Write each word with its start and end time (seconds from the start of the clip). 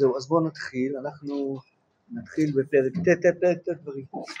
זהו, 0.00 0.16
אז 0.16 0.28
בואו 0.28 0.46
נתחיל, 0.46 0.96
אנחנו 0.96 1.58
נתחיל 2.12 2.50
בפרק 2.50 2.92
ט', 2.92 3.40
פרק 3.40 3.58
ט' 3.58 3.82
כבר 3.82 3.92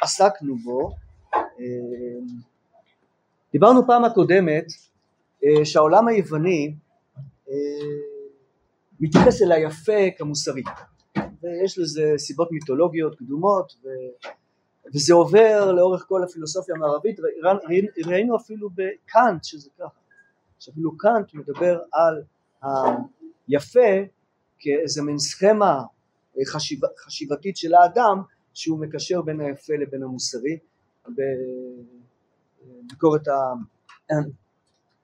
עסקנו 0.02 0.56
בו. 0.56 0.90
דיברנו 3.52 3.86
פעם 3.86 4.04
הקודמת 4.04 4.64
שהעולם 5.64 6.08
היווני 6.08 6.74
מתייחס 9.00 9.42
אל 9.42 9.52
היפה 9.52 10.10
כמוסרי. 10.18 10.62
ויש 11.42 11.78
לזה 11.78 12.14
סיבות 12.16 12.52
מיתולוגיות 12.52 13.18
קדומות 13.18 13.72
ו... 13.84 13.88
וזה 14.94 15.14
עובר 15.14 15.72
לאורך 15.72 16.04
כל 16.08 16.22
הפילוסופיה 16.24 16.74
המערבית. 16.74 17.20
ראינו 18.06 18.36
אפילו 18.36 18.70
בקאנט 18.70 19.44
שזה 19.44 19.70
ככה. 19.78 20.00
שאפילו 20.58 20.96
קאנט 20.96 21.34
מדבר 21.34 21.80
על 21.92 22.22
היפה 23.48 24.04
כאיזה 24.60 25.02
מין 25.02 25.18
סכמה 25.18 25.82
חשיב, 26.46 26.80
חשיבתית 26.98 27.56
של 27.56 27.74
האדם 27.74 28.22
שהוא 28.54 28.80
מקשר 28.80 29.22
בין 29.22 29.40
היפה 29.40 29.72
לבין 29.82 30.02
המוסרי 30.02 30.58
בביקורת 32.84 33.28
ה... 33.28 33.32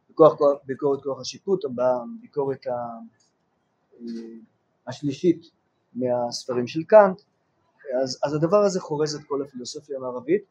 ביקורת, 0.09 0.39
ביקורת 0.67 1.03
כוח 1.03 1.21
השיפוט, 1.21 1.65
בביקורת 1.65 2.67
השלישית 4.87 5.51
מהספרים 5.95 6.67
של 6.67 6.83
קאנט, 6.83 7.21
אז, 8.03 8.19
אז 8.25 8.35
הדבר 8.35 8.57
הזה 8.57 8.81
חורז 8.81 9.15
את 9.15 9.21
כל 9.27 9.43
הפילוסופיה 9.43 9.97
המערבית 9.97 10.43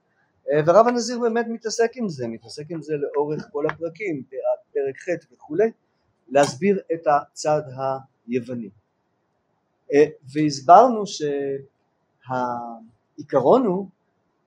ורב 0.65 0.87
הנזיר 0.87 1.19
באמת 1.19 1.45
מתעסק 1.49 1.91
עם 1.95 2.09
זה, 2.09 2.27
מתעסק 2.27 2.63
עם 2.69 2.81
זה 2.81 2.93
לאורך 2.93 3.47
כל 3.51 3.65
הפרקים, 3.69 4.23
פרק 4.73 4.97
ח' 4.97 5.33
וכולי, 5.33 5.71
להסביר 6.27 6.79
את 6.93 7.07
הצד 7.07 7.61
היווני. 8.27 8.69
והסברנו 10.33 11.03
שהעיקרון 12.27 13.65
הוא 13.65 13.87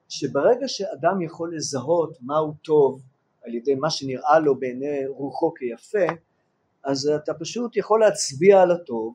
שברגע 0.08 0.68
שאדם 0.68 1.22
יכול 1.22 1.56
לזהות 1.56 2.18
מהו 2.20 2.52
טוב 2.62 3.00
על 3.44 3.54
ידי 3.54 3.74
מה 3.74 3.90
שנראה 3.90 4.38
לו 4.38 4.58
בעיני 4.58 5.06
רוחו 5.06 5.54
כיפה 5.54 6.12
אז 6.84 7.10
אתה 7.24 7.34
פשוט 7.34 7.76
יכול 7.76 8.00
להצביע 8.00 8.62
על 8.62 8.70
הטוב 8.70 9.14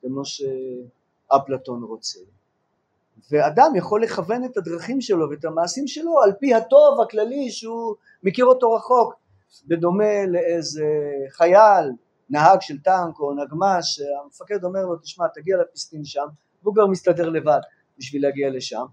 כמו 0.00 0.22
שאפלטון 0.24 1.82
רוצה. 1.82 2.20
ואדם 3.30 3.72
יכול 3.76 4.02
לכוון 4.02 4.44
את 4.44 4.56
הדרכים 4.56 5.00
שלו 5.00 5.30
ואת 5.30 5.44
המעשים 5.44 5.86
שלו 5.86 6.22
על 6.24 6.32
פי 6.40 6.54
הטוב 6.54 7.00
הכללי 7.00 7.50
שהוא 7.50 7.94
מכיר 8.22 8.44
אותו 8.44 8.72
רחוק 8.72 9.14
בדומה 9.66 10.26
לאיזה 10.26 10.86
חייל 11.30 11.90
נהג 12.30 12.60
של 12.60 12.78
טנק 12.78 13.20
או 13.20 13.34
נגמ"ש 13.34 13.96
שהמפקד 13.96 14.64
אומר 14.64 14.86
לו 14.86 14.96
תשמע 14.96 15.26
תגיע 15.34 15.56
לפיסטין 15.56 16.04
שם 16.04 16.26
והוא 16.62 16.74
כבר 16.74 16.86
מסתדר 16.86 17.28
לבד 17.28 17.60
בשביל 17.98 18.22
להגיע 18.22 18.50
לשם. 18.50 18.84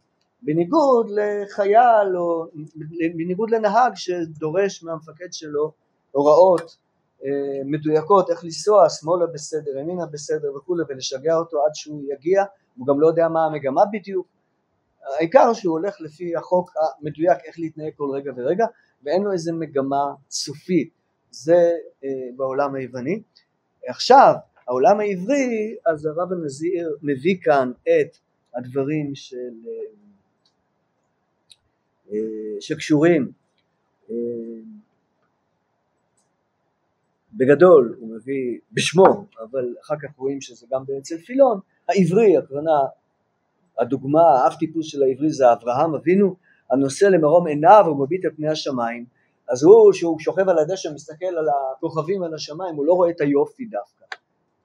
בניגוד 0.42 1.08
לחייל 1.10 2.18
או 2.18 2.46
בניגוד 3.18 3.52
לנהג 3.52 3.92
שדורש 3.96 4.84
מהמפקד 4.84 5.34
שלו 5.34 5.72
הוראות 6.12 6.78
אה, 7.24 7.30
מדויקות 7.66 8.30
איך 8.30 8.44
לנסוע 8.44 8.90
שמאלה 8.90 9.26
בסדר 9.34 9.78
ימינה 9.78 10.06
בסדר 10.06 10.56
וכולי 10.56 10.84
ולשגע 10.90 11.36
אותו 11.36 11.58
עד 11.66 11.72
שהוא 11.74 12.04
יגיע 12.14 12.44
הוא 12.78 12.88
גם 12.88 13.02
לא 13.02 13.08
יודע 13.08 13.28
מה 13.28 13.46
המגמה 13.46 13.82
בדיוק. 13.94 14.28
העיקר 15.18 15.54
שהוא 15.54 15.72
הולך 15.72 16.02
לפי 16.02 16.36
החוק 16.36 16.72
המדויק 16.76 17.38
איך 17.46 17.60
להתנהג 17.60 17.94
כל 17.96 18.10
רגע 18.14 18.32
ורגע 18.38 18.66
ואין 19.04 19.24
לו 19.24 19.32
איזה 19.32 19.52
מגמה 19.54 20.14
סופית 20.30 21.01
זה 21.32 21.72
אה, 22.04 22.10
בעולם 22.36 22.76
היווני. 22.76 23.22
עכשיו 23.88 24.34
העולם 24.68 25.00
העברי 25.00 25.76
אז 25.86 26.06
הרב 26.06 26.32
הנזיר 26.32 26.98
מביא 27.02 27.38
כאן 27.42 27.72
את 27.84 28.18
הדברים 28.56 29.16
של 29.16 29.52
אה, 29.68 29.72
אה, 32.12 32.18
שקשורים 32.60 33.32
בגדול 37.34 37.96
הוא 38.00 38.16
מביא 38.16 38.60
בשמו 38.72 39.26
אבל 39.42 39.76
אחר 39.82 39.96
כך 40.02 40.18
רואים 40.18 40.42
שזה 40.42 40.68
גם 40.72 40.84
אצל 41.00 41.18
פילון. 41.18 41.60
העברי 41.90 42.38
הכוונה 42.38 42.80
הדוגמה 43.80 44.22
האב 44.22 44.54
טיפוס 44.60 44.86
של 44.86 45.04
העברי 45.04 45.30
זה 45.30 45.54
אברהם 45.54 45.96
אבינו 45.96 46.36
הנושא 46.72 47.06
למרום 47.06 47.48
עיניו 47.48 47.86
ומביט 47.88 48.26
על 48.26 48.32
פני 48.36 48.50
השמיים 48.50 49.06
אז 49.52 49.64
הוא 49.64 49.94
שהוא 49.94 50.20
שוכב 50.20 50.50
על 50.50 50.60
הדשא 50.60 50.90
מסתכל 50.94 51.26
על 51.26 51.46
הכוכבים 51.78 52.24
על 52.24 52.34
השמיים 52.34 52.76
הוא 52.76 52.86
לא 52.86 52.94
רואה 52.94 53.10
את 53.10 53.22
היופי 53.22 53.66
דווקא. 53.66 54.06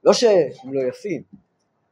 לא 0.04 0.12
שהם 0.12 0.72
לא 0.72 0.80
יפים 0.88 1.22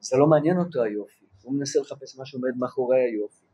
זה 0.01 0.17
לא 0.17 0.27
מעניין 0.27 0.59
אותו 0.59 0.83
היופי. 0.83 1.25
הוא 1.43 1.55
מנסה 1.55 1.81
לחפש 1.81 2.19
מה 2.19 2.27
שעומד 2.27 2.57
מאחורי 2.59 3.01
היופי. 3.01 3.45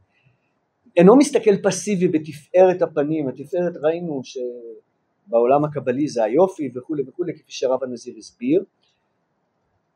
אינו 0.96 1.16
מסתכל 1.16 1.62
פסיבי 1.62 2.08
בתפארת 2.08 2.82
הפנים, 2.82 3.28
התפארת 3.28 3.76
ראינו 3.82 4.20
שבעולם 4.24 5.64
הקבלי 5.64 6.08
זה 6.08 6.24
היופי 6.24 6.70
וכולי 6.74 7.02
וכולי 7.08 7.34
כפי 7.34 7.52
שהרב 7.52 7.84
הנזיר 7.84 8.14
הסביר, 8.18 8.64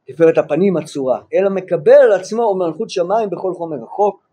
תפארת 0.07 0.39
הפנים 0.39 0.77
הצורה, 0.77 1.23
אלא 1.35 1.51
מקבל 1.51 1.93
על 1.93 2.13
עצמו 2.13 2.55
מלכות 2.55 2.91
שמיים 2.91 3.31
בכל 3.31 3.55
חומר 3.55 3.85
החוק, 3.85 4.29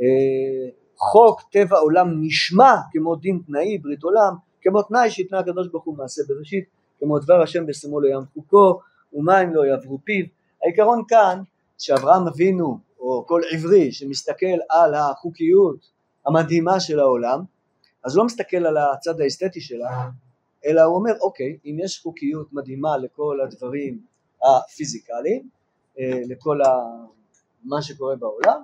אה, 0.00 0.70
חוק 0.96 1.42
טבע 1.52 1.78
עולם 1.78 2.22
נשמע 2.22 2.74
כמו 2.92 3.16
דין 3.16 3.40
תנאי 3.46 3.78
ברית 3.78 4.02
עולם, 4.02 4.34
כמו 4.62 4.82
תנאי 4.82 5.10
שהתנה 5.10 5.38
הקדוש 5.38 5.68
ברוך 5.68 5.84
הוא 5.84 5.96
מעשה 5.96 6.22
בראשית, 6.28 6.64
כמו 6.98 7.18
דבר 7.18 7.42
השם 7.42 7.66
בשמו 7.66 8.00
לא 8.00 8.08
ים 8.08 8.22
חוקו 8.34 8.80
ומים 9.12 9.54
לא 9.54 9.66
יעברו 9.66 9.98
פיו, 10.04 10.24
העיקרון 10.62 11.02
כאן 11.08 11.42
שאברהם 11.78 12.28
אבינו 12.28 12.78
או 13.00 13.24
כל 13.26 13.40
עברי 13.52 13.92
שמסתכל 13.92 14.56
על 14.70 14.94
החוקיות 14.94 15.90
המדהימה 16.26 16.80
של 16.80 17.00
העולם 17.00 17.44
אז 18.04 18.16
לא 18.16 18.24
מסתכל 18.24 18.66
על 18.66 18.76
הצד 18.76 19.20
האסתטי 19.20 19.60
שלה 19.60 20.08
אלא 20.66 20.82
הוא 20.82 20.96
אומר 20.96 21.12
אוקיי 21.20 21.58
אם 21.64 21.76
יש 21.84 22.00
חוקיות 22.00 22.52
מדהימה 22.52 22.96
לכל 22.96 23.38
הדברים 23.40 24.00
הפיזיקליים 24.44 25.48
אה, 25.98 26.20
לכל 26.28 26.58
מה 27.64 27.82
שקורה 27.82 28.16
בעולם 28.16 28.62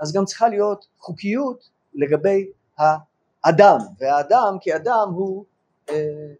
אז 0.00 0.12
גם 0.12 0.24
צריכה 0.24 0.48
להיות 0.48 0.86
חוקיות 0.98 1.68
לגבי 1.94 2.50
האדם 2.78 3.78
והאדם 3.98 4.56
כאדם 4.60 5.08
הוא 5.14 5.44
אה, 5.90 6.32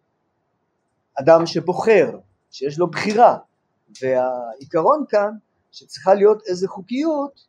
אדם 1.21 1.47
שבוחר 1.47 2.19
שיש 2.51 2.79
לו 2.79 2.91
בחירה 2.91 3.39
והעיקרון 4.03 5.05
כאן 5.09 5.31
שצריכה 5.73 6.15
להיות 6.15 6.43
איזה 6.47 6.69
חוקיות 6.69 7.47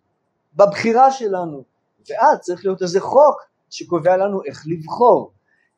בבחירה 0.55 1.11
שלנו 1.11 1.63
ואז 2.09 2.39
צריך 2.39 2.65
להיות 2.65 2.81
איזה 2.81 2.99
חוק 2.99 3.41
שקובע 3.69 4.17
לנו 4.17 4.43
איך 4.45 4.63
לבחור. 4.67 5.31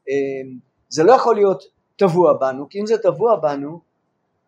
אמ, 0.10 0.60
זה 0.90 1.04
לא 1.04 1.14
יכול 1.14 1.36
להיות 1.36 1.64
טבוע 1.96 2.34
בנו 2.34 2.70
כי 2.70 2.80
אם 2.80 2.86
זה 2.86 2.98
טבוע 2.98 3.36
בנו 3.36 3.82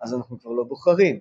אז 0.01 0.13
אנחנו 0.13 0.39
כבר 0.39 0.51
לא 0.51 0.63
בוחרים. 0.63 1.19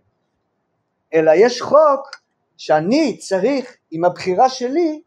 אלא 1.14 1.32
יש 1.34 1.62
חוק 1.62 2.23
שאני 2.56 3.16
צריך 3.19 3.76
עם 3.91 4.04
הבחירה 4.04 4.48
שלי 4.48 5.00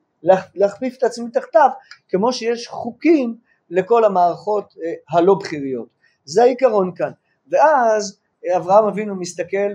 להכפיף 0.56 0.98
את 0.98 1.04
עצמי 1.04 1.32
תחתיו 1.32 1.70
כמו 2.10 2.34
שיש 2.34 2.68
חוקים 2.68 3.38
לכל 3.70 4.06
המערכות 4.06 4.74
אה, 4.84 5.18
הלא 5.18 5.36
בכיריות 5.36 5.88
זה 6.26 6.44
העיקרון 6.44 6.92
כאן. 6.96 7.12
ואז 7.52 8.20
אברהם 8.58 8.86
אבינו 8.86 9.16
מסתכל 9.16 9.72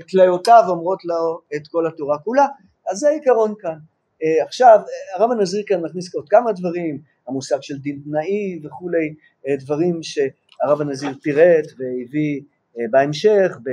וכליותיו 0.00 0.64
אומרות 0.68 1.04
לו 1.04 1.40
את 1.56 1.68
כל 1.68 1.86
התורה 1.86 2.18
כולה, 2.18 2.46
אז 2.90 2.98
זה 2.98 3.08
העיקרון 3.08 3.54
כאן. 3.58 3.78
אה, 4.22 4.44
עכשיו 4.44 4.78
הרב 5.16 5.30
הנזיר 5.30 5.62
כאן 5.66 5.80
מכניס 5.80 6.14
עוד 6.14 6.28
כמה 6.28 6.52
דברים, 6.52 6.98
המושג 7.28 7.60
של 7.60 7.78
דין 7.78 8.00
תנאי 8.04 8.60
וכולי, 8.64 9.14
אה, 9.48 9.56
דברים 9.56 10.00
שהרב 10.02 10.80
הנזיר 10.80 11.10
פירט 11.22 11.66
והביא 11.78 12.40
אה, 12.78 12.84
בהמשך 12.90 13.56
ב, 13.62 13.70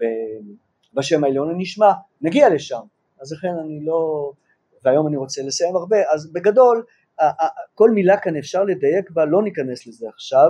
ב, 0.00 0.04
בשם 0.96 1.24
העליון 1.24 1.50
הנשמע, 1.50 1.92
נגיע 2.20 2.48
לשם, 2.48 2.80
אז 3.20 3.32
לכן 3.32 3.52
אני 3.64 3.84
לא, 3.84 4.30
והיום 4.84 5.06
אני 5.06 5.16
רוצה 5.16 5.42
לסיים 5.42 5.76
הרבה, 5.76 5.96
אז 6.14 6.32
בגדול 6.32 6.84
כל 7.74 7.90
מילה 7.90 8.16
כאן 8.16 8.36
אפשר 8.36 8.64
לדייק 8.64 9.10
בה, 9.10 9.24
לא 9.24 9.42
ניכנס 9.42 9.86
לזה 9.86 10.08
עכשיו, 10.08 10.48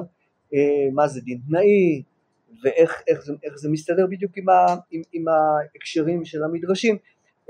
מה 0.93 1.09
זה 1.09 1.21
דין 1.21 1.41
תנאי, 1.49 2.03
ואיך 2.63 3.03
איך 3.09 3.25
זה, 3.25 3.33
איך 3.45 3.55
זה 3.57 3.69
מסתדר 3.69 4.07
בדיוק 4.11 4.33
עם, 4.37 4.49
ה, 4.49 4.67
עם, 4.91 5.03
עם 5.13 5.25
ההקשרים 5.29 6.25
של 6.25 6.45
המדרשים, 6.45 6.99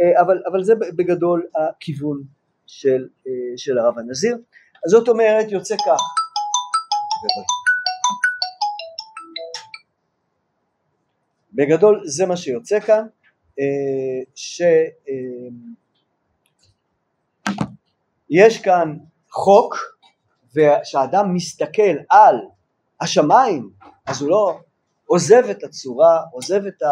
אה, 0.00 0.20
אבל, 0.20 0.42
אבל 0.50 0.62
זה 0.62 0.74
בגדול 0.96 1.46
הכיוון 1.56 2.22
של, 2.66 3.08
אה, 3.26 3.32
של 3.56 3.78
הרב 3.78 3.98
הנזיר. 3.98 4.36
אז 4.86 4.90
זאת 4.90 5.08
אומרת 5.08 5.52
יוצא 5.52 5.76
כך, 5.76 6.00
בגדול 11.56 12.02
זה 12.04 12.26
מה 12.26 12.36
שיוצא 12.36 12.80
כאן, 12.80 13.06
אה, 13.58 13.64
שיש 14.34 14.92
כאן 18.62 18.96
חוק 19.30 19.74
ושאדם 20.54 21.34
מסתכל 21.34 21.96
על 22.10 22.36
השמיים 23.00 23.70
אז 24.06 24.22
הוא 24.22 24.30
לא 24.30 24.60
עוזב 25.06 25.44
את 25.50 25.64
הצורה, 25.64 26.22
עוזב 26.32 26.66
את 26.66 26.82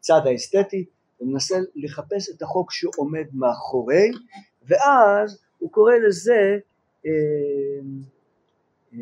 הצד 0.00 0.20
האסתטי 0.26 0.84
ומנסה 1.20 1.56
לחפש 1.76 2.28
את 2.36 2.42
החוק 2.42 2.72
שעומד 2.72 3.26
מאחורי 3.32 4.10
ואז 4.62 5.42
הוא 5.58 5.72
קורא 5.72 5.92
לזה 6.08 6.58
אה, 7.06 7.10
אה, 8.92 8.98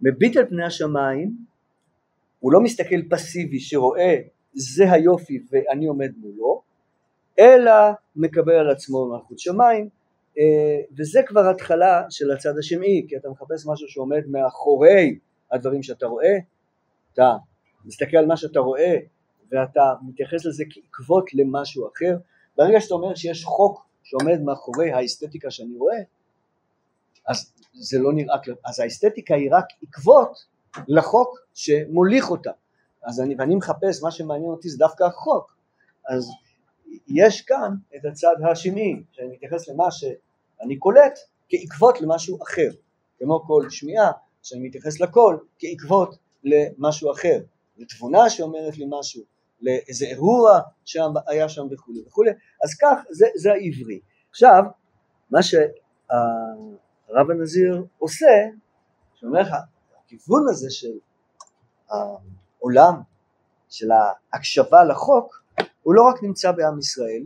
מביט 0.00 0.36
על 0.36 0.48
פני 0.48 0.64
השמיים, 0.64 1.49
הוא 2.40 2.52
לא 2.52 2.60
מסתכל 2.60 3.08
פסיבי 3.10 3.60
שרואה 3.60 4.16
זה 4.54 4.92
היופי 4.92 5.38
ואני 5.50 5.86
עומד 5.86 6.10
מולו, 6.16 6.62
אלא 7.38 7.72
מקבל 8.16 8.54
על 8.54 8.70
עצמו 8.70 9.06
מלכות 9.06 9.38
שמיים, 9.38 9.88
אה, 10.38 10.80
וזה 10.98 11.20
כבר 11.26 11.48
התחלה 11.48 12.04
של 12.10 12.30
הצד 12.30 12.58
השמעי, 12.58 13.06
כי 13.08 13.16
אתה 13.16 13.28
מחפש 13.28 13.66
משהו 13.66 13.88
שעומד 13.88 14.22
מאחורי 14.28 15.18
הדברים 15.52 15.82
שאתה 15.82 16.06
רואה, 16.06 16.36
אתה 17.14 17.36
מסתכל 17.84 18.16
על 18.16 18.26
מה 18.26 18.36
שאתה 18.36 18.60
רואה 18.60 18.96
ואתה 19.52 19.80
מתייחס 20.08 20.46
לזה 20.46 20.64
כעקבות 20.70 21.34
למשהו 21.34 21.88
אחר, 21.88 22.16
ברגע 22.56 22.80
שאתה 22.80 22.94
אומר 22.94 23.14
שיש 23.14 23.44
חוק 23.44 23.86
שעומד 24.02 24.40
מאחורי 24.44 24.92
האסתטיקה 24.92 25.50
שאני 25.50 25.76
רואה, 25.78 25.98
אז 27.28 27.52
זה 27.72 27.98
לא 27.98 28.12
נראה, 28.12 28.36
אז 28.66 28.80
האסתטיקה 28.80 29.34
היא 29.34 29.48
רק 29.52 29.64
עקבות 29.82 30.46
לחוק 30.88 31.38
שמוליך 31.54 32.30
אותה, 32.30 32.50
אז 33.04 33.20
אני, 33.20 33.34
ואני 33.38 33.54
מחפש, 33.54 34.02
מה 34.02 34.10
שמעניין 34.10 34.50
אותי 34.50 34.68
זה 34.68 34.78
דווקא 34.78 35.04
החוק, 35.04 35.56
אז 36.08 36.30
יש 37.08 37.42
כאן 37.42 37.74
את 37.96 38.04
הצד 38.04 38.34
השמעי, 38.50 39.02
שאני 39.12 39.28
מתייחס 39.28 39.68
למה 39.68 39.90
שאני 39.90 40.78
קולט 40.78 41.18
כעקבות 41.48 42.00
למשהו 42.00 42.42
אחר, 42.42 42.68
כמו 43.18 43.44
כל 43.46 43.70
שמיעה, 43.70 44.12
שאני 44.42 44.68
מתייחס 44.68 45.00
לכל 45.00 45.38
כעקבות 45.58 46.16
למשהו 46.44 47.12
אחר, 47.12 47.40
לתבונה 47.76 48.30
שאומרת 48.30 48.78
לי 48.78 48.86
משהו, 48.88 49.22
לאיזה 49.60 50.06
אירוע 50.06 50.60
שהיה 50.84 51.48
שם 51.48 51.66
וכולי 51.70 52.02
וכולי, 52.06 52.30
אז 52.64 52.74
כך 52.80 53.02
זה, 53.10 53.26
זה 53.36 53.52
העברי. 53.52 54.00
עכשיו, 54.30 54.62
מה 55.30 55.42
שהרב 55.42 57.30
הנזיר 57.30 57.84
עושה, 57.98 58.26
שאומר 59.14 59.40
לך, 59.40 59.54
הכיוון 60.10 60.48
הזה 60.48 60.70
של 60.70 60.98
העולם, 61.90 62.94
של 63.68 63.88
ההקשבה 63.90 64.84
לחוק, 64.84 65.42
הוא 65.82 65.94
לא 65.94 66.02
רק 66.02 66.22
נמצא 66.22 66.52
בעם 66.52 66.78
ישראל, 66.78 67.22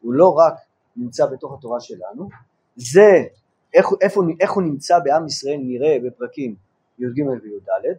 הוא 0.00 0.12
לא 0.12 0.34
רק 0.34 0.54
נמצא 0.96 1.26
בתוך 1.26 1.52
התורה 1.58 1.80
שלנו, 1.80 2.28
זה 2.76 3.24
איך, 3.74 3.86
איפה, 4.00 4.22
איך 4.40 4.52
הוא 4.52 4.62
נמצא 4.62 4.98
בעם 4.98 5.26
ישראל 5.26 5.58
נראה 5.62 5.96
בפרקים 6.04 6.54
י"ג 6.98 7.20
וי"ד, 7.42 7.96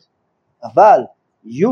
אבל 0.63 1.01
י' 1.45 1.65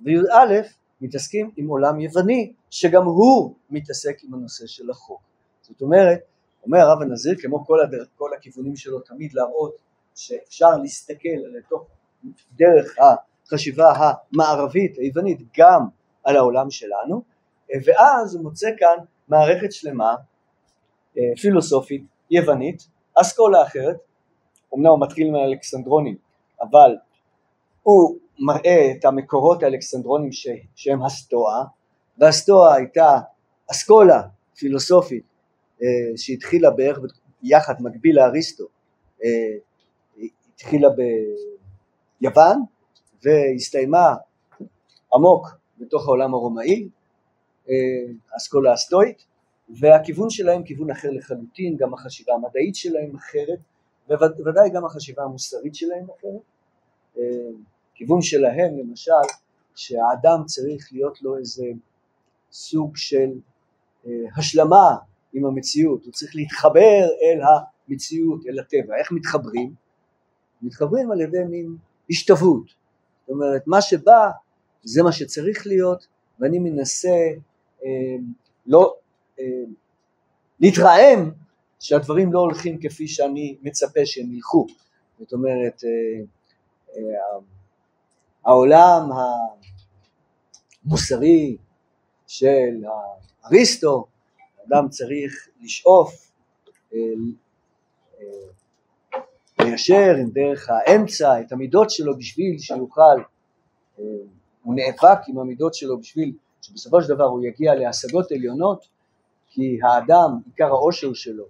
וי"א 0.00 0.62
מתעסקים 1.00 1.50
עם 1.56 1.68
עולם 1.68 2.00
יווני 2.00 2.52
שגם 2.70 3.04
הוא 3.04 3.54
מתעסק 3.70 4.16
עם 4.24 4.34
הנושא 4.34 4.66
של 4.66 4.90
החוק. 4.90 5.20
זאת 5.60 5.82
אומרת, 5.82 6.18
אומר 6.64 6.78
הרב 6.78 7.02
הנזיר 7.02 7.34
כמו 7.40 7.66
כל, 7.66 7.78
כל 8.16 8.30
הכיוונים 8.34 8.76
שלו 8.76 9.00
תמיד 9.00 9.32
להראות 9.32 9.87
שאפשר 10.18 10.76
להסתכל 10.82 11.38
לתוך 11.58 11.86
דרך 12.56 12.96
החשיבה 12.98 13.92
המערבית 13.96 14.98
היוונית 14.98 15.38
גם 15.58 15.82
על 16.24 16.36
העולם 16.36 16.70
שלנו 16.70 17.22
ואז 17.84 18.34
הוא 18.34 18.42
מוצא 18.42 18.68
כאן 18.78 19.04
מערכת 19.28 19.72
שלמה 19.72 20.14
אה, 21.18 21.22
פילוסופית 21.40 22.02
יוונית, 22.30 22.88
אסכולה 23.14 23.62
אחרת, 23.62 23.96
אמנם 24.74 24.86
הוא 24.86 25.00
מתחיל 25.00 25.30
מהאלכסנדרונים 25.30 26.16
אבל 26.60 26.96
הוא 27.82 28.18
מראה 28.38 28.92
את 28.98 29.04
המקורות 29.04 29.62
האלכסנדרונים 29.62 30.32
ש, 30.32 30.46
שהם 30.74 31.02
הסטואה 31.02 31.64
והסטואה 32.18 32.74
הייתה 32.74 33.18
אסכולה 33.70 34.22
פילוסופית 34.56 35.24
אה, 35.82 35.86
שהתחילה 36.16 36.70
בערך 36.70 36.98
יחד 37.42 37.74
מקביל 37.80 38.16
לאריסטו 38.16 38.64
אה, 39.24 39.28
התחילה 40.58 40.88
ביוון 42.20 42.62
והסתיימה 43.22 44.14
עמוק 45.14 45.46
בתוך 45.78 46.06
העולם 46.06 46.34
הרומאי 46.34 46.88
אה, 47.68 47.74
האסכולה 48.32 48.72
הסטואית 48.72 49.24
והכיוון 49.80 50.30
שלהם 50.30 50.62
כיוון 50.62 50.90
אחר 50.90 51.10
לחלוטין 51.10 51.76
גם 51.76 51.94
החשיבה 51.94 52.34
המדעית 52.34 52.74
שלהם 52.74 53.16
אחרת 53.16 53.58
וודאי 54.38 54.70
גם 54.70 54.84
החשיבה 54.84 55.22
המוסרית 55.22 55.74
שלהם 55.74 56.06
אחרת 56.18 56.42
הכיוון 57.94 58.22
שלהם 58.22 58.78
למשל 58.78 59.12
שהאדם 59.74 60.44
צריך 60.46 60.88
להיות 60.92 61.22
לו 61.22 61.38
איזה 61.38 61.66
סוג 62.52 62.96
של 62.96 63.30
אה, 64.06 64.12
השלמה 64.36 64.96
עם 65.32 65.46
המציאות, 65.46 66.04
הוא 66.04 66.12
צריך 66.12 66.36
להתחבר 66.36 67.02
אל 67.22 67.40
המציאות, 67.88 68.40
אל 68.46 68.58
הטבע. 68.58 68.96
איך 68.98 69.12
מתחברים? 69.12 69.87
מתחברים 70.62 71.10
על 71.10 71.20
ידי 71.20 71.44
מין 71.50 71.76
השתוות. 72.10 72.66
זאת 73.20 73.30
אומרת, 73.30 73.62
מה 73.66 73.80
שבא 73.80 74.30
זה 74.82 75.02
מה 75.02 75.12
שצריך 75.12 75.66
להיות, 75.66 76.06
ואני 76.40 76.58
מנסה 76.58 77.16
אה, 77.84 78.16
לא 78.66 78.96
אה, 79.40 79.44
להתרעם 80.60 81.30
שהדברים 81.80 82.32
לא 82.32 82.38
הולכים 82.38 82.78
כפי 82.80 83.08
שאני 83.08 83.56
מצפה 83.62 84.00
שהם 84.04 84.32
ילכו. 84.32 84.66
זאת 85.18 85.32
אומרת, 85.32 85.84
אה, 85.84 86.24
אה, 86.96 87.02
העולם 88.44 89.10
המוסרי 90.84 91.56
של 92.26 92.84
אריסטו, 93.44 94.06
אדם 94.66 94.88
צריך 94.88 95.48
לשאוף 95.60 96.32
ליישר 99.68 100.14
עם 100.20 100.30
דרך 100.30 100.68
האמצע 100.70 101.40
את 101.40 101.52
המידות 101.52 101.90
שלו 101.90 102.18
בשביל 102.18 102.58
שיוכל, 102.58 103.02
אה, 103.98 104.04
הוא 104.62 104.74
נאבק 104.74 105.18
עם 105.28 105.38
המידות 105.38 105.74
שלו 105.74 105.98
בשביל 105.98 106.32
שבסופו 106.62 107.02
של 107.02 107.14
דבר 107.14 107.24
הוא 107.24 107.44
יגיע 107.44 107.74
להשגות 107.74 108.32
עליונות 108.32 108.88
כי 109.48 109.78
האדם, 109.82 110.30
עיקר 110.46 110.66
העושר 110.66 111.12
שלו 111.12 111.44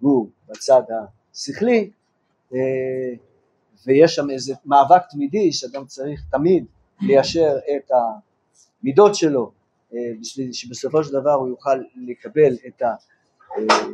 הוא 0.00 0.28
בצד 0.48 0.82
השכלי 1.32 1.90
אה, 2.54 2.58
ויש 3.86 4.14
שם 4.14 4.30
איזה 4.30 4.54
מאבק 4.66 5.02
תמידי 5.10 5.52
שאדם 5.52 5.86
צריך 5.86 6.24
תמיד 6.30 6.64
ליישר 7.00 7.56
את 7.76 7.90
המידות 8.82 9.14
שלו 9.14 9.52
אה, 9.94 9.98
בשביל 10.20 10.52
שבסופו 10.52 11.04
של 11.04 11.12
דבר 11.12 11.32
הוא 11.32 11.48
יוכל 11.48 11.78
לקבל 11.96 12.56
את 12.66 12.82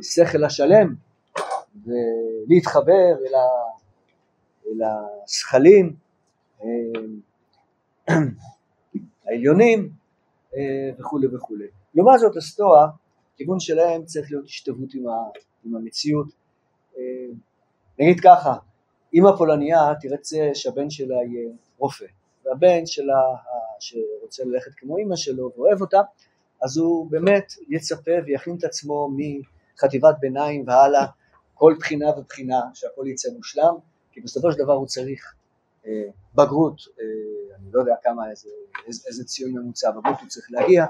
השכל 0.01 0.45
השלם 0.45 0.95
ולהתחבר 1.85 3.15
אל, 3.27 3.35
ה, 3.35 3.47
אל 4.67 4.81
השכלים 5.25 5.97
אה, 6.63 6.67
העליונים 9.27 9.91
אה, 10.57 10.91
וכולי 10.99 11.27
וכולי. 11.27 11.67
לעומת 11.95 12.19
זאת 12.19 12.37
הסטואה, 12.37 12.87
כיוון 13.37 13.61
שלהם 13.61 14.05
צריך 14.05 14.31
להיות 14.31 14.45
השתוות 14.45 14.95
עם, 14.95 15.05
עם 15.65 15.77
המציאות. 15.77 16.27
נגיד 17.99 18.21
ככה, 18.21 18.55
אימא 19.13 19.31
פולניה 19.39 19.93
תרצה 20.01 20.51
שהבן 20.55 20.91
שלה 20.91 21.15
יהיה 21.15 21.51
רופא, 21.79 22.05
והבן 22.45 22.87
שלה 22.87 23.21
שרוצה 23.79 24.45
ללכת 24.45 24.71
כמו 24.77 24.99
אימא 24.99 25.17
שלו 25.17 25.53
ואוהב 25.57 25.81
אותה, 25.81 26.01
אז 26.63 26.77
הוא 26.77 27.11
באמת 27.11 27.53
יצפה 27.69 28.11
ויכין 28.27 28.57
את 28.59 28.65
עצמו 28.65 29.09
מחטיבת 29.17 30.15
ביניים 30.21 30.65
והלאה, 30.67 31.07
כל 31.61 31.75
בחינה 31.79 32.11
ובחינה 32.19 32.61
שהכל 32.75 33.07
יצא 33.07 33.29
מושלם, 33.37 33.75
כי 34.13 34.21
בסופו 34.21 34.53
של 34.53 34.59
דבר 34.59 34.73
הוא 34.73 34.87
צריך 34.87 35.35
אה, 35.87 35.91
בגרות, 36.35 36.81
אה, 37.01 37.57
אני 37.57 37.73
לא 37.73 37.81
יודע 37.81 37.95
כמה, 38.03 38.31
איזה, 38.31 38.49
איזה, 38.87 39.03
איזה 39.09 39.25
ציון 39.25 39.53
ממוצע 39.53 39.91
בגרות 39.91 40.21
הוא 40.21 40.29
צריך 40.29 40.47
להגיע, 40.51 40.87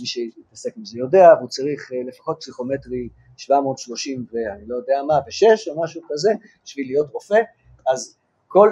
מי 0.00 0.06
שהתעסק 0.06 0.76
עם 0.76 0.84
זה 0.84 0.98
יודע, 0.98 1.28
והוא 1.38 1.48
צריך 1.48 1.92
אה, 1.92 1.98
לפחות 2.06 2.36
פסיכומטרי 2.40 3.08
730 3.36 4.26
ואני 4.32 4.66
לא 4.66 4.76
יודע 4.76 5.02
מה, 5.06 5.14
ושש 5.26 5.68
או 5.68 5.82
משהו 5.82 6.02
כזה, 6.08 6.32
בשביל 6.64 6.86
להיות 6.86 7.10
רופא, 7.12 7.40
אז 7.92 8.16
כל 8.46 8.70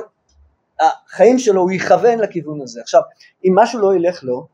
החיים 0.80 1.38
שלו 1.38 1.62
הוא 1.62 1.72
יכוון 1.72 2.18
לכיוון 2.18 2.60
הזה. 2.60 2.80
עכשיו, 2.80 3.00
אם 3.44 3.52
משהו 3.54 3.80
לא 3.80 3.94
ילך 3.94 4.24
לו, 4.24 4.46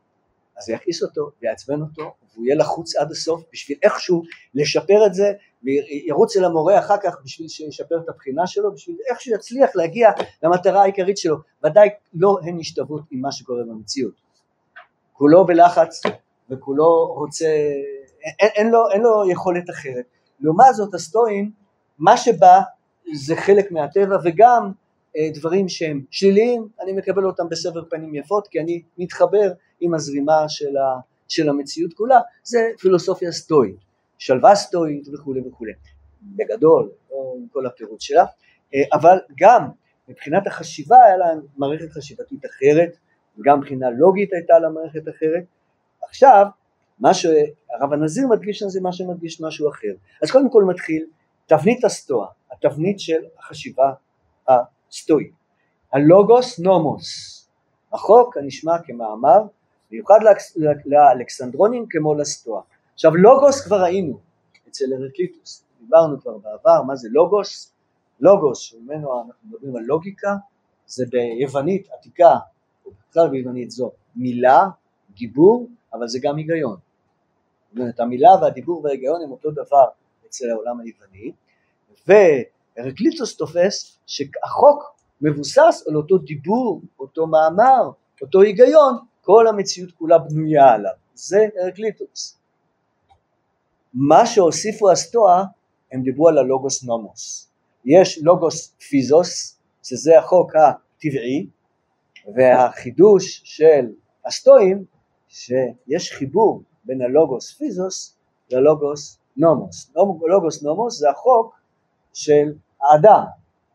אז 0.58 0.64
זה 0.64 0.72
יכעיס 0.72 1.02
אותו, 1.02 1.30
יעצבן 1.42 1.80
אותו, 1.80 2.14
והוא 2.34 2.46
יהיה 2.46 2.56
לחוץ 2.56 2.96
עד 2.96 3.10
הסוף 3.10 3.42
בשביל 3.52 3.78
איכשהו 3.82 4.22
לשפר 4.54 5.06
את 5.06 5.14
זה, 5.14 5.32
וירוץ 5.64 6.36
אל 6.36 6.44
המורה 6.44 6.78
אחר 6.78 6.96
כך 7.02 7.16
בשביל 7.24 7.48
שישפר 7.48 7.98
את 8.04 8.08
הבחינה 8.08 8.46
שלו, 8.46 8.74
בשביל 8.74 8.96
איכשהו 9.10 9.34
יצליח 9.34 9.70
להגיע 9.76 10.10
למטרה 10.42 10.82
העיקרית 10.82 11.18
שלו, 11.18 11.36
ודאי 11.64 11.88
לא 12.14 12.36
אין 12.46 12.58
השתוות 12.60 13.02
עם 13.10 13.20
מה 13.20 13.32
שקורה 13.32 13.62
במציאות. 13.62 14.14
כולו 15.12 15.46
בלחץ 15.46 16.02
וכולו 16.50 17.14
רוצה, 17.14 17.46
אין, 18.40 18.50
אין, 18.54 18.70
לו, 18.70 18.90
אין 18.92 19.00
לו 19.00 19.30
יכולת 19.30 19.70
אחרת. 19.70 20.04
לעומת 20.40 20.74
זאת 20.74 20.94
הסטואים, 20.94 21.50
מה 21.98 22.16
שבא 22.16 22.60
זה 23.14 23.36
חלק 23.36 23.72
מהטבע 23.72 24.16
וגם 24.24 24.72
דברים 25.34 25.68
שהם 25.68 26.04
שליליים, 26.10 26.68
אני 26.80 26.92
מקבל 26.92 27.24
אותם 27.24 27.48
בסבר 27.48 27.84
פנים 27.90 28.14
יפות 28.14 28.48
כי 28.48 28.60
אני 28.60 28.82
מתחבר 28.98 29.52
עם 29.80 29.94
הזרימה 29.94 30.48
של, 30.48 30.76
ה, 30.76 31.00
של 31.28 31.48
המציאות 31.48 31.92
כולה, 31.92 32.20
זה 32.42 32.58
פילוסופיה 32.78 33.32
סטואית, 33.32 33.76
שלווה 34.18 34.54
סטואית 34.54 35.08
וכולי 35.14 35.40
וכולי. 35.48 35.72
בגדול, 36.22 36.90
לא 37.10 37.34
כל 37.52 37.66
הפירוט 37.66 38.00
שלה, 38.00 38.24
אבל 38.92 39.18
גם 39.38 39.68
מבחינת 40.08 40.46
החשיבה 40.46 40.96
היה 41.04 41.16
לה 41.16 41.26
מערכת 41.56 41.92
חשיבתית 41.92 42.44
אחרת, 42.46 42.96
גם 43.44 43.58
מבחינה 43.58 43.90
לוגית 43.90 44.32
הייתה 44.32 44.58
לה 44.58 44.68
מערכת 44.68 45.08
אחרת. 45.08 45.44
עכשיו, 46.08 46.46
מה 46.98 47.14
שהרב 47.14 47.92
הנזיר 47.92 48.28
מדגיש 48.28 48.62
זה 48.62 48.80
מה 48.80 48.92
שמדגיש 48.92 49.40
משהו 49.40 49.68
אחר. 49.68 49.92
אז 50.22 50.30
קודם 50.30 50.50
כל 50.50 50.64
מתחיל 50.64 51.06
תבנית 51.46 51.84
הסטואה, 51.84 52.26
התבנית 52.52 53.00
של 53.00 53.20
החשיבה 53.38 53.92
הסטואית. 54.92 55.32
הלוגוס 55.92 56.58
נומוס, 56.58 57.38
החוק 57.92 58.36
הנשמע 58.36 58.72
כמאמר, 58.84 59.38
מיוחד 59.90 60.18
לאלכסנדרונים 60.86 61.86
כמו 61.90 62.14
לסטואה. 62.14 62.62
עכשיו 62.94 63.16
לוגוס 63.16 63.60
כבר 63.60 63.82
ראינו 63.82 64.18
אצל 64.68 64.84
הרקליטוס, 64.92 65.64
דיברנו 65.80 66.20
כבר 66.20 66.38
בעבר 66.38 66.82
מה 66.82 66.96
זה 66.96 67.08
לוגוס, 67.12 67.72
לוגוס 68.20 68.58
שממנו 68.58 69.22
אנחנו 69.22 69.48
מדברים 69.48 69.76
על 69.76 69.82
לוגיקה 69.82 70.36
זה 70.86 71.04
ביוונית 71.10 71.88
עתיקה, 71.92 72.36
או 72.86 72.90
בכלל 73.10 73.28
ביוונית 73.28 73.70
זו 73.70 73.90
מילה, 74.16 74.68
דיבור, 75.10 75.68
אבל 75.92 76.08
זה 76.08 76.18
גם 76.22 76.36
היגיון. 76.36 76.76
זאת 77.70 77.78
אומרת 77.78 78.00
המילה 78.00 78.30
והדיבור 78.42 78.84
וההיגיון 78.84 79.22
הם 79.24 79.30
אותו 79.30 79.50
דבר 79.50 79.86
אצל 80.26 80.50
העולם 80.50 80.80
היווני, 80.80 81.32
והרקליטוס 82.76 83.36
תופס 83.36 83.98
שהחוק 84.06 84.94
מבוסס 85.20 85.84
על 85.88 85.96
אותו 85.96 86.18
דיבור, 86.18 86.82
אותו 86.98 87.26
מאמר, 87.26 87.90
אותו 88.22 88.40
היגיון, 88.40 88.98
כל 89.20 89.46
המציאות 89.46 89.92
כולה 89.92 90.18
בנויה 90.18 90.70
עליו, 90.72 90.92
זה 91.14 91.46
הרקליטוס. 91.62 92.38
מה 93.94 94.26
שהוסיפו 94.26 94.90
הסטואה, 94.90 95.44
הם 95.92 96.02
דיברו 96.02 96.28
על 96.28 96.38
הלוגוס 96.38 96.84
נומוס. 96.84 97.50
יש 97.84 98.22
לוגוס 98.22 98.74
פיזוס, 98.88 99.58
שזה 99.82 100.18
החוק 100.18 100.52
הטבעי, 100.56 101.46
והחידוש 102.36 103.42
של 103.44 103.86
הסטואים, 104.26 104.84
שיש 105.28 106.12
חיבור 106.12 106.62
בין 106.84 107.02
הלוגוס 107.02 107.52
פיזוס 107.52 108.16
ללוגוס 108.50 109.18
נומוס. 109.36 109.92
לוגוס 110.28 110.62
נומוס 110.62 110.98
זה 110.98 111.10
החוק 111.10 111.61
של 112.14 112.52
האדם, 112.82 113.22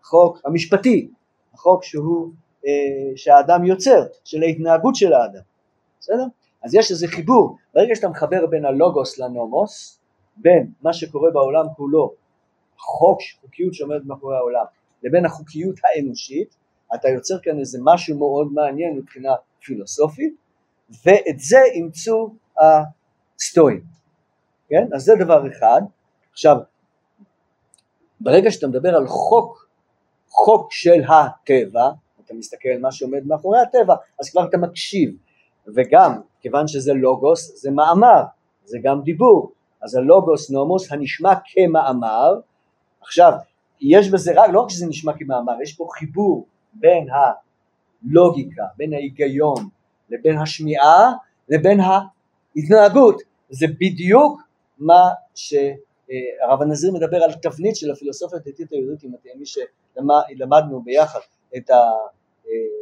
החוק 0.02 0.42
המשפטי, 0.46 1.12
החוק 1.54 1.84
שהוא, 1.84 2.32
אה, 2.66 2.72
שהאדם 3.16 3.66
יוצר, 3.66 4.06
של 4.24 4.44
ההתנהגות 4.44 4.96
של 4.96 5.14
האדם, 5.14 5.42
בסדר? 6.00 6.26
אז 6.64 6.76
יש 6.76 6.92
איזה 6.92 7.08
חיבור, 7.08 7.58
ברגע 7.74 7.96
שאתה 7.96 8.10
מחבר 8.10 8.46
בין 8.46 8.66
הלוגוס 8.66 9.20
לנומוס, 9.20 10.00
בין 10.38 10.72
מה 10.82 10.94
שקורה 10.94 11.32
בעולם 11.32 11.66
כולו, 11.76 12.14
חוק, 12.78 13.20
חוקיות 13.42 13.74
שעומדת 13.74 14.06
מאחורי 14.06 14.38
העולם, 14.38 14.66
לבין 15.04 15.26
החוקיות 15.26 15.76
האנושית, 15.84 16.56
אתה 16.96 17.10
יוצר 17.10 17.40
כאן 17.44 17.60
איזה 17.60 17.80
משהו 17.84 18.18
מאוד 18.18 18.54
מעניין 18.54 18.98
מבחינה 18.98 19.32
פילוסופית, 19.60 20.34
ואת 21.06 21.40
זה 21.40 21.64
אימצו 21.74 22.36
הסטואים, 22.60 23.84
כן? 24.70 24.88
אז 24.96 25.02
זה 25.04 25.14
דבר 25.20 25.48
אחד. 25.48 25.82
עכשיו, 26.32 26.58
ברגע 28.20 28.52
שאתה 28.52 28.68
מדבר 28.68 28.96
על 28.96 29.08
חוק, 29.08 29.68
חוק 30.30 30.72
של 30.72 31.04
הטבע, 31.04 31.90
אתה 32.26 32.34
מסתכל 32.34 32.70
על 32.70 32.82
מה 32.82 32.92
שעומד 32.92 33.28
מאחורי 33.28 33.60
הטבע, 33.60 33.96
אז 34.20 34.30
כבר 34.30 34.46
אתה 34.46 34.58
מקשיב, 34.58 35.16
וגם, 35.76 36.22
כיוון 36.42 36.68
שזה 36.68 36.94
לוגוס, 36.94 37.62
זה 37.62 37.72
מאמר, 37.72 38.24
זה 38.66 38.78
גם 38.84 39.02
דיבור, 39.02 39.52
אז 39.82 39.96
הלוגוס 39.96 40.50
נומוס 40.50 40.92
הנשמע 40.92 41.34
כמאמר, 41.46 42.40
עכשיו, 43.02 43.34
יש 43.82 44.10
בזה 44.10 44.32
רק, 44.36 44.50
לא 44.50 44.62
רק 44.62 44.70
שזה 44.70 44.88
נשמע 44.88 45.14
כמאמר, 45.18 45.54
יש 45.62 45.74
פה 45.74 45.88
חיבור 45.92 46.46
בין 46.74 47.08
הלוגיקה, 47.10 48.64
בין 48.78 48.94
ההיגיון, 48.94 49.70
לבין 50.10 50.38
השמיעה, 50.38 51.14
לבין 51.50 51.80
ההתנהגות, 51.80 53.22
זה 53.50 53.68
בדיוק 53.80 54.42
מה 54.78 55.10
שהרב 56.08 56.62
הנזיר 56.62 56.92
מדבר 56.92 57.24
על 57.24 57.34
תבנית 57.34 57.76
של 57.76 57.92
הפילוסופיה 57.92 58.40
הדתית 58.40 58.72
היהודית, 58.72 59.04
אם 59.04 59.12
אתם 59.16 59.30
מי 59.36 59.46
שלמדנו 59.46 60.82
ביחד 60.82 61.20
את, 61.58 61.70
ה, 61.70 61.82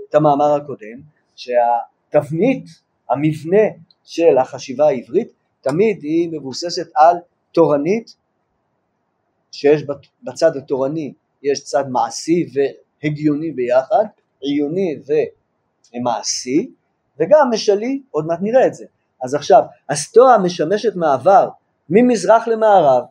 את 0.09 0.15
המאמר 0.15 0.53
הקודם, 0.53 1.01
שהתבנית, 1.35 2.65
המבנה 3.09 3.61
של 4.03 4.37
החשיבה 4.37 4.87
העברית, 4.87 5.31
תמיד 5.61 6.03
היא 6.03 6.29
מבוססת 6.31 6.87
על 6.95 7.17
תורנית, 7.51 8.15
שיש 9.51 9.83
בצד 10.23 10.57
התורני 10.57 11.13
יש 11.43 11.63
צד 11.63 11.89
מעשי 11.89 12.49
והגיוני 12.53 13.51
ביחד, 13.51 14.05
עיוני 14.41 14.99
ומעשי, 15.95 16.71
וגם 17.19 17.49
משלי, 17.53 18.01
עוד 18.11 18.25
מעט 18.25 18.39
נראה 18.41 18.67
את 18.67 18.73
זה. 18.73 18.85
אז 19.21 19.35
עכשיו, 19.35 19.63
הסטואה 19.89 20.37
משמשת 20.37 20.95
מעבר 20.95 21.49
ממזרח 21.89 22.47
למערב, 22.47 23.03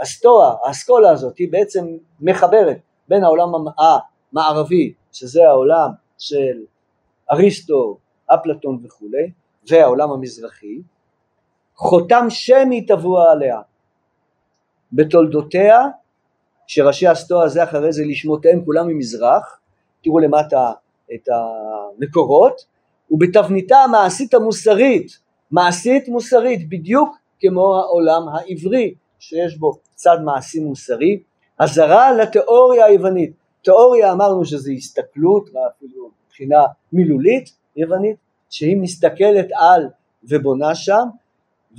הסטואה, 0.00 0.54
האסכולה 0.64 1.10
הזאת, 1.10 1.38
היא 1.38 1.52
בעצם 1.52 1.86
מחברת 2.20 2.78
בין 3.08 3.24
העולם 3.24 3.48
המערבי, 3.78 4.92
שזה 5.12 5.48
העולם 5.48 5.90
של 6.18 6.64
אריסטו, 7.32 7.98
אפלטון 8.26 8.78
וכולי, 8.84 9.30
והעולם 9.70 10.10
המזרחי, 10.10 10.80
חותם 11.76 12.26
שמי 12.28 12.86
טבוע 12.86 13.32
עליה. 13.32 13.60
בתולדותיה, 14.92 15.80
שראשי 16.66 17.06
הסטואה 17.06 17.48
זה 17.48 17.64
אחרי 17.64 17.92
זה 17.92 18.02
לשמותיהם 18.04 18.64
כולם 18.64 18.88
ממזרח, 18.88 19.60
תראו 20.02 20.18
למטה 20.18 20.72
את 21.14 21.28
המקורות, 21.28 22.60
ובתבניתה 23.10 23.76
המעשית 23.76 24.34
המוסרית, 24.34 25.18
מעשית 25.50 26.08
מוסרית 26.08 26.68
בדיוק 26.68 27.16
כמו 27.40 27.76
העולם 27.76 28.22
העברי 28.28 28.94
שיש 29.18 29.58
בו 29.58 29.72
צד 29.96 30.16
מעשי 30.24 30.60
מוסרי, 30.60 31.22
הזרה 31.60 32.12
לתיאוריה 32.12 32.84
היוונית, 32.84 33.32
תיאוריה 33.64 34.12
אמרנו 34.12 34.44
שזה 34.44 34.72
הסתכלות 34.72 35.50
ואפילו 35.54 36.10
מבחינה 36.26 36.64
מילולית 36.92 37.50
יוונית 37.76 38.16
שהיא 38.50 38.76
מסתכלת 38.76 39.46
על 39.54 39.88
ובונה 40.24 40.74
שם. 40.74 41.08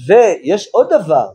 ויש 0.08 0.70
עוד 0.74 0.94
דבר 0.94 1.30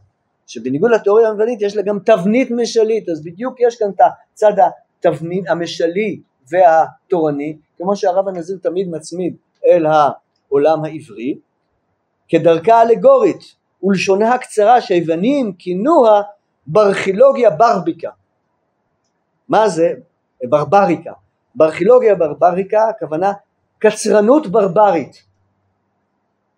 שבניגוד 0.46 0.90
לתיאוריה 0.90 1.28
היוונית 1.28 1.62
יש 1.62 1.76
לה 1.76 1.82
גם 1.82 1.98
תבנית 1.98 2.48
משלית. 2.50 3.08
אז 3.08 3.24
בדיוק 3.24 3.60
יש 3.60 3.76
כאן 3.76 3.90
את 3.90 4.00
הצד 4.32 4.52
התבנית 4.98 5.44
המשלי 5.48 6.20
והתורני. 6.50 7.56
כמו 7.78 7.96
שהרב 7.96 8.28
הנזיר 8.28 8.58
תמיד 8.62 8.88
מצמיד 8.88 9.36
אל 9.66 9.86
העולם 9.86 10.84
העברי 10.84 11.38
כדרכה 12.28 12.82
אלגורית 12.82 13.54
ולשונה 13.82 14.34
הקצרה 14.34 14.80
שהיוונים 14.80 15.52
כינוה 15.58 16.22
ברכילוגיה 16.66 17.50
ברביקה. 17.50 18.10
מה 19.48 19.68
זה? 19.68 19.94
ברבריקה. 20.48 21.12
ברכילוגיה 21.54 22.14
ברבריקה 22.14 22.88
הכוונה 22.88 23.32
קצרנות 23.78 24.46
ברברית. 24.46 25.22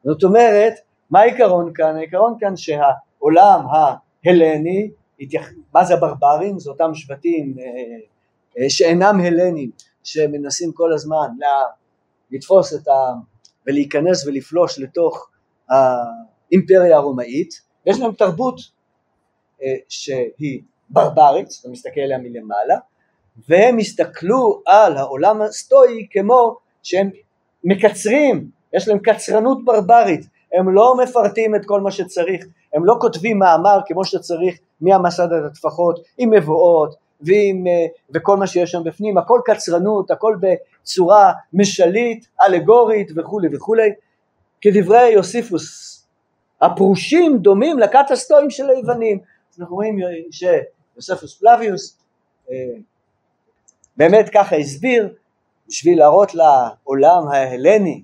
זאת 0.04 0.24
אומרת 0.24 0.72
מה 1.10 1.20
העיקרון 1.20 1.72
כאן? 1.74 1.96
העיקרון 1.96 2.36
כאן 2.40 2.56
שהעולם 2.56 3.66
ההלני 3.70 4.90
מה 5.74 5.84
זה 5.84 5.94
הברברים? 5.94 6.58
זה 6.58 6.70
אותם 6.70 6.94
שבטים 6.94 7.54
אה, 7.58 7.64
אה, 8.58 8.70
שאינם 8.70 9.20
הלנים 9.20 9.70
שמנסים 10.04 10.72
כל 10.72 10.92
הזמן 10.92 11.28
לתפוס 12.30 12.74
את 12.74 12.88
ה... 12.88 12.92
ולהיכנס 13.66 14.26
ולפלוש 14.26 14.78
לתוך 14.78 15.30
האימפריה 15.68 16.96
הרומאית, 16.96 17.60
יש 17.86 18.00
להם 18.00 18.12
תרבות 18.12 18.60
שהיא 19.88 20.60
ברברית, 20.90 21.48
אתה 21.60 21.68
מסתכל 21.68 22.00
עליה 22.00 22.18
מלמעלה, 22.18 22.76
והם 23.48 23.78
הסתכלו 23.78 24.62
על 24.66 24.96
העולם 24.96 25.42
הסטואי 25.42 26.06
כמו 26.10 26.56
שהם 26.82 27.10
מקצרים, 27.64 28.48
יש 28.72 28.88
להם 28.88 28.98
קצרנות 28.98 29.64
ברברית, 29.64 30.26
הם 30.52 30.74
לא 30.74 30.96
מפרטים 31.02 31.54
את 31.54 31.60
כל 31.66 31.80
מה 31.80 31.90
שצריך, 31.90 32.46
הם 32.74 32.84
לא 32.84 32.96
כותבים 33.00 33.38
מאמר 33.38 33.80
כמו 33.86 34.04
שצריך 34.04 34.58
מהמסד 34.80 35.32
עד 35.32 35.44
הטפחות 35.44 36.00
עם 36.18 36.30
מבואות 36.30 36.94
ועם, 37.20 37.66
אה, 37.66 37.86
וכל 38.14 38.36
מה 38.36 38.46
שיש 38.46 38.70
שם 38.70 38.84
בפנים, 38.84 39.18
הכל 39.18 39.40
קצרנות, 39.44 40.10
הכל 40.10 40.36
בצורה 40.40 41.32
משלית, 41.52 42.26
אלגורית 42.42 43.10
וכולי 43.16 43.48
וכולי, 43.52 43.90
כדברי 44.60 45.08
יוסיפוס, 45.08 45.94
הפרושים 46.60 47.38
דומים 47.38 47.78
לקטסטואים 47.78 48.50
של 48.50 48.70
היוונים, 48.70 49.18
אנחנו 49.60 49.76
רואים 49.76 49.98
שיוספוס 50.30 51.38
פלביוס, 51.38 51.98
אה, 52.50 52.56
באמת 53.96 54.28
ככה 54.34 54.56
הסביר 54.56 55.14
בשביל 55.68 55.98
להראות 55.98 56.32
לעולם 56.34 57.28
ההלני, 57.28 58.02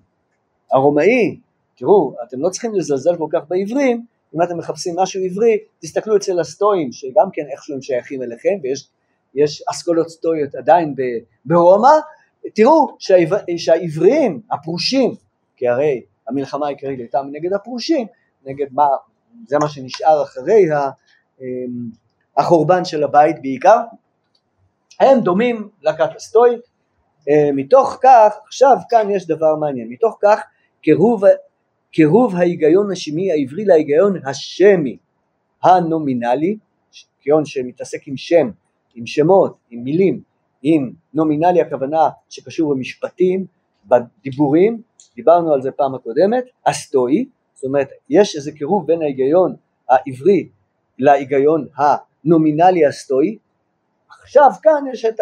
הרומאי, 0.73 1.39
תראו, 1.77 2.15
אתם 2.29 2.41
לא 2.41 2.49
צריכים 2.49 2.75
לזלזל 2.75 3.17
כל 3.17 3.27
כך 3.33 3.41
בעברים, 3.49 4.07
אם 4.35 4.43
אתם 4.43 4.59
מחפשים 4.59 4.95
משהו 4.99 5.23
עברי, 5.25 5.59
תסתכלו 5.79 6.17
אצל 6.17 6.41
הסטואים, 6.41 6.93
שגם 6.93 7.29
כן 7.33 7.43
איכשהו 7.53 7.75
הם 7.75 7.83
שייכים 7.83 8.23
אליכם, 8.23 8.59
ויש 9.35 9.63
אסכולות 9.71 10.09
סטואיות 10.09 10.55
עדיין 10.55 10.95
ברומא, 11.45 11.89
תראו 12.55 12.97
שהעבר, 12.99 13.37
שהעבריים, 13.57 14.41
הפרושים, 14.51 15.15
כי 15.57 15.69
הרי 15.69 16.03
המלחמה 16.29 16.67
העיקרית 16.67 16.99
הייתה 16.99 17.23
נגד 17.33 17.53
הפרושים, 17.53 18.07
נגד 18.47 18.67
מה, 18.73 18.87
זה 19.47 19.59
מה 19.59 19.69
שנשאר 19.69 20.23
אחרי 20.23 20.65
אמ, 20.73 20.91
החורבן 22.37 22.85
של 22.85 23.05
הבית 23.05 23.43
בעיקר, 23.43 23.79
הם 25.01 25.21
דומים 25.21 25.69
לכת 25.83 26.17
הסטואית, 26.17 26.61
אה, 27.29 27.53
מתוך 27.53 27.99
כך, 28.03 28.35
עכשיו 28.47 28.77
כאן 28.91 29.11
יש 29.11 29.27
דבר 29.27 29.57
מעניין, 29.57 29.89
מתוך 29.89 30.19
כך 30.23 30.41
קירוב, 30.83 31.23
קירוב 31.91 32.37
ההיגיון 32.37 32.93
השמי 32.93 33.33
העברי 33.33 33.65
להיגיון 33.65 34.27
השמי 34.27 34.97
הנומינלי, 35.63 36.57
היגיון 37.19 37.45
שמתעסק 37.45 38.09
עם 38.09 38.17
שם, 38.17 38.51
עם 38.95 39.07
שמות, 39.07 39.57
עם 39.71 39.85
מילים, 39.85 40.21
עם 40.63 40.93
נומינלי 41.15 41.61
הכוונה 41.61 42.09
שקשור 42.29 42.75
במשפטים, 42.75 43.47
בדיבורים, 43.87 44.83
דיברנו 45.17 45.53
על 45.55 45.63
זה 45.63 45.71
פעם 45.71 45.95
הקודמת, 45.95 46.45
הסטואי, 46.67 47.25
זאת 47.55 47.65
אומרת 47.65 47.89
יש 48.09 48.37
איזה 48.37 48.53
קירוב 48.53 48.87
בין 48.87 49.03
ההיגיון 49.03 49.57
העברי 49.89 50.49
להיגיון 51.01 51.67
הנומינלי 51.77 52.87
הסטואי, 52.87 53.39
עכשיו 54.09 54.51
כאן 54.63 54.85
יש 54.93 55.05
את 55.05 55.21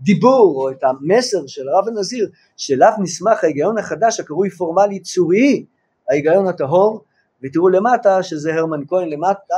הדיבור 0.00 0.54
או 0.56 0.70
את 0.70 0.84
המסר 0.84 1.46
של 1.46 1.68
הרב 1.68 1.88
הנזיר 1.88 2.30
שאליו 2.56 2.92
נסמך 3.02 3.44
ההיגיון 3.44 3.78
החדש 3.78 4.20
הקרוי 4.20 4.50
פורמלי 4.50 5.00
צורי, 5.00 5.64
ההיגיון 6.10 6.46
הטהור, 6.46 7.04
ותראו 7.42 7.68
למטה 7.68 8.22
שזה 8.22 8.54
הרמן 8.54 8.86
כהן 8.88 9.08
למטה, 9.08 9.56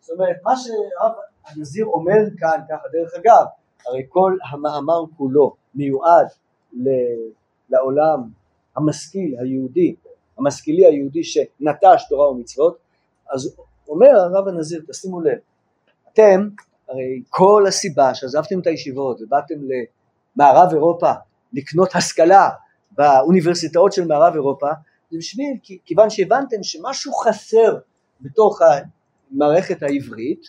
זאת 0.00 0.10
אומרת 0.10 0.36
מה 0.44 0.52
שהרב 0.56 1.12
הנזיר 1.46 1.86
אומר 1.86 2.18
כאן 2.38 2.60
ככה 2.68 2.88
דרך 2.92 3.14
אגב 3.14 3.44
הרי 3.86 4.02
כל 4.08 4.36
המאמר 4.50 5.04
כולו 5.16 5.54
מיועד 5.74 6.26
לעולם 7.70 8.22
המשכיל 8.76 9.36
היהודי, 9.40 9.94
המשכילי 10.38 10.86
היהודי 10.86 11.24
שנטש 11.24 12.08
תורה 12.08 12.30
ומצוות, 12.30 12.78
אז 13.30 13.56
אומר 13.88 14.20
הרב 14.20 14.48
הנזיר, 14.48 14.82
תשימו 14.88 15.20
לב, 15.20 15.38
אתם, 16.12 16.48
הרי 16.88 17.22
כל 17.28 17.64
הסיבה 17.68 18.14
שעזבתם 18.14 18.60
את 18.60 18.66
הישיבות 18.66 19.20
ובאתם 19.20 19.54
למערב 20.36 20.72
אירופה 20.72 21.12
לקנות 21.52 21.94
השכלה 21.94 22.48
באוניברסיטאות 22.90 23.92
של 23.92 24.06
מערב 24.06 24.34
אירופה, 24.34 24.68
זה 25.10 25.18
בשביל, 25.18 25.58
כיוון 25.84 26.10
שהבנתם 26.10 26.62
שמשהו 26.62 27.12
חסר 27.12 27.76
בתוך 28.20 28.60
המערכת 28.62 29.82
העברית, 29.82 30.40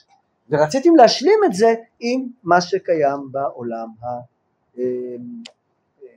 ורציתם 0.50 0.96
להשלים 0.96 1.40
את 1.46 1.54
זה 1.54 1.74
עם 2.00 2.28
מה 2.44 2.62
שקיים 2.62 3.32
בעולם 3.32 3.88
ה... 4.02 4.06
אמ, 4.78 4.84
אמ, 6.02 6.08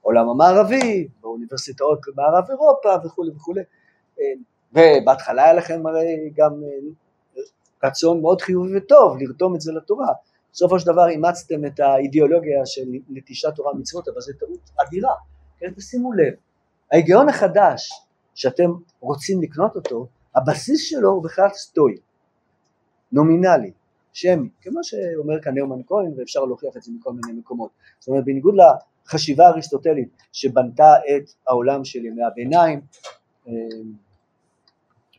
עולם 0.00 0.28
המערבי, 0.28 1.08
באוניברסיטאות 1.20 1.98
במערב 2.06 2.44
אירופה 2.50 3.06
וכולי 3.06 3.30
וכולי 3.30 3.60
ובהתחלה 4.72 5.44
היה 5.44 5.52
לכם 5.52 5.86
הרי 5.86 6.30
גם 6.36 6.62
רצון 7.84 8.20
מאוד 8.20 8.40
חיובי 8.40 8.76
וטוב 8.76 9.16
לרתום 9.20 9.54
את 9.54 9.60
זה 9.60 9.72
לתורה 9.72 10.08
בסופו 10.52 10.78
של 10.78 10.92
דבר 10.92 11.08
אימצתם 11.08 11.64
את 11.64 11.80
האידיאולוגיה 11.80 12.66
של 12.66 12.82
נטישת 13.08 13.48
תורה 13.56 13.72
ומצוות 13.72 14.08
אבל 14.08 14.20
זו 14.20 14.32
טעות 14.40 14.70
אדירה 14.82 15.14
כן, 15.58 15.72
תשימו 15.76 16.12
לב 16.12 16.34
ההיגיון 16.92 17.28
החדש 17.28 17.90
שאתם 18.34 18.70
רוצים 19.00 19.42
לקנות 19.42 19.76
אותו 19.76 20.06
הבסיס 20.36 20.80
שלו 20.88 21.10
הוא 21.10 21.24
בכלל 21.24 21.48
סטוי 21.52 21.96
נומינלי, 23.12 23.72
שמי, 24.12 24.48
כמו 24.60 24.80
שאומר 24.82 25.42
כאן 25.42 25.54
נאומן 25.54 25.82
כהן 25.86 26.12
ואפשר 26.16 26.40
להוכיח 26.40 26.76
את 26.76 26.82
זה 26.82 26.92
מכל 26.98 27.12
מיני 27.12 27.38
מקומות. 27.38 27.70
זאת 27.98 28.08
אומרת 28.08 28.24
בניגוד 28.24 28.54
לחשיבה 29.06 29.46
האריסטוטלית 29.46 30.08
שבנתה 30.32 30.94
את 30.94 31.30
העולם 31.48 31.84
של 31.84 32.04
ימי 32.04 32.22
הביניים 32.24 32.80
אה, 33.48 33.52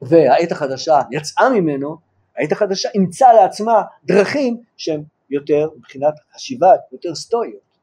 והעת 0.08 0.52
החדשה 0.52 1.02
יצאה 1.12 1.50
ממנו, 1.50 1.98
העת 2.38 2.52
החדשה 2.52 2.90
אימצה 2.94 3.34
לעצמה 3.34 3.82
דרכים 4.06 4.62
שהן 4.78 5.04
יותר 5.30 5.70
מבחינת 5.78 6.14
חשיבה 6.36 6.72
יותר 6.92 7.16
סטואיות. 7.16 7.74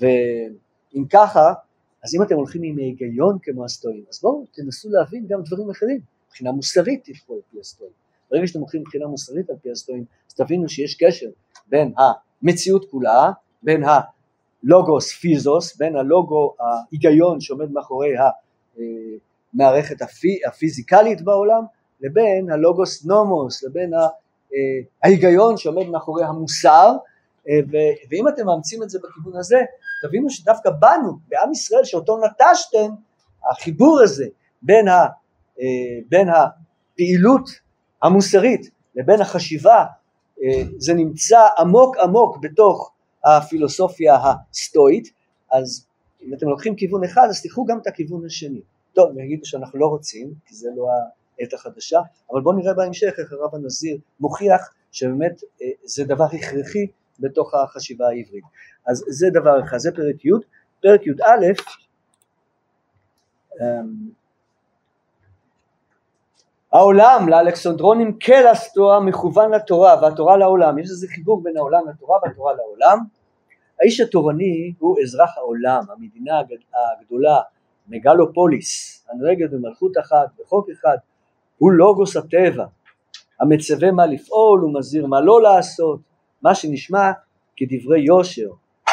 ואם 0.00 1.04
ככה 1.10 1.52
אז 2.04 2.14
אם 2.14 2.22
אתם 2.22 2.34
הולכים 2.34 2.62
עם 2.62 2.76
היגיון 2.78 3.38
כמו 3.42 3.64
הסטואים 3.64 4.04
אז 4.10 4.20
בואו 4.20 4.44
תנסו 4.52 4.88
להבין 4.90 5.26
גם 5.28 5.42
דברים 5.42 5.70
אחרים 5.70 6.00
מבחינה 6.28 6.52
מוסרית 6.52 7.04
תלכו 7.04 7.34
על 7.34 7.40
פי 7.50 7.60
הסטואים 7.60 7.92
ברגע 8.30 8.46
שאתם 8.46 8.60
הולכים 8.60 8.80
מבחינה 8.80 9.06
מוסרית 9.06 9.50
על 9.50 9.56
פי 9.62 9.70
הסטואים, 9.70 10.04
אז 10.28 10.34
תבינו 10.34 10.68
שיש 10.68 10.96
קשר 11.02 11.26
בין 11.66 11.92
המציאות 12.42 12.90
כולה, 12.90 13.30
בין 13.62 13.82
הלוגוס 14.64 15.12
פיזוס, 15.12 15.76
בין 15.76 15.96
הלוגו 15.96 16.54
ההיגיון 16.60 17.40
שעומד 17.40 17.70
מאחורי 17.70 18.10
המערכת 19.54 20.02
הפי, 20.02 20.38
הפיזיקלית 20.48 21.22
בעולם, 21.22 21.62
לבין 22.00 22.50
הלוגוס 22.50 23.04
נומוס, 23.04 23.64
לבין 23.64 23.90
ההיגיון 25.02 25.56
שעומד 25.56 25.86
מאחורי 25.86 26.24
המוסר, 26.24 26.96
ואם 28.10 28.28
אתם 28.28 28.46
מאמצים 28.46 28.82
את 28.82 28.90
זה 28.90 28.98
בכיוון 28.98 29.36
הזה, 29.36 29.58
תבינו 30.02 30.30
שדווקא 30.30 30.70
בנו, 30.70 31.18
בעם 31.28 31.52
ישראל 31.52 31.84
שאותו 31.84 32.20
נטשתם, 32.24 32.90
החיבור 33.50 34.00
הזה 34.02 34.26
בין, 34.62 34.88
ה, 34.88 35.06
בין 36.08 36.28
הפעילות 36.28 37.50
המוסרית 38.02 38.70
לבין 38.94 39.20
החשיבה 39.20 39.84
אה, 40.42 40.62
זה 40.78 40.94
נמצא 40.94 41.48
עמוק 41.58 41.96
עמוק 41.96 42.36
בתוך 42.42 42.92
הפילוסופיה 43.24 44.16
הסטואית. 44.16 45.08
אז 45.52 45.86
אם 46.22 46.34
אתם 46.34 46.48
לוקחים 46.48 46.76
כיוון 46.76 47.04
אחד 47.04 47.26
אז 47.28 47.42
תיקחו 47.42 47.64
גם 47.64 47.78
את 47.78 47.86
הכיוון 47.86 48.26
השני 48.26 48.60
טוב 48.92 49.18
יגידו 49.18 49.46
שאנחנו 49.46 49.78
לא 49.78 49.86
רוצים 49.86 50.32
כי 50.46 50.54
זה 50.54 50.68
לא 50.76 50.86
העת 51.40 51.52
החדשה 51.52 52.00
אבל 52.32 52.40
בואו 52.40 52.56
נראה 52.56 52.74
בהמשך 52.74 53.12
איך 53.18 53.32
הרב 53.32 53.54
הנזיר 53.54 53.98
מוכיח 54.20 54.74
שבאמת 54.92 55.40
אה, 55.62 55.66
זה 55.84 56.04
דבר 56.04 56.24
הכרחי 56.24 56.86
בתוך 57.20 57.54
החשיבה 57.54 58.08
העברית 58.08 58.44
אז 58.86 59.04
זה 59.08 59.26
דבר 59.30 59.64
אחד 59.64 59.78
זה 59.78 59.90
פרק 59.92 60.24
י' 60.24 60.30
פרק 60.82 61.06
י"א 61.06 61.52
העולם 66.72 67.28
לאלכסנדרונים 67.28 68.18
כלסטואה 68.18 69.00
מכוון 69.00 69.50
לתורה 69.50 69.96
והתורה 70.02 70.36
לעולם, 70.36 70.78
יש 70.78 70.90
איזה 70.90 71.06
חיבור 71.14 71.42
בין 71.42 71.56
העולם 71.56 71.88
לתורה 71.88 72.18
והתורה 72.22 72.52
לעולם. 72.54 72.98
האיש 73.80 74.00
התורני 74.00 74.72
הוא 74.78 74.96
אזרח 75.02 75.38
העולם, 75.38 75.82
המדינה 75.88 76.40
הגדולה, 77.00 77.40
מגלופוליס, 77.90 79.04
הנוהגת 79.10 79.50
במלכות 79.50 79.92
אחת, 79.98 80.28
בחוק 80.40 80.68
אחד, 80.70 80.96
הוא 81.58 81.72
לוגוס 81.72 82.16
הטבע, 82.16 82.64
המצווה 83.40 83.90
מה 83.90 84.06
לפעול 84.06 84.64
ומזהיר 84.64 85.06
מה 85.06 85.20
לא 85.20 85.42
לעשות, 85.42 86.00
מה 86.42 86.54
שנשמע 86.54 87.10
כדברי 87.56 88.00
יושר, 88.00 88.48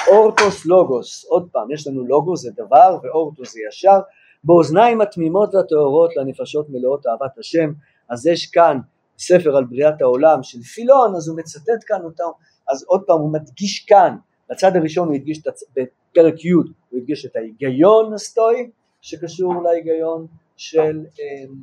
אורטוס 0.08 0.66
לוגוס, 0.66 1.26
עוד 1.26 1.48
פעם, 1.52 1.72
יש 1.72 1.88
לנו 1.88 2.08
לוגוס 2.08 2.42
זה 2.42 2.52
דבר 2.56 2.98
ואורטוס 3.04 3.54
זה 3.54 3.60
ישר, 3.70 4.00
באוזניים 4.44 5.02
התמימות 5.02 5.56
והטהורות 5.56 6.16
לנפשות 6.16 6.70
מלאות 6.70 7.06
אהבת 7.08 7.38
השם. 7.38 7.72
אז 8.10 8.28
יש 8.28 8.46
כאן 8.46 8.80
ספר 9.20 9.58
על 9.58 9.64
בריאת 9.64 10.02
העולם 10.02 10.44
של 10.44 10.62
פילון 10.62 11.16
אז 11.16 11.28
הוא 11.28 11.38
מצטט 11.38 11.84
כאן 11.88 12.02
אותו 12.04 12.34
אז 12.70 12.84
עוד 12.88 13.04
פעם 13.08 13.20
הוא 13.20 13.34
מדגיש 13.34 13.86
כאן 13.88 14.18
בצד 14.50 14.76
הראשון 14.76 15.08
הוא 15.08 15.16
הדגיש 15.16 15.42
בפרק 15.76 16.46
י' 16.46 16.52
הוא 16.52 16.64
הדגיש 16.94 17.26
את 17.26 17.36
ההיגיון 17.36 18.14
הסטואי 18.14 18.70
שקשור 19.02 19.64
להיגיון 19.64 20.28
של, 20.58 21.06
אמ, 21.20 21.56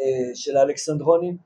אה, 0.00 0.34
של 0.34 0.56
האלכסנדרונים 0.56 1.36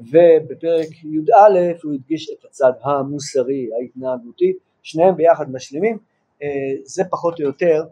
ובפרק 0.00 1.04
י"א 1.04 1.58
הוא 1.82 1.94
הדגיש 1.94 2.30
את 2.30 2.44
הצד 2.44 2.72
המוסרי 2.82 3.68
ההתנהגותי 3.80 4.52
שניהם 4.82 5.16
ביחד 5.16 5.50
משלימים 5.52 5.98
אה, 6.42 6.48
זה 6.84 7.02
פחות 7.10 7.40
או 7.40 7.44
יותר 7.44 7.84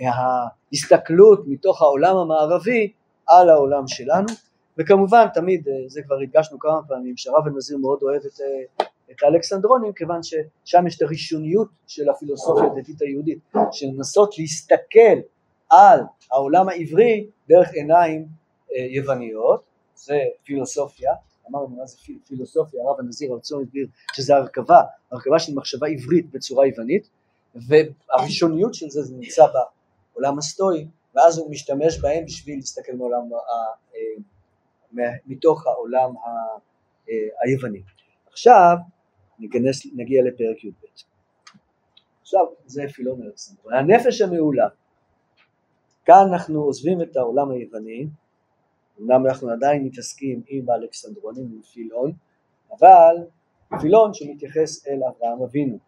ההסתכלות 0.00 1.42
מתוך 1.46 1.82
העולם 1.82 2.16
המערבי 2.16 2.92
על 3.26 3.50
העולם 3.50 3.86
שלנו 3.86 4.26
וכמובן 4.78 5.26
תמיד 5.34 5.68
אה, 5.68 5.72
זה 5.86 6.02
כבר 6.02 6.16
הדגשנו 6.22 6.58
כמה 6.58 6.80
פעמים 6.88 7.16
שהרב 7.16 7.46
הנזיר 7.46 7.78
מאוד 7.78 7.98
אוהב 8.02 8.22
את, 8.26 8.40
את 9.10 9.22
האלכסנדרונים 9.22 9.92
כיוון 9.92 10.20
ששם 10.22 10.86
יש 10.86 10.96
את 10.96 11.02
הראשוניות 11.02 11.68
של 11.86 12.08
הפילוסופיה 12.10 12.64
הדתית 12.64 13.02
היהודית 13.02 13.38
של 13.72 13.86
לנסות 13.86 14.38
להסתכל 14.38 15.18
על 15.72 16.00
העולם 16.30 16.68
העברי 16.68 17.26
דרך 17.48 17.68
עיניים 17.72 18.26
אה, 18.72 18.86
יווניות 18.90 19.62
זה 19.94 20.18
פילוסופיה 20.44 21.12
אמרנו 21.50 21.68
מה 21.68 21.86
זה 21.86 21.96
פילוסופיה, 22.26 22.80
הרב 22.82 23.00
הנזיר 23.00 23.32
הרצון 23.32 23.62
הסביר 23.62 23.86
שזה 24.12 24.36
הרכבה, 24.36 24.82
הרכבה 25.12 25.38
של 25.38 25.54
מחשבה 25.54 25.86
עברית 25.86 26.30
בצורה 26.30 26.66
יוונית, 26.66 27.08
והראשוניות 27.54 28.74
של 28.74 28.90
זה 28.90 29.02
זה 29.02 29.14
נמצא 29.16 29.46
בעולם 30.14 30.38
הסטואי, 30.38 30.86
ואז 31.14 31.38
הוא 31.38 31.50
משתמש 31.50 32.00
בהם 32.00 32.24
בשביל 32.24 32.56
להסתכל 32.56 32.92
מעולם, 32.92 33.28
אה, 33.94 35.10
מתוך 35.26 35.66
העולם 35.66 36.14
אה, 36.16 37.14
היווני. 37.44 37.82
עכשיו 38.30 38.76
ניכנס, 39.38 39.86
נגיע 39.94 40.22
לפרק 40.22 40.64
י"ב. 40.64 40.84
עכשיו 42.22 42.44
זה 42.66 42.82
פילון 42.94 43.22
אלכסנדרון. 43.22 43.74
הנפש 43.74 44.20
המעולה, 44.20 44.68
כאן 46.04 46.28
אנחנו 46.32 46.62
עוזבים 46.62 47.02
את 47.02 47.16
העולם 47.16 47.50
היווני, 47.50 48.06
אמנם 49.00 49.26
אנחנו 49.26 49.50
עדיין 49.50 49.84
מתעסקים 49.84 50.42
עם 50.48 50.70
האלכסנדרונים, 50.70 51.44
עם 51.44 51.62
פילון, 51.62 52.12
אבל 52.78 53.16
פילון 53.80 54.14
שמתייחס 54.14 54.86
אל 54.86 55.00
אברהם 55.04 55.42
אבינו. 55.42 55.78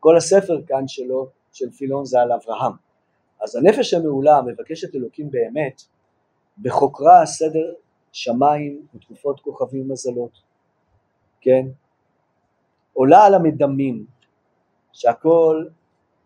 כל 0.00 0.16
הספר 0.16 0.62
כאן 0.66 0.88
שלו, 0.88 1.28
של 1.52 1.70
פילון 1.70 2.04
זה 2.04 2.20
על 2.20 2.32
אברהם. 2.32 2.72
אז 3.42 3.56
הנפש 3.56 3.94
המעולה 3.94 4.42
מבקשת 4.42 4.94
אלוקים 4.94 5.30
באמת, 5.30 5.82
בחוקרה 6.62 7.26
סדר 7.26 7.72
שמיים 8.12 8.86
ותקופות 8.94 9.40
כוכבים 9.40 9.88
מזלות, 9.88 10.42
כן? 11.40 11.66
עולה 12.92 13.24
על 13.24 13.34
המדמים 13.34 14.06
שהכל 14.92 15.64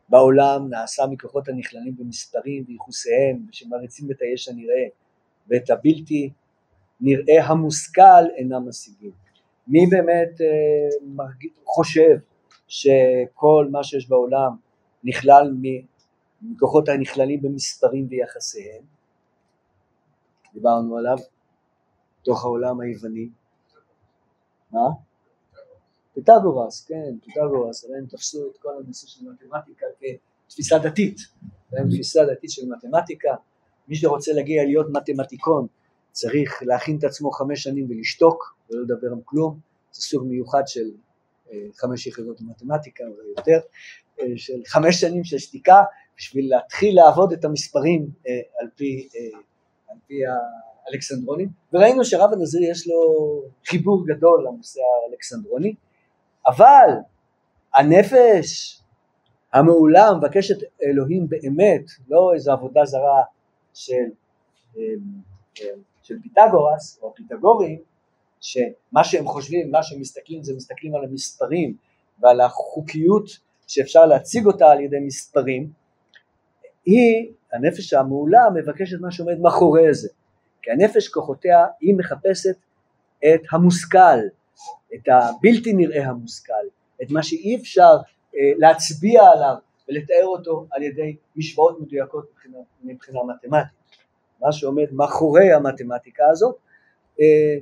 בעולם 0.09 0.69
נעשה 0.71 1.03
מכוחות 1.11 1.49
הנכללים 1.49 1.97
במספרים 1.97 2.65
וייחוסיהם 2.69 3.47
ושמריצים 3.49 4.11
את 4.11 4.17
היש 4.23 4.49
הנראה 4.49 4.87
ואת 5.49 5.71
הבלתי 5.71 6.31
נראה 7.01 7.45
המושכל 7.45 8.27
אינם 8.37 8.69
משיגים. 8.69 9.11
מי 9.69 9.87
באמת 9.91 10.41
אה, 10.41 11.27
חושב 11.65 12.17
שכל 12.69 13.69
מה 13.71 13.85
שיש 13.85 14.09
בעולם 14.09 14.57
נכלל 15.05 15.55
מכוחות 16.43 16.89
הנכללים 16.89 17.43
במספרים 17.43 18.07
ויחסיהם? 18.11 18.83
דיברנו 20.55 20.97
עליו, 20.99 21.17
תוך 22.23 22.45
העולם 22.45 22.81
היווני. 22.81 23.29
מה? 24.73 25.08
פיתגורס, 26.25 26.85
כן, 26.85 27.19
פיתגורס, 27.25 27.85
הם 27.85 28.07
תפסו 28.07 28.47
את 28.51 28.57
כל 28.59 28.69
הנושא 28.85 29.07
של 29.07 29.25
מתמטיקה 29.31 29.87
כתפיסה 30.47 30.79
דתית, 30.79 31.17
הם 31.73 31.89
תפיסה 31.91 32.25
דתית 32.25 32.51
של 32.51 32.63
מתמטיקה, 32.69 33.35
מי 33.89 33.97
שרוצה 33.97 34.33
להגיע 34.33 34.65
להיות 34.65 34.87
מתמטיקון 34.93 35.67
צריך 36.13 36.63
להכין 36.63 36.99
את 36.99 37.05
עצמו 37.05 37.31
חמש 37.31 37.63
שנים 37.63 37.87
ולשתוק 37.91 38.57
ולא 38.71 38.83
לדבר 38.83 39.13
עם 39.13 39.21
כלום, 39.25 39.59
זה 39.93 40.03
סוג 40.03 40.27
מיוחד 40.27 40.63
של 40.67 40.91
אה, 41.53 41.67
חמש 41.75 42.07
יחידות 42.07 42.41
במתמטיקה 42.41 43.05
או 43.05 43.29
יותר, 43.37 43.59
אה, 44.21 44.27
של 44.37 44.61
חמש 44.67 45.01
שנים 45.01 45.25
של 45.25 45.39
שתיקה 45.39 45.83
בשביל 46.17 46.51
להתחיל 46.51 46.97
לעבוד 46.97 47.33
את 47.33 47.45
המספרים 47.45 48.11
אה, 48.29 48.41
על 48.61 48.69
פי, 48.77 49.09
על 49.89 49.97
פי 50.07 50.15
האלכסנדרונים 50.87 51.49
וראינו 51.73 52.05
שרב 52.05 52.33
הנזיר 52.33 52.71
יש 52.71 52.89
לו 52.89 52.97
חיבור 53.67 54.07
גדול 54.07 54.47
לנושא 54.49 54.81
האלכסנדרוני 54.81 55.75
אבל 56.49 56.89
הנפש 57.75 58.81
המעולה 59.53 60.15
מבקשת 60.19 60.57
אלוהים 60.83 61.29
באמת, 61.29 61.83
לא 62.09 62.31
איזו 62.35 62.53
עבודה 62.53 62.85
זרה 62.85 63.23
של, 63.75 63.95
אמ, 64.77 64.83
אמ, 65.61 65.81
של 66.03 66.15
פיתגורס 66.23 66.99
או 67.03 67.15
פיתגורים, 67.15 67.79
שמה 68.41 69.05
שהם 69.05 69.27
חושבים, 69.27 69.71
מה 69.71 69.83
שהם 69.83 70.01
מסתכלים 70.01 70.43
זה 70.43 70.55
מסתכלים 70.57 70.95
על 70.95 71.05
המספרים 71.05 71.77
ועל 72.21 72.41
החוקיות 72.41 73.25
שאפשר 73.67 74.07
להציג 74.07 74.47
אותה 74.47 74.71
על 74.71 74.81
ידי 74.81 75.01
מספרים, 75.01 75.71
היא, 76.87 77.33
הנפש 77.53 77.93
המעולה 77.93 78.43
מבקשת 78.55 79.01
מה 79.01 79.11
שעומד 79.11 79.39
מאחורי 79.41 79.95
זה, 79.95 80.09
כי 80.63 80.71
הנפש 80.71 81.09
כוחותיה 81.09 81.67
היא 81.81 81.95
מחפשת 81.99 82.57
את 83.19 83.41
המושכל, 83.53 84.19
את 84.95 85.09
הבלתי 85.09 85.73
נראה 85.73 86.07
המושכל, 86.07 86.53
את 87.03 87.11
מה 87.11 87.23
שאי 87.23 87.57
אפשר 87.57 87.97
אה, 88.37 88.41
להצביע 88.59 89.23
עליו 89.23 89.55
ולתאר 89.89 90.25
אותו 90.27 90.67
על 90.71 90.83
ידי 90.83 91.17
משוואות 91.37 91.81
מדויקות 91.81 92.31
מבחינה, 92.33 92.59
מבחינה 92.83 93.19
מתמטית, 93.23 93.79
מה 94.41 94.53
שעומד 94.53 94.93
מאחורי 94.93 95.53
המתמטיקה 95.53 96.25
הזאת, 96.31 96.57
אה, 97.21 97.57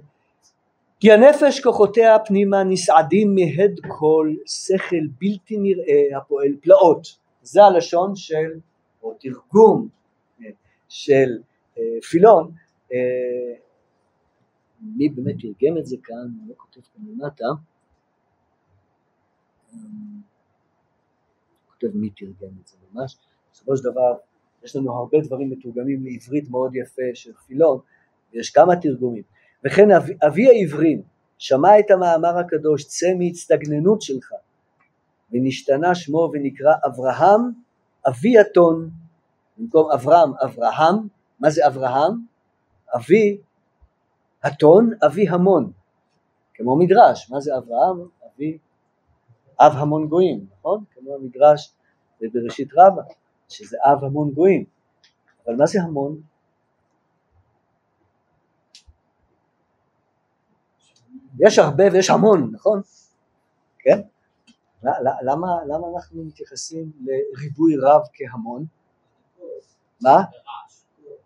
כי 1.01 1.13
הנפש 1.13 1.61
כוחותיה 1.61 2.19
פנימה 2.19 2.65
נסעדים 2.65 3.35
מהד 3.35 3.81
כל 3.89 4.35
שכל 4.47 5.07
בלתי 5.21 5.57
נראה 5.57 6.19
הפועל 6.19 6.53
פלאות, 6.63 7.07
זה 7.43 7.65
הלשון 7.65 8.17
של, 8.17 8.59
או 9.03 9.15
תרגום 9.21 9.89
אה, 10.45 10.51
של 10.89 11.39
פילון 12.11 12.51
מי 14.97 15.09
באמת 15.09 15.35
תרגם 15.41 15.79
את 15.79 15.87
זה 15.87 15.97
כאן, 16.03 16.29
לא 16.47 16.55
כותב 16.57 16.81
כאן 16.81 17.03
למטה, 17.07 17.45
כותב 21.67 21.97
מי 21.97 22.11
תרגם 22.11 22.55
את 22.63 22.67
זה 22.67 22.77
ממש, 22.93 23.17
בסופו 23.53 23.77
של 23.77 23.85
דבר 23.85 24.17
יש 24.65 24.77
לנו 24.77 24.93
הרבה 24.93 25.19
דברים 25.25 25.51
מתורגמים 25.51 26.05
לעברית 26.05 26.51
מאוד 26.51 26.77
יפה 26.77 27.03
של 27.15 27.33
פילון, 27.33 27.79
ויש 28.33 28.51
כמה 28.51 28.77
תרגומים, 28.77 29.23
וכן 29.65 29.91
אבי, 29.91 30.15
אבי 30.27 30.47
העברים 30.49 31.03
שמע 31.39 31.79
את 31.79 31.91
המאמר 31.91 32.39
הקדוש 32.39 32.85
צא 32.85 33.07
מהצטגננות 33.19 34.03
שלך 34.03 34.33
ונשתנה 35.33 35.95
שמו 35.95 36.31
ונקרא 36.33 36.73
אברהם 36.87 37.41
אבי 38.09 38.41
אתון 38.41 38.91
במקום 39.59 39.91
אברהם 39.93 40.31
אברהם 40.45 40.97
מה 41.41 41.51
זה 41.51 41.67
אברהם? 41.67 42.13
אבי 42.97 43.39
אתון 44.47 44.91
אבי 45.07 45.29
המון, 45.29 45.73
כמו 46.55 46.77
מדרש, 46.77 47.31
מה 47.31 47.41
זה 47.41 47.57
אברהם? 47.59 48.09
אבי 48.27 48.59
אב 49.61 49.73
המון 49.73 50.09
גויים, 50.09 50.47
נכון? 50.59 50.85
כמו 50.91 51.15
המדרש 51.15 51.75
בבראשית 52.21 52.69
רבה, 52.77 53.03
שזה 53.49 53.77
אב 53.85 54.05
המון 54.05 54.31
גויים, 54.31 54.65
אבל 55.47 55.57
מה 55.57 55.67
זה 55.67 55.83
המון? 55.83 56.21
יש 61.41 61.59
הרבה 61.59 61.85
ויש 61.93 62.11
המון, 62.11 62.51
נכון? 62.53 62.81
כן? 63.79 64.01
למה, 65.23 65.49
למה 65.67 65.87
אנחנו 65.95 66.25
מתייחסים 66.25 66.93
לריבוי 67.01 67.77
רב 67.83 68.01
כהמון? 68.13 68.67
מה? 70.03 70.17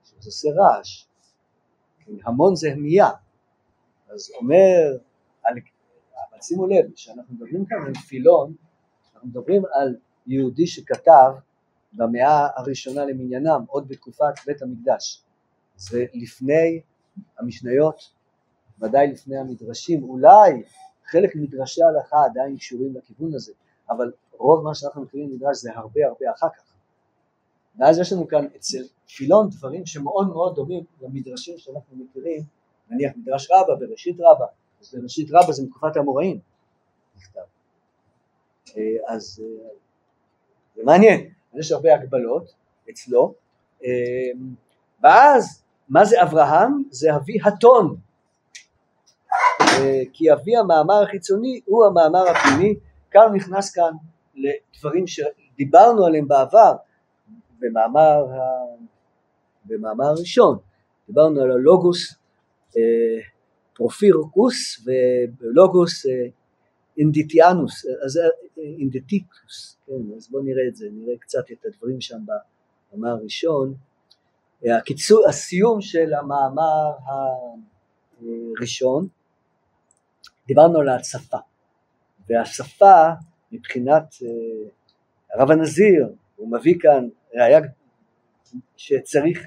זה 0.04 0.16
עושה 0.26 0.48
רעש. 0.56 1.10
המון 2.25 2.57
זה 2.57 2.73
המייה, 2.73 3.11
אז 4.11 4.31
אומר, 4.40 4.96
אבל 6.31 6.40
שימו 6.40 6.66
לב, 6.66 6.92
כשאנחנו 6.94 7.35
מדברים 7.35 7.66
כאן 7.66 7.79
על 7.87 7.94
פילון, 7.94 8.55
אנחנו 9.14 9.29
מדברים 9.29 9.62
על 9.73 9.96
יהודי 10.27 10.66
שכתב 10.66 11.33
במאה 11.92 12.49
הראשונה 12.57 13.05
למניינם, 13.05 13.64
עוד 13.68 13.88
בתקופת 13.88 14.35
בית 14.46 14.62
המקדש, 14.62 15.25
זה 15.77 16.05
לפני 16.14 16.81
המשניות, 17.38 18.12
ודאי 18.81 19.12
לפני 19.12 19.38
המדרשים, 19.38 20.03
אולי 20.03 20.62
חלק 21.05 21.37
מדרשי 21.37 21.83
ההלכה 21.83 22.25
עדיין 22.25 22.57
קשורים 22.57 22.94
לכיוון 22.96 23.35
הזה, 23.35 23.53
אבל 23.90 24.12
רוב 24.33 24.64
מה 24.64 24.75
שאנחנו 24.75 25.03
מכירים 25.03 25.31
במדרש 25.31 25.57
זה 25.57 25.70
הרבה 25.75 26.01
הרבה 26.07 26.27
אחר 26.35 26.49
כך. 26.57 26.69
ואז 27.78 27.98
יש 27.98 28.12
לנו 28.12 28.28
כאן 28.28 28.46
אצל 28.56 28.83
פילון 29.16 29.48
דברים 29.48 29.87
שמאוד 29.87 30.28
מאוד 30.28 30.54
דומים 30.54 30.85
למדרשים 31.00 31.59
שאנחנו 31.59 31.96
מכירים, 31.96 32.42
נניח 32.90 33.12
מדרש 33.16 33.48
רבה 33.50 33.74
בראשית 33.74 34.16
רבה, 34.20 34.46
אז 34.80 34.94
בראשית 34.94 35.28
רבה 35.30 35.52
זה 35.52 35.62
מתקופת 35.62 35.96
האמוראים 35.96 36.38
נכתב. 37.16 37.40
אה, 38.76 39.14
אז 39.14 39.42
אה, 39.44 39.68
זה 40.76 40.83
מעניין, 40.85 41.30
יש 41.54 41.72
הרבה 41.72 41.94
הגבלות 41.94 42.54
אצלו, 42.90 43.35
אה, 43.85 43.90
ואז 45.02 45.62
מה 45.88 46.04
זה 46.04 46.22
אברהם? 46.22 46.83
זה 46.90 47.16
אבי 47.16 47.38
הטון, 47.44 47.96
כי 50.12 50.33
אבי 50.33 50.56
המאמר 50.56 51.02
החיצוני 51.02 51.61
הוא 51.64 51.87
המאמר 51.87 52.28
הפנימי, 52.28 52.74
כאן 53.11 53.35
נכנס 53.35 53.74
כאן 53.74 53.92
לדברים 54.35 55.04
שדיברנו 55.06 56.06
עליהם 56.06 56.28
בעבר, 56.28 56.72
במאמר, 57.61 58.27
במאמר 59.64 60.05
הראשון, 60.05 60.59
דיברנו 61.07 61.40
על 61.40 61.51
הלוגוס 61.51 62.14
אה, 62.77 62.83
פרופוריקוס 63.74 64.87
ולוגוס 65.40 66.07
אה, 66.07 66.12
אינדיטיאנוס, 66.99 67.87
אז 68.05 68.16
אה, 68.16 68.62
אינדיטיקוס, 68.79 69.77
כן, 69.87 70.14
אז 70.16 70.29
בואו 70.31 70.42
נראה 70.42 70.62
את 70.68 70.77
זה, 70.77 70.88
נראה 70.92 71.14
קצת 71.18 71.51
את 71.53 71.66
הדברים 71.66 72.01
שם 72.01 72.18
במאמר 72.92 73.09
הראשון. 73.09 73.75
הקיצור, 74.77 75.29
הסיום 75.29 75.81
של 75.81 76.14
המאמר 76.14 76.90
הראשון 78.59 79.09
דיברנו 80.46 80.79
על 80.79 80.88
השפה, 80.88 81.38
והשפה 82.29 83.09
מבחינת 83.53 84.14
אה, 84.23 84.68
הרב 85.35 85.51
הנזיר, 85.51 86.09
הוא 86.40 86.53
מביא 86.53 86.74
כאן 86.81 87.09
ראיה 87.35 87.61
שצריך 88.76 89.46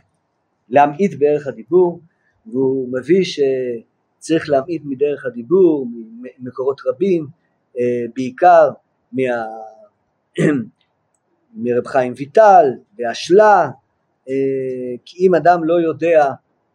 להמעיט 0.69 1.13
בערך 1.19 1.47
הדיבור, 1.47 2.01
והוא 2.45 2.89
מביא 2.93 3.23
שצריך 3.23 4.49
להמעיט 4.49 4.81
מדרך 4.85 5.25
הדיבור, 5.25 5.87
ממקורות 6.39 6.81
רבים, 6.85 7.27
אה, 7.79 8.05
בעיקר 8.15 8.69
מה... 9.11 9.21
מרב 11.55 11.87
חיים 11.87 12.13
ויטל, 12.17 12.65
בהשלה, 12.93 13.69
אה, 14.29 14.95
כי 15.05 15.27
אם 15.27 15.35
אדם 15.35 15.63
לא 15.63 15.73
יודע 15.73 16.31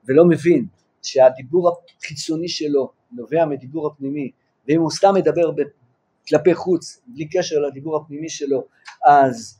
ולא 0.08 0.24
מבין 0.24 0.66
שהדיבור 1.02 1.70
החיצוני 1.98 2.48
שלו 2.48 2.92
נובע 3.12 3.44
מדיבור 3.44 3.86
הפנימי, 3.86 4.30
ואם 4.68 4.80
הוא 4.80 4.90
סתם 4.90 5.14
מדבר 5.14 5.50
כלפי 6.28 6.54
חוץ, 6.54 7.02
בלי 7.06 7.28
קשר 7.28 7.58
לדיבור 7.58 7.96
הפנימי 7.96 8.28
שלו, 8.28 8.64
אז 9.06 9.57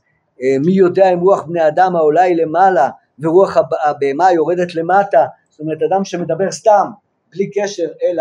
מי 0.65 0.71
יודע 0.71 1.13
אם 1.13 1.19
רוח 1.19 1.43
בני 1.43 1.67
אדם 1.67 1.95
העולה 1.95 2.21
היא 2.21 2.35
למעלה 2.35 2.89
ורוח 3.19 3.57
הבהמה 3.85 4.31
יורדת 4.31 4.75
למטה, 4.75 5.25
זאת 5.49 5.59
אומרת 5.59 5.77
אדם 5.81 6.05
שמדבר 6.05 6.51
סתם, 6.51 6.85
בלי 7.31 7.49
קשר 7.51 7.87
אל 8.03 8.17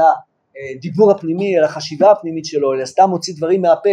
הדיבור 0.76 1.10
הפנימי, 1.10 1.58
אל 1.58 1.64
החשיבה 1.64 2.10
הפנימית 2.10 2.44
שלו, 2.44 2.74
אלא 2.74 2.84
סתם 2.84 3.10
מוציא 3.10 3.34
דברים 3.36 3.62
מהפה, 3.62 3.88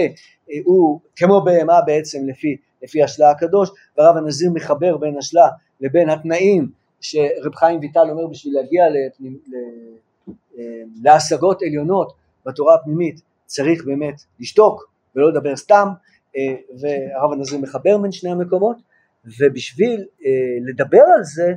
אה, 0.52 0.58
הוא 0.64 1.00
כמו 1.16 1.42
בהמה 1.42 1.82
בעצם 1.82 2.28
לפי, 2.28 2.58
לפי 2.84 3.04
השלה 3.04 3.32
הקדוש, 3.32 3.70
והרב 3.98 4.18
הנזיר 4.18 4.52
מחבר 4.54 4.98
בין 4.98 5.18
השלה 5.18 5.48
לבין 5.82 6.10
התנאים 6.10 6.70
שרב 7.02 7.56
חיים 7.56 7.80
ויטל 7.80 8.10
אומר 8.10 8.28
בשביל 8.28 8.54
להגיע 8.54 8.84
אה, 8.86 10.64
להשגות 11.04 11.62
עליונות 11.62 12.14
בתורה 12.46 12.76
הפנימית 12.76 13.22
צריך 13.46 13.86
באמת 13.86 14.22
לשתוק 14.40 14.90
ולא 15.16 15.30
לדבר 15.30 15.56
סתם. 15.56 15.88
אה, 15.88 16.15
והרב 16.80 17.32
הנזיר 17.34 17.60
מחבר 17.60 17.98
בין 17.98 18.12
שני 18.12 18.32
המקומות 18.32 18.78
ובשביל 19.40 20.06
אה, 20.26 20.32
לדבר 20.70 21.04
על 21.18 21.24
זה 21.24 21.54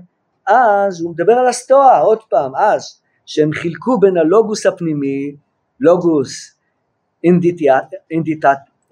אז 0.46 1.00
הוא 1.00 1.10
מדבר 1.10 1.32
על 1.32 1.48
הסטואה 1.48 1.98
עוד 1.98 2.18
פעם 2.30 2.56
אז 2.56 3.00
שהם 3.26 3.52
חילקו 3.52 3.98
בין 4.00 4.16
הלוגוס 4.16 4.66
הפנימי 4.66 5.34
לוגוס 5.80 6.58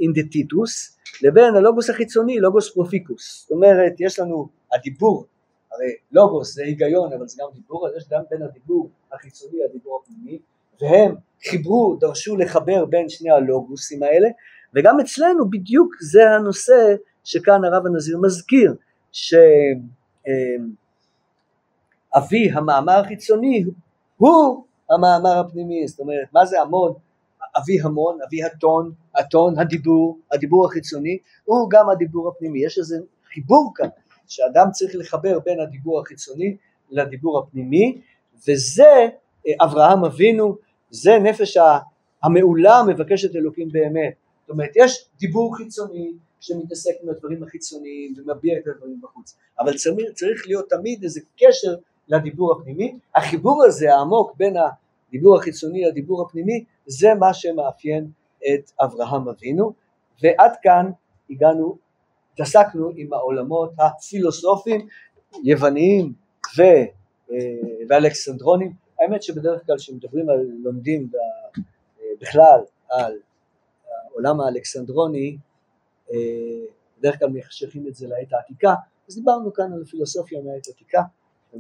אנדיאתטוס 0.00 0.98
לבין 1.22 1.54
הלוגוס 1.56 1.90
החיצוני 1.90 2.38
לוגוס 2.40 2.74
פרופוריקוס. 2.74 3.40
זאת 3.42 3.50
אומרת 3.50 3.92
יש 3.98 4.18
לנו 4.18 4.48
הדיבור 4.72 5.26
הרי 5.72 5.92
לוגוס 6.12 6.54
זה 6.54 6.62
היגיון 6.62 7.12
אבל 7.12 7.28
זה 7.28 7.42
גם 7.42 7.48
דיבור 7.54 7.88
אז 7.88 7.96
יש 7.96 8.08
גם 8.10 8.22
בין 8.30 8.42
הדיבור 8.42 8.90
החיצוני 9.12 9.58
לדיבור 9.68 10.02
הפנימי 10.02 10.38
והם 10.80 11.14
חיברו, 11.50 11.96
דרשו 12.00 12.36
לחבר 12.36 12.84
בין 12.84 13.08
שני 13.08 13.30
הלוגוסים 13.30 14.02
האלה 14.02 14.28
וגם 14.76 15.00
אצלנו 15.00 15.50
בדיוק 15.50 15.94
זה 16.00 16.30
הנושא 16.30 16.94
שכאן 17.24 17.64
הרב 17.64 17.86
הנזיר 17.86 18.18
מזכיר 18.22 18.74
שאבי 19.12 19.40
המאמר 22.54 22.92
החיצוני 22.92 23.64
הוא 24.16 24.64
המאמר 24.90 25.38
הפנימי 25.38 25.88
זאת 25.88 26.00
אומרת 26.00 26.28
מה 26.32 26.46
זה 26.46 26.60
המון? 26.60 26.92
אבי 27.58 27.80
המון, 27.80 28.18
אבי 28.26 28.44
הטון, 28.44 28.92
הטון, 29.14 29.58
הדיבור, 29.58 30.18
הדיבור 30.32 30.66
החיצוני 30.66 31.18
הוא 31.44 31.70
גם 31.70 31.90
הדיבור 31.90 32.28
הפנימי. 32.28 32.64
יש 32.64 32.78
איזה 32.78 32.96
חיבור 33.32 33.72
כאן 33.74 33.88
שאדם 34.26 34.66
צריך 34.72 34.92
לחבר 34.94 35.38
בין 35.38 35.60
הדיבור 35.60 36.00
החיצוני 36.00 36.56
לדיבור 36.90 37.38
הפנימי 37.38 38.00
וזה 38.48 39.08
אברהם 39.62 40.04
אבינו 40.04 40.56
זה 40.90 41.18
נפש 41.18 41.56
המעולה 42.22 42.82
מבקשת 42.88 43.36
אלוקים 43.36 43.68
באמת 43.68 44.14
זאת 44.46 44.50
אומרת 44.50 44.70
יש 44.76 45.08
דיבור 45.18 45.56
חיצוני 45.56 46.12
שמתעסק 46.40 46.90
עם 47.02 47.08
הדברים 47.08 47.42
החיצוניים 47.42 48.14
ומביע 48.16 48.58
את 48.58 48.66
הדברים 48.66 49.00
בחוץ. 49.02 49.36
אבל 49.60 49.76
צריך, 49.76 50.12
צריך 50.14 50.46
להיות 50.46 50.70
תמיד 50.70 51.02
איזה 51.02 51.20
קשר 51.36 51.74
לדיבור 52.08 52.52
הפנימי. 52.52 52.98
החיבור 53.14 53.64
הזה 53.64 53.94
העמוק 53.94 54.36
בין 54.36 54.54
הדיבור 54.56 55.36
החיצוני 55.36 55.84
לדיבור 55.84 56.22
הפנימי 56.22 56.64
זה 56.86 57.08
מה 57.20 57.34
שמאפיין 57.34 58.10
את 58.38 58.70
אברהם 58.80 59.28
אבינו. 59.28 59.72
ועד 60.22 60.52
כאן 60.62 60.90
הגענו, 61.30 61.76
התעסקנו 62.32 62.90
עם 62.96 63.12
העולמות 63.12 63.72
הפילוסופיים 63.78 64.86
יווניים 65.44 66.12
ו, 66.58 66.62
אה, 66.62 67.36
ואלכסנדרונים. 67.88 68.72
האמת 69.00 69.22
שבדרך 69.22 69.66
כלל 69.66 69.76
כשמדברים 69.76 70.30
על 70.30 70.46
לומדים 70.62 71.08
בכלל 72.20 72.60
על 72.90 73.18
העולם 74.16 74.40
האלכסנדרוני 74.40 75.36
אה, 76.12 76.16
בדרך 76.98 77.18
כלל 77.18 77.28
מחשכים 77.28 77.88
את 77.88 77.94
זה 77.94 78.08
לעת 78.08 78.32
העתיקה 78.32 78.74
אז 79.08 79.14
דיברנו 79.14 79.52
כאן 79.52 79.72
על 79.72 79.84
פילוסופיה 79.84 80.40
מהעת 80.40 80.66
העתיקה 80.68 81.02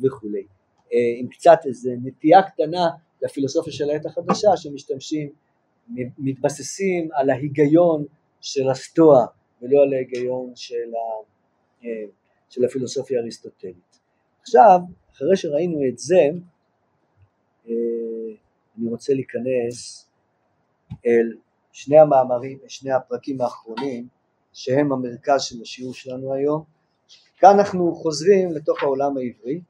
וכולי 0.02 0.46
אה, 0.92 0.98
עם 1.18 1.28
קצת 1.28 1.58
איזה 1.66 1.94
נטייה 2.02 2.42
קטנה 2.42 2.88
לפילוסופיה 3.22 3.72
של 3.72 3.90
העת 3.90 4.06
החדשה 4.06 4.48
שמשתמשים 4.56 5.32
מתבססים 6.18 7.08
על 7.12 7.30
ההיגיון 7.30 8.04
של 8.40 8.68
הסטואה 8.70 9.26
ולא 9.62 9.82
על 9.82 9.92
ההיגיון 9.94 10.52
של, 10.54 10.74
ה, 10.74 11.24
אה, 11.84 12.04
של 12.48 12.64
הפילוסופיה 12.64 13.18
האריסטוטלית. 13.18 13.98
עכשיו, 14.42 14.80
אחרי 15.12 15.36
שראינו 15.36 15.78
את 15.88 15.98
זה, 15.98 16.28
אני 18.78 18.90
רוצה 18.90 19.14
להיכנס 19.14 20.08
אל 21.06 21.36
שני 21.76 21.98
המאמרים, 21.98 22.58
שני 22.68 22.92
הפרקים 22.92 23.40
האחרונים 23.40 24.08
שהם 24.52 24.92
המרכז 24.92 25.42
של 25.42 25.62
השיעור 25.62 25.94
שלנו 25.94 26.34
היום. 26.34 26.62
כאן 27.38 27.58
אנחנו 27.58 27.94
חוזרים 27.94 28.52
לתוך 28.52 28.82
העולם 28.82 29.16
העברי, 29.16 29.60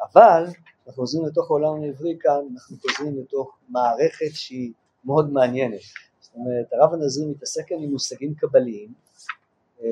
אבל 0.00 0.44
אנחנו 0.86 1.02
חוזרים 1.02 1.26
לתוך 1.26 1.50
העולם 1.50 1.82
העברי 1.82 2.16
כאן, 2.20 2.40
אנחנו 2.52 2.76
חוזרים 2.76 3.18
לתוך 3.18 3.56
מערכת 3.68 4.30
שהיא 4.32 4.72
מאוד 5.04 5.32
מעניינת. 5.32 5.80
זאת 6.20 6.34
אומרת, 6.34 6.72
הרב 6.72 6.94
הנזיר 6.94 7.28
מתעסק 7.28 7.62
כאן 7.66 7.76
עם 7.76 7.90
מושגים 7.90 8.34
קבליים, 8.34 8.92
אה, 9.82 9.88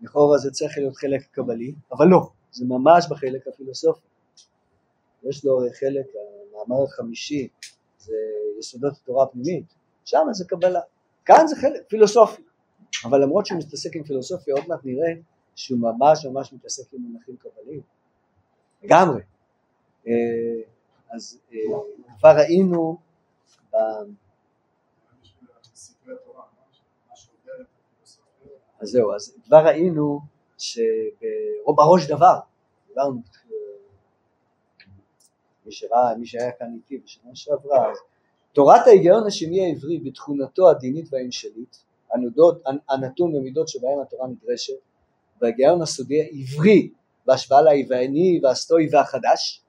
לכאורה 0.00 0.38
זה 0.38 0.50
צריך 0.50 0.78
להיות 0.78 0.96
חלק 0.96 1.26
קבלי, 1.32 1.72
אבל 1.92 2.06
לא, 2.06 2.30
זה 2.52 2.64
ממש 2.64 3.06
בחלק 3.10 3.48
הפילוסופי. 3.48 4.06
יש 5.22 5.44
לו 5.44 5.60
חלק, 5.80 6.06
המאמר 6.52 6.84
החמישי 6.84 7.48
זה 7.98 8.14
יסודות 8.58 8.92
התורה 9.02 9.24
הפנימית, 9.24 9.77
שם 10.08 10.26
זה 10.30 10.44
קבלה, 10.48 10.80
כאן 11.24 11.46
זה 11.46 11.56
חלק 11.56 11.82
פילוסופי, 11.88 12.42
אבל 13.04 13.22
למרות 13.22 13.46
שהוא 13.46 13.58
מתעסק 13.58 13.96
עם 13.96 14.04
פילוסופיה 14.04 14.54
עוד 14.54 14.64
מעט 14.68 14.80
נראה 14.84 15.12
שהוא 15.54 15.78
ממש 15.78 16.26
ממש 16.26 16.52
מתעסק 16.52 16.92
עם 16.92 17.00
מונחים 17.00 17.36
קבליים, 17.36 17.80
לגמרי. 18.82 19.22
אה, 20.06 20.12
אז 21.10 21.40
אה, 21.52 21.58
כבר 22.18 22.36
ראינו 22.36 22.96
ב... 23.72 23.76
אז 28.80 28.88
זהו, 28.88 29.14
אז 29.14 29.36
כבר 29.44 29.66
ראינו 29.66 30.20
שבראש 30.58 32.06
דבר, 32.08 32.38
דיברנו 32.88 33.22
מי 35.66 35.72
שראה, 35.72 36.14
מי 36.18 36.26
שהיה 36.26 36.52
כאן 36.52 36.74
איתי 36.74 36.98
בשנה 36.98 37.30
שעברה, 37.34 37.92
תורת 38.58 38.86
ההיגיון 38.86 39.26
השני 39.26 39.66
העברי 39.66 39.98
בתכונתו 39.98 40.70
הדינית 40.70 41.08
והאמשלית, 41.12 41.84
הנתון 42.88 43.32
במידות 43.32 43.68
שבהם 43.68 44.00
התורה 44.02 44.28
נדרשת, 44.28 44.72
וההיגיון 45.40 45.82
הסודי 45.82 46.22
העברי 46.22 46.90
בהשוואה 47.26 47.62
ליווני 47.62 48.40
והסטואי 48.42 48.88
והחדש, 48.92 49.62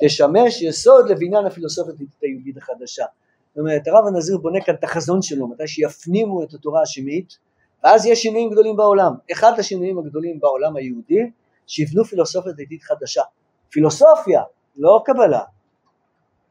תשמש 0.00 0.62
יסוד 0.62 1.10
לבניין 1.10 1.46
הפילוסופית 1.46 2.08
היהודית 2.22 2.56
החדשה. 2.56 3.04
זאת 3.48 3.58
אומרת 3.58 3.88
הרב 3.88 4.06
הנזיר 4.06 4.38
בונה 4.38 4.60
כאן 4.64 4.74
את 4.74 4.84
החזון 4.84 5.22
שלו, 5.22 5.48
מתי 5.48 5.68
שיפנימו 5.68 6.42
את 6.42 6.54
התורה 6.54 6.82
השמית, 6.82 7.38
ואז 7.84 8.06
יש 8.06 8.22
שינויים 8.22 8.50
גדולים 8.50 8.76
בעולם. 8.76 9.12
אחד 9.32 9.52
השינויים 9.58 9.98
הגדולים 9.98 10.40
בעולם 10.40 10.76
היהודי, 10.76 11.30
שיבנו 11.66 12.04
פילוסופיה 12.04 12.52
דתית 12.52 12.82
חדשה. 12.82 13.22
פילוסופיה 13.70 14.42
לא 14.76 15.02
קבלה. 15.04 15.42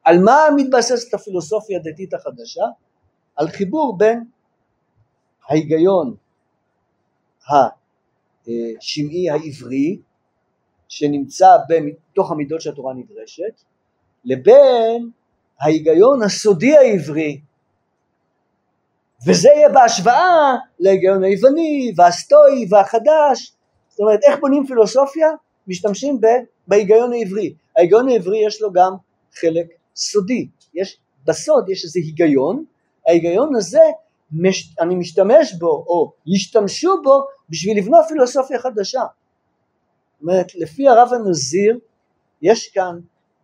על 0.04 0.20
מה 0.20 0.38
מתבססת 0.56 1.14
הפילוסופיה 1.14 1.80
הדתית 1.80 2.14
החדשה? 2.14 2.64
על 3.36 3.48
חיבור 3.48 3.98
בין 3.98 4.24
ההיגיון 5.50 6.16
השמעי 7.50 9.30
העברי 9.30 10.00
שנמצא 10.88 11.58
בתוך 11.70 12.32
המידות 12.32 12.62
שהתורה 12.62 12.94
נדרשת 12.94 13.62
לבין 14.26 15.10
ההיגיון 15.62 16.24
הסודי 16.24 16.78
העברי 16.78 17.42
וזה 19.28 19.50
יהיה 19.50 19.70
בהשוואה 19.70 20.56
להיגיון 20.80 21.24
היווני 21.24 21.94
והסטואי 21.98 22.66
והחדש 22.70 23.54
זאת 23.90 24.00
אומרת 24.00 24.20
איך 24.24 24.40
בונים 24.40 24.66
פילוסופיה? 24.68 25.28
משתמשים 25.68 26.22
בהיגיון 26.68 27.14
העברי 27.14 27.54
ההיגיון 27.78 28.10
העברי 28.10 28.46
יש 28.48 28.62
לו 28.62 28.72
גם 28.72 28.92
חלק 29.34 29.68
סודי, 29.96 30.48
יש 30.74 30.98
בסוד 31.26 31.70
יש 31.70 31.84
איזה 31.84 32.00
היגיון, 32.00 32.66
ההיגיון 33.08 33.56
הזה 33.56 33.82
מש, 34.32 34.76
אני 34.80 34.96
משתמש 34.96 35.54
בו 35.54 35.68
או 35.68 36.14
ישתמשו 36.26 37.02
בו 37.04 37.26
בשביל 37.50 37.78
לבנות 37.78 38.06
פילוסופיה 38.08 38.60
חדשה. 38.60 39.02
זאת 39.02 40.22
אומרת 40.22 40.56
לפי 40.56 40.88
הרב 40.88 41.10
הנזיר 41.14 41.80
יש 42.42 42.68
כאן 42.68 43.00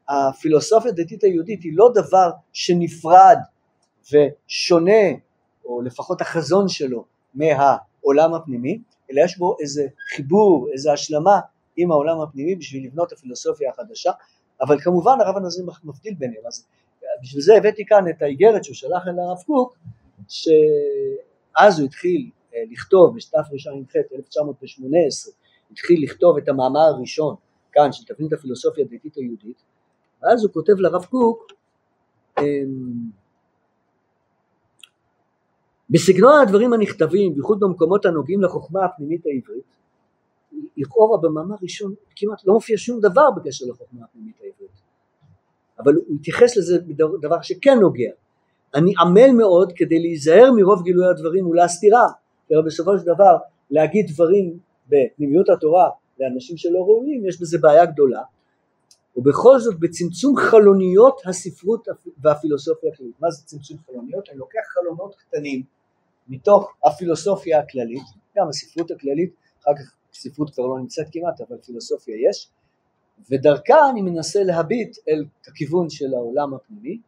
הפילוסופיה 0.10 0.92
הדתית 0.92 1.24
היהודית 1.24 1.64
היא 1.64 1.72
לא 1.76 1.92
דבר 1.96 2.32
שנפרד 2.54 3.38
ושונה 4.12 5.18
או 5.66 5.82
לפחות 5.82 6.22
החזון 6.22 6.68
שלו 6.68 7.06
מהעולם 7.34 8.34
הפנימי 8.34 8.80
אלא 9.12 9.22
יש 9.22 9.38
בו 9.38 9.56
איזה 9.62 9.88
חיבור, 10.16 10.68
איזה 10.74 10.94
השלמה 10.94 11.40
עם 11.78 11.92
העולם 11.92 12.22
הפנימי 12.22 12.56
בשביל 12.56 12.86
לבנות 12.86 13.12
הפילוסופיה 13.12 13.70
החדשה 13.70 14.12
אבל 14.62 14.80
כמובן 14.80 15.18
הרב 15.22 15.38
הנזיר 15.38 15.66
מבדיל 15.84 16.14
ביניהם. 16.14 16.48
אז 16.48 16.68
בשביל 17.22 17.42
זה 17.42 17.58
הבאתי 17.58 17.86
כאן 17.86 18.10
את 18.10 18.22
האיגרת 18.22 18.64
שהוא 18.64 18.76
שלח 18.76 19.04
אל 19.08 19.20
הרב 19.20 19.38
קוק 19.46 19.78
שאז 20.28 21.80
הוא 21.80 21.86
התחיל 21.86 22.30
אה, 22.54 22.60
לכתוב 22.72 23.16
בתרע"ח 23.16 23.48
1918 24.16 25.34
התחיל 25.72 26.04
לכתוב 26.04 26.38
את 26.38 26.50
המאמר 26.50 26.80
הראשון 26.80 27.36
כאן 27.72 27.92
של 27.92 28.14
תבנית 28.14 28.34
הפילוסופיה 28.34 28.86
הדתית 28.86 29.16
היהודית 29.16 29.62
ואז 30.22 30.44
הוא 30.44 30.54
כותב 30.54 30.74
לרב 30.78 31.06
קוק 31.06 31.48
אמ, 32.40 33.10
בסגנון 35.90 36.42
הדברים 36.42 36.74
הנכתבים, 36.74 37.34
בייחוד 37.34 37.60
במקומות 37.60 38.06
הנוגעים 38.06 38.42
לחוכמה 38.42 38.86
הפנימית 38.86 39.26
העברית, 39.26 39.78
לכאורה 40.78 41.18
במאמר 41.18 41.56
ראשון 41.62 41.94
כמעט 42.16 42.46
לא 42.46 42.54
מופיע 42.54 42.78
שום 42.78 43.00
דבר 43.00 43.32
בקשר 43.36 43.66
לחוכמה 43.66 44.06
הפנימית 44.06 44.36
העברית, 44.42 44.82
אבל 45.80 45.96
הוא 45.96 46.16
התייחס 46.20 46.58
לזה 46.58 46.80
בדבר 46.88 47.42
שכן 47.42 47.80
נוגע. 47.82 48.12
אני 48.76 48.94
עמל 49.00 49.32
מאוד 49.32 49.74
כדי 49.76 50.00
להיזהר 50.00 50.52
מרוב 50.56 50.84
גילוי 50.84 51.08
הדברים 51.08 51.48
ולהסתירם, 51.48 52.10
אבל 52.52 52.66
בסופו 52.66 53.00
של 53.00 53.06
דבר 53.06 53.38
להגיד 53.72 54.06
דברים 54.14 54.60
בפנימיות 54.88 55.50
התורה 55.50 55.90
לאנשים 56.20 56.58
שלא 56.58 56.80
ראויים 56.80 57.26
יש 57.26 57.42
בזה 57.42 57.58
בעיה 57.58 57.86
גדולה 57.86 58.22
ובכל 59.18 59.60
זאת 59.60 59.80
בצמצום 59.80 60.36
חלוניות 60.38 61.22
הספרות 61.26 61.88
והפילוסופיה 62.22 62.92
הכללית. 62.94 63.16
מה 63.20 63.32
זה 63.32 63.46
צמצום 63.46 63.78
חלוניות? 63.86 64.30
אני 64.30 64.38
לוקח 64.38 64.60
חלונות 64.74 65.16
קטנים 65.16 65.64
מתוך 66.28 66.74
הפילוסופיה 66.86 67.60
הכללית, 67.60 68.04
גם 68.38 68.48
הספרות 68.50 68.92
הכללית, 68.92 69.34
אחר 69.62 69.72
כך 69.76 69.94
ספרות 70.18 70.54
כבר 70.54 70.66
לא 70.66 70.80
נמצאת 70.80 71.08
כמעט, 71.12 71.42
אבל 71.42 71.58
פילוסופיה 71.58 72.16
יש, 72.30 72.50
ודרכה 73.30 73.90
אני 73.90 74.02
מנסה 74.02 74.44
להביט 74.44 74.98
אל 75.10 75.26
הכיוון 75.48 75.90
של 75.90 76.14
העולם 76.14 76.54
הפנימי. 76.54 77.00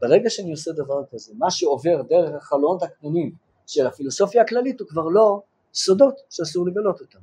ברגע 0.00 0.30
שאני 0.30 0.50
עושה 0.50 0.72
דבר 0.72 1.02
כזה, 1.12 1.32
מה 1.38 1.50
שעובר 1.50 2.02
דרך 2.02 2.34
החלונות 2.34 2.82
הקטנים 2.82 3.32
של 3.66 3.86
הפילוסופיה 3.86 4.42
הכללית 4.42 4.80
הוא 4.80 4.88
כבר 4.88 5.08
לא 5.08 5.42
סודות 5.74 6.20
שאסור 6.30 6.66
לגלות 6.66 7.00
אותם. 7.00 7.18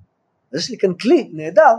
אז 0.53 0.59
יש 0.59 0.71
לי 0.71 0.77
כאן 0.77 0.93
כלי 0.93 1.29
נהדר 1.33 1.73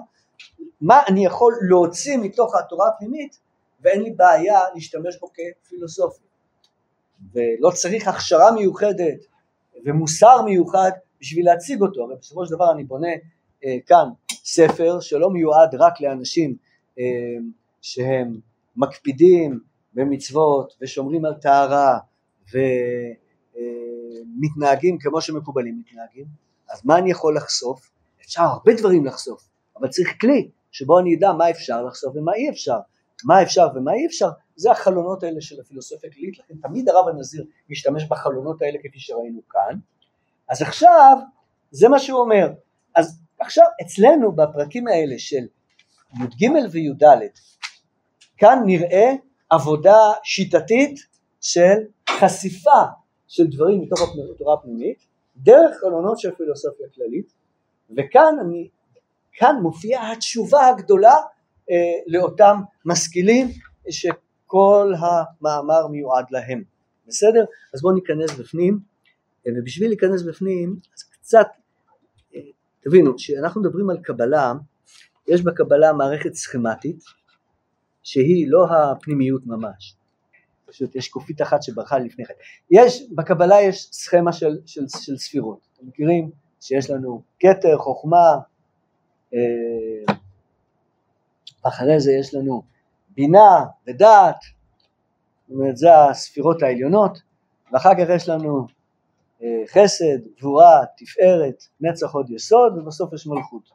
מה 0.81 1.03
אני 1.09 1.27
יכול 1.27 1.55
להוציא 1.69 2.19
מתוך 2.19 2.55
התורה 2.55 2.89
הפנימית 2.89 3.39
ואין 3.81 4.03
לי 4.03 4.11
בעיה 4.11 4.59
להשתמש 4.75 5.19
בו 5.21 5.29
כפילוסופיה 5.63 6.27
ולא 7.33 7.71
צריך 7.71 8.09
הכשרה 8.09 8.53
מיוחדת 8.53 9.27
ומוסר 9.85 10.43
מיוחד 10.43 10.91
בשביל 11.21 11.47
להציג 11.47 11.83
אותו, 11.83 12.05
אבל 12.05 12.15
בסופו 12.15 12.47
של 12.47 12.55
דבר 12.55 12.73
אני 12.73 12.85
בונה 12.85 13.09
כאן 13.87 14.09
ספר 14.45 15.01
שלא 15.01 15.31
מיועד 15.31 15.75
רק 15.75 16.01
לאנשים 16.01 16.57
אה, 16.99 17.05
שהם 17.83 18.41
מקפידים 18.77 19.61
במצוות 19.95 20.77
ושומרים 20.83 21.25
על 21.25 21.35
טהרה 21.35 21.99
ומתנהגים 24.25 24.95
אה, 24.95 25.01
כמו 25.01 25.21
שמקובלים 25.21 25.79
מתנהגים, 25.79 26.27
אז 26.71 26.81
מה 26.85 26.99
אני 26.99 27.11
יכול 27.11 27.37
לחשוף? 27.37 27.91
אפשר 28.21 28.43
הרבה 28.43 28.73
דברים 28.75 29.07
לחשוף, 29.07 29.49
אבל 29.81 29.89
צריך 29.89 30.21
כלי 30.21 30.51
שבו 30.71 30.99
אני 30.99 31.17
אדע 31.17 31.33
מה 31.33 31.51
אפשר 31.51 31.83
לחשוף 31.83 32.17
ומה 32.17 32.33
אי 32.35 32.51
אפשר. 32.51 32.79
מה 33.25 33.43
אפשר 33.43 33.67
ומה 33.75 33.93
אי 33.93 34.07
אפשר, 34.07 34.29
זה 34.57 34.71
החלונות 34.71 35.23
האלה 35.23 35.41
של 35.41 35.61
הפילוסופיה 35.61 36.11
הכללית, 36.11 36.39
לכן 36.39 36.55
תמיד 36.63 36.89
הרב 36.89 37.09
הנזיר 37.09 37.45
משתמש 37.71 38.05
בחלונות 38.05 38.63
האלה 38.63 38.79
כפי 38.83 39.01
שראינו 39.01 39.41
כאן. 39.51 39.79
אז 40.49 40.63
עכשיו, 40.63 41.19
זה 41.71 41.89
מה 41.89 41.99
שהוא 41.99 42.21
אומר. 42.21 42.53
עכשיו, 43.41 43.65
אצלנו 43.83 44.33
בפרקים 44.33 44.89
האלה 44.89 45.15
של 45.19 45.47
י"ג 46.15 46.51
וי"ד, 46.73 47.03
כאן 48.37 48.63
נראה 48.67 49.13
עבודה 49.51 49.99
שיטתית 50.25 51.01
של 51.41 51.79
חשיפה 52.11 52.83
של 53.29 53.47
דברים 53.47 53.81
מתוך 53.81 54.01
התורה 54.35 54.55
הפנימית, 54.55 54.99
דרך 55.37 55.77
חלונות 55.81 56.19
של 56.19 56.35
פילוסופיה 56.35 56.87
כללית, 56.95 57.33
וכאן 57.97 58.35
אני 58.41 58.69
כאן 59.33 59.57
מופיעה 59.63 60.13
התשובה 60.13 60.69
הגדולה 60.69 61.15
אה, 61.71 61.77
לאותם 62.07 62.57
משכילים 62.85 63.47
שכל 63.91 64.93
המאמר 64.99 65.87
מיועד 65.87 66.25
להם, 66.31 66.63
בסדר? 67.07 67.45
אז 67.75 67.83
בואו 67.83 67.95
ניכנס 67.95 68.39
בפנים, 68.39 68.79
ובשביל 69.47 69.89
להיכנס 69.89 70.23
בפנים, 70.23 70.77
אז 70.97 71.03
קצת, 71.03 71.47
תבינו, 72.89 73.17
כשאנחנו 73.17 73.61
מדברים 73.61 73.91
על 73.91 73.99
קבלה, 74.03 74.53
יש 75.29 75.43
בקבלה 75.43 75.93
מערכת 75.93 76.35
סכמטית, 76.35 77.05
שהיא 78.03 78.47
לא 78.49 78.67
הפנימיות 78.71 79.47
ממש, 79.47 79.97
פשוט 80.67 80.97
יש 80.97 81.09
קופית 81.09 81.43
אחת 81.43 81.63
שברחה 81.63 81.99
לפני 81.99 82.25
כן. 82.25 82.35
יש, 82.71 83.03
בקבלה 83.15 83.63
יש 83.63 83.89
סכמה 83.93 84.33
של, 84.33 84.59
של, 84.67 84.85
של 84.89 85.17
ספירות, 85.17 85.59
אתם 85.75 85.87
מכירים? 85.87 86.31
שיש 86.61 86.91
לנו 86.91 87.23
כתר, 87.41 87.79
חוכמה, 87.79 88.39
אה, 89.35 90.15
אחרי 91.63 92.01
זה 92.01 92.13
יש 92.13 92.35
לנו 92.35 92.63
בינה 93.11 93.65
ודעת, 93.87 94.37
זאת 95.49 95.57
אומרת 95.57 95.77
זה 95.77 95.89
הספירות 95.95 96.63
העליונות, 96.63 97.19
ואחר 97.73 97.95
כך 97.95 98.11
יש 98.15 98.29
לנו 98.29 98.67
חסד, 99.67 100.19
גבורה, 100.39 100.81
תפארת, 100.97 101.65
נצח 101.81 102.15
עוד 102.15 102.31
יסוד, 102.31 102.79
ובסוף 102.79 103.13
יש 103.13 103.27
מלכות. 103.27 103.71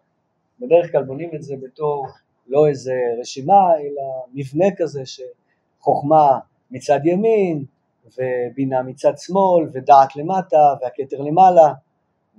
בדרך 0.60 0.92
כלל 0.92 1.04
בונים 1.04 1.30
את 1.36 1.44
זה 1.44 1.56
בתור 1.64 2.08
לא 2.48 2.68
איזה 2.68 2.94
רשימה, 3.20 3.74
אלא 3.80 4.04
מבנה 4.34 4.66
כזה 4.78 5.02
שחוכמה 5.06 6.40
מצד 6.72 7.00
ימין, 7.04 7.66
ובינה 8.06 8.84
מצד 8.84 9.14
שמאל, 9.18 9.70
ודעת 9.74 10.16
למטה, 10.16 10.74
והכתר 10.82 11.22
למעלה, 11.22 11.74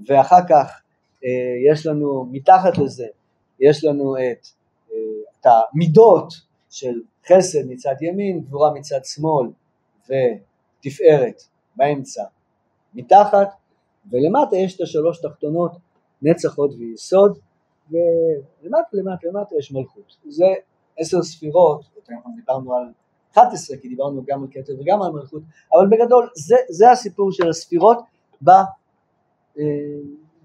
ואחר 0.06 0.40
כך 0.48 0.82
אה, 1.24 1.72
יש 1.72 1.87
לנו 1.87 2.28
מתחת 2.32 2.78
לזה, 2.78 3.06
יש 3.60 3.84
לנו 3.84 4.16
את, 4.16 4.46
אה, 4.92 4.96
את 5.40 5.46
המידות 5.46 6.34
של 6.70 7.00
חסד 7.28 7.68
מצד 7.68 7.94
ימין, 8.00 8.40
גבורה 8.40 8.74
מצד 8.74 9.04
שמאל 9.04 9.46
ותפארת 10.04 11.42
באמצע 11.76 12.24
מתחת, 12.94 13.48
ולמטה 14.11 14.57
יש 14.57 14.76
את 14.76 14.80
השלוש 14.80 15.20
תחתונות, 15.20 15.72
נצח 16.22 16.57
הוד 16.59 16.74
ויסוד, 16.78 17.38
ולמטה 17.90 18.88
למטה 18.92 19.26
למטה 19.28 19.57
יש 19.59 19.72
מלכות. 19.72 20.16
זה 20.28 20.44
עשר 20.98 21.22
ספירות, 21.22 21.80
דיברנו 22.37 22.74
על 22.74 22.85
11 23.33 23.76
כי 23.76 23.88
דיברנו 23.88 24.22
גם 24.26 24.42
על 24.42 24.48
כתר 24.50 24.72
וגם 24.80 25.02
על 25.02 25.12
מלכות, 25.12 25.42
אבל 25.72 25.87
בגדול 25.90 26.28
זה, 26.35 26.57
זה 26.68 26.90
הסיפור 26.90 27.33
של 27.33 27.48
הספירות 27.48 27.98
ב, 28.44 28.50
אה, 28.50 29.64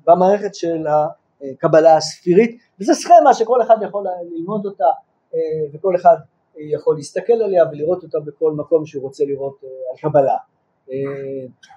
במערכת 0.07 0.55
של 0.55 0.85
הקבלה 0.87 1.97
הספירית, 1.97 2.59
וזו 2.79 2.93
סכמה 2.93 3.33
שכל 3.33 3.61
אחד 3.61 3.75
יכול 3.81 4.05
ללמוד 4.31 4.65
אותה 4.65 4.85
אה, 5.33 5.39
וכל 5.73 5.95
אחד 5.95 6.15
יכול 6.57 6.95
להסתכל 6.95 7.33
עליה 7.33 7.63
ולראות 7.71 8.03
אותה 8.03 8.19
בכל 8.19 8.53
מקום 8.53 8.85
שהוא 8.85 9.03
רוצה 9.03 9.23
לראות 9.25 9.63
אה, 9.63 9.69
על 9.91 10.11
קבלה. 10.11 10.37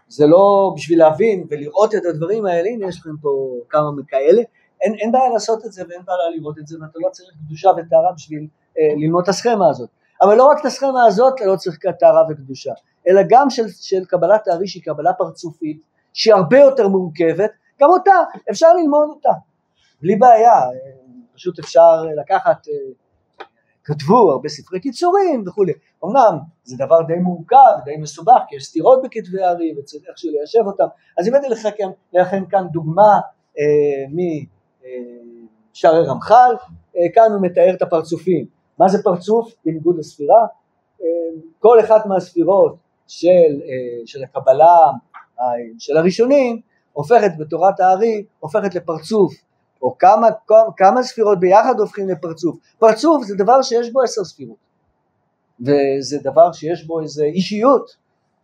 זה 0.09 0.27
לא 0.27 0.73
בשביל 0.77 0.99
להבין 0.99 1.47
ולראות 1.51 1.95
את 1.95 2.05
הדברים 2.05 2.47
האלה, 2.47 2.69
הנה 2.69 2.87
יש 2.89 2.99
לכם 3.01 3.17
פה 3.23 3.55
כמה 3.69 3.91
מכאלה, 3.97 4.43
אין, 4.83 4.95
אין 4.95 5.13
בעיה 5.13 5.29
לעשות 5.29 5.65
את 5.65 5.73
זה 5.73 5.83
ואין 5.89 6.03
בעיה 6.05 6.37
לראות 6.37 6.59
את 6.59 6.67
זה 6.67 6.77
ואתה 6.81 6.99
לא 7.03 7.09
צריך 7.09 7.31
קדושה 7.47 7.69
וטהרה 7.69 8.13
בשביל 8.17 8.47
אה, 8.79 8.95
ללמוד 8.97 9.23
את 9.23 9.29
הסכמה 9.29 9.71
הזאת. 9.71 9.89
אבל 10.23 10.37
לא 10.37 10.45
רק 10.45 10.61
את 10.61 10.67
הסכמה 10.67 11.05
הזאת 11.07 11.41
לא 11.41 11.57
צריך 11.57 11.79
טהרה 12.01 12.23
וקדושה, 12.31 12.73
אלא 13.09 13.21
גם 13.29 13.51
של, 13.51 13.69
של 13.69 14.05
קבלת 14.05 14.49
הארי 14.49 14.69
שהיא 14.69 14.83
קבלה 14.83 15.13
פרצופית, 15.13 15.81
שהיא 16.13 16.35
הרבה 16.35 16.59
יותר 16.59 16.89
מורכבת, 16.89 17.51
גם 17.81 17.91
אותה 17.91 18.13
אפשר 18.51 18.73
ללמוד 18.73 19.09
אותה, 19.09 19.33
בלי 20.03 20.17
בעיה, 20.17 20.61
פשוט 21.35 21.59
אפשר 21.59 22.03
לקחת, 22.21 22.69
אה, 22.69 22.93
כתבו 23.85 24.31
הרבה 24.31 24.49
ספרי 24.49 24.81
קיצורים 24.81 25.45
וכולי, 25.47 25.73
אמנם 26.05 26.39
זה 26.65 26.77
דבר 26.77 27.03
די 27.03 27.15
מורכב, 27.15 27.85
די 27.85 27.97
מסובך, 27.97 28.43
כי 28.49 28.57
יש 28.57 28.65
סתירות 28.65 29.03
בכתבי 29.05 29.43
הארי 29.43 29.75
וצריך 29.79 30.03
איכשהו 30.09 30.31
ליישב 30.31 30.67
אותם, 30.67 30.85
אז 31.19 31.29
הבאתי 31.29 31.49
לכם, 31.49 31.69
לכם 32.13 32.45
כאן 32.51 32.67
דוגמה 32.73 33.21
אה, 33.59 34.25
משערי 35.73 36.07
רמח"ל, 36.07 36.55
אה, 36.97 37.03
כאן 37.15 37.33
הוא 37.33 37.43
מתאר 37.43 37.75
את 37.75 37.83
הפרצופים, 37.83 38.47
מה 38.79 38.89
זה 38.89 39.03
פרצוף? 39.03 39.55
בניגוד 39.65 39.99
לספירה? 39.99 40.47
כל 41.59 41.81
אחת 41.81 42.07
מהספירות 42.07 42.77
של, 43.09 43.61
של 44.07 44.25
הקבלה 44.25 44.77
של 45.79 45.97
הראשונים 45.97 46.61
הופכת 46.93 47.31
בתורת 47.39 47.81
הארי, 47.81 48.25
הופכת 48.41 48.75
לפרצוף, 48.75 49.33
או 49.83 49.99
כמה, 49.99 50.29
כמה 50.77 51.03
ספירות 51.03 51.41
ביחד 51.41 51.75
הופכים 51.79 52.09
לפרצוף. 52.09 52.57
פרצוף 52.79 53.25
זה 53.25 53.37
דבר 53.37 53.63
שיש 53.63 53.93
בו 53.93 54.03
עשר 54.03 54.25
ספירות, 54.25 54.57
וזה 55.61 56.19
דבר 56.23 56.53
שיש 56.53 56.87
בו 56.87 57.01
איזה 57.01 57.25
אישיות, 57.25 57.97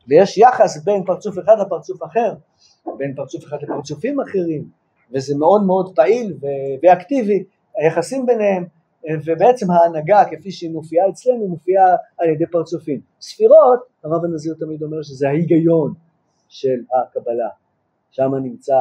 ויש 0.08 0.38
יחס 0.38 0.84
בין 0.84 1.04
פרצוף 1.04 1.38
אחד 1.38 1.56
לפרצוף 1.60 2.02
אחר, 2.02 2.34
בין 2.96 3.14
פרצוף 3.14 3.44
אחד 3.44 3.56
לפרצופים 3.62 4.20
אחרים, 4.20 4.68
וזה 5.12 5.38
מאוד 5.38 5.62
מאוד 5.62 5.94
פעיל 5.94 6.36
ואקטיבי, 6.82 7.44
היחסים 7.76 8.26
ביניהם, 8.26 8.64
ובעצם 9.26 9.70
ההנהגה 9.70 10.24
כפי 10.30 10.50
שהיא 10.50 10.70
מופיעה 10.70 11.08
אצלנו 11.08 11.48
מופיעה 11.48 11.96
על 12.18 12.28
ידי 12.28 12.46
פרצופים. 12.46 13.00
ספירות, 13.20 13.78
הרב 14.04 14.24
הנזיר 14.24 14.54
תמיד 14.58 14.82
אומר 14.82 15.02
שזה 15.02 15.28
ההיגיון 15.28 15.94
של 16.48 16.80
הקבלה, 16.94 17.48
שם 18.10 18.34
נמצא 18.34 18.76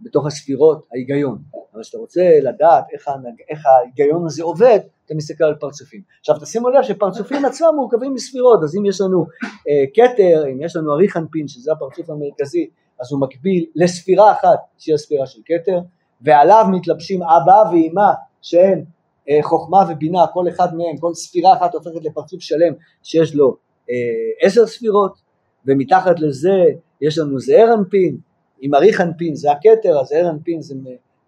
בתוך 0.00 0.26
הספירות 0.26 0.86
ההיגיון, 0.92 1.38
אבל 1.74 1.82
כשאתה 1.82 1.98
רוצה 1.98 2.38
לדעת 2.42 2.84
איך, 2.92 3.08
איך 3.48 3.66
ההיגיון 3.66 4.26
הזה 4.26 4.42
עובד, 4.42 4.78
אתה 5.06 5.14
מסתכל 5.14 5.44
על 5.44 5.54
פרצופים. 5.54 6.00
עכשיו 6.20 6.36
תשימו 6.40 6.68
לב 6.68 6.82
שפרצופים 6.82 7.44
עצמם 7.44 7.68
מורכבים 7.76 8.14
מספירות, 8.14 8.62
אז 8.62 8.76
אם 8.76 8.86
יש 8.86 9.00
לנו 9.00 9.26
אה, 9.68 9.84
כתר, 9.94 10.44
אם 10.52 10.62
יש 10.62 10.76
לנו 10.76 10.92
אריך 10.92 11.16
אנפין 11.16 11.48
שזה 11.48 11.72
הפרצוף 11.72 12.10
המרכזי, 12.10 12.70
אז 13.00 13.12
הוא 13.12 13.20
מקביל 13.20 13.66
לספירה 13.74 14.32
אחת 14.32 14.58
שהיא 14.78 14.94
הספירה 14.94 15.26
של 15.26 15.40
כתר, 15.44 15.78
ועליו 16.20 16.64
מתלבשים 16.72 17.22
אבא 17.22 17.70
ואימא 17.70 18.10
שהם 18.42 18.84
אה, 19.28 19.38
חוכמה 19.42 19.78
ובינה, 19.90 20.26
כל 20.32 20.48
אחד 20.48 20.74
מהם, 20.74 20.96
כל 21.00 21.14
ספירה 21.14 21.56
אחת 21.56 21.74
הופכת 21.74 22.04
לפרצוף 22.04 22.40
שלם 22.40 22.72
שיש 23.02 23.34
לו 23.34 23.56
אה, 23.90 24.46
עשר 24.46 24.66
ספירות, 24.66 25.18
ומתחת 25.66 26.20
לזה 26.20 26.64
יש 27.00 27.18
לנו 27.18 27.38
זעיר 27.40 27.74
אנפין, 27.74 28.16
עם 28.64 28.74
אריך 28.74 29.00
אנפין 29.00 29.34
זה 29.34 29.52
הכתר, 29.52 30.00
אז 30.00 30.06
זעיר 30.06 30.30
אנפין 30.30 30.62
זה, 30.62 30.74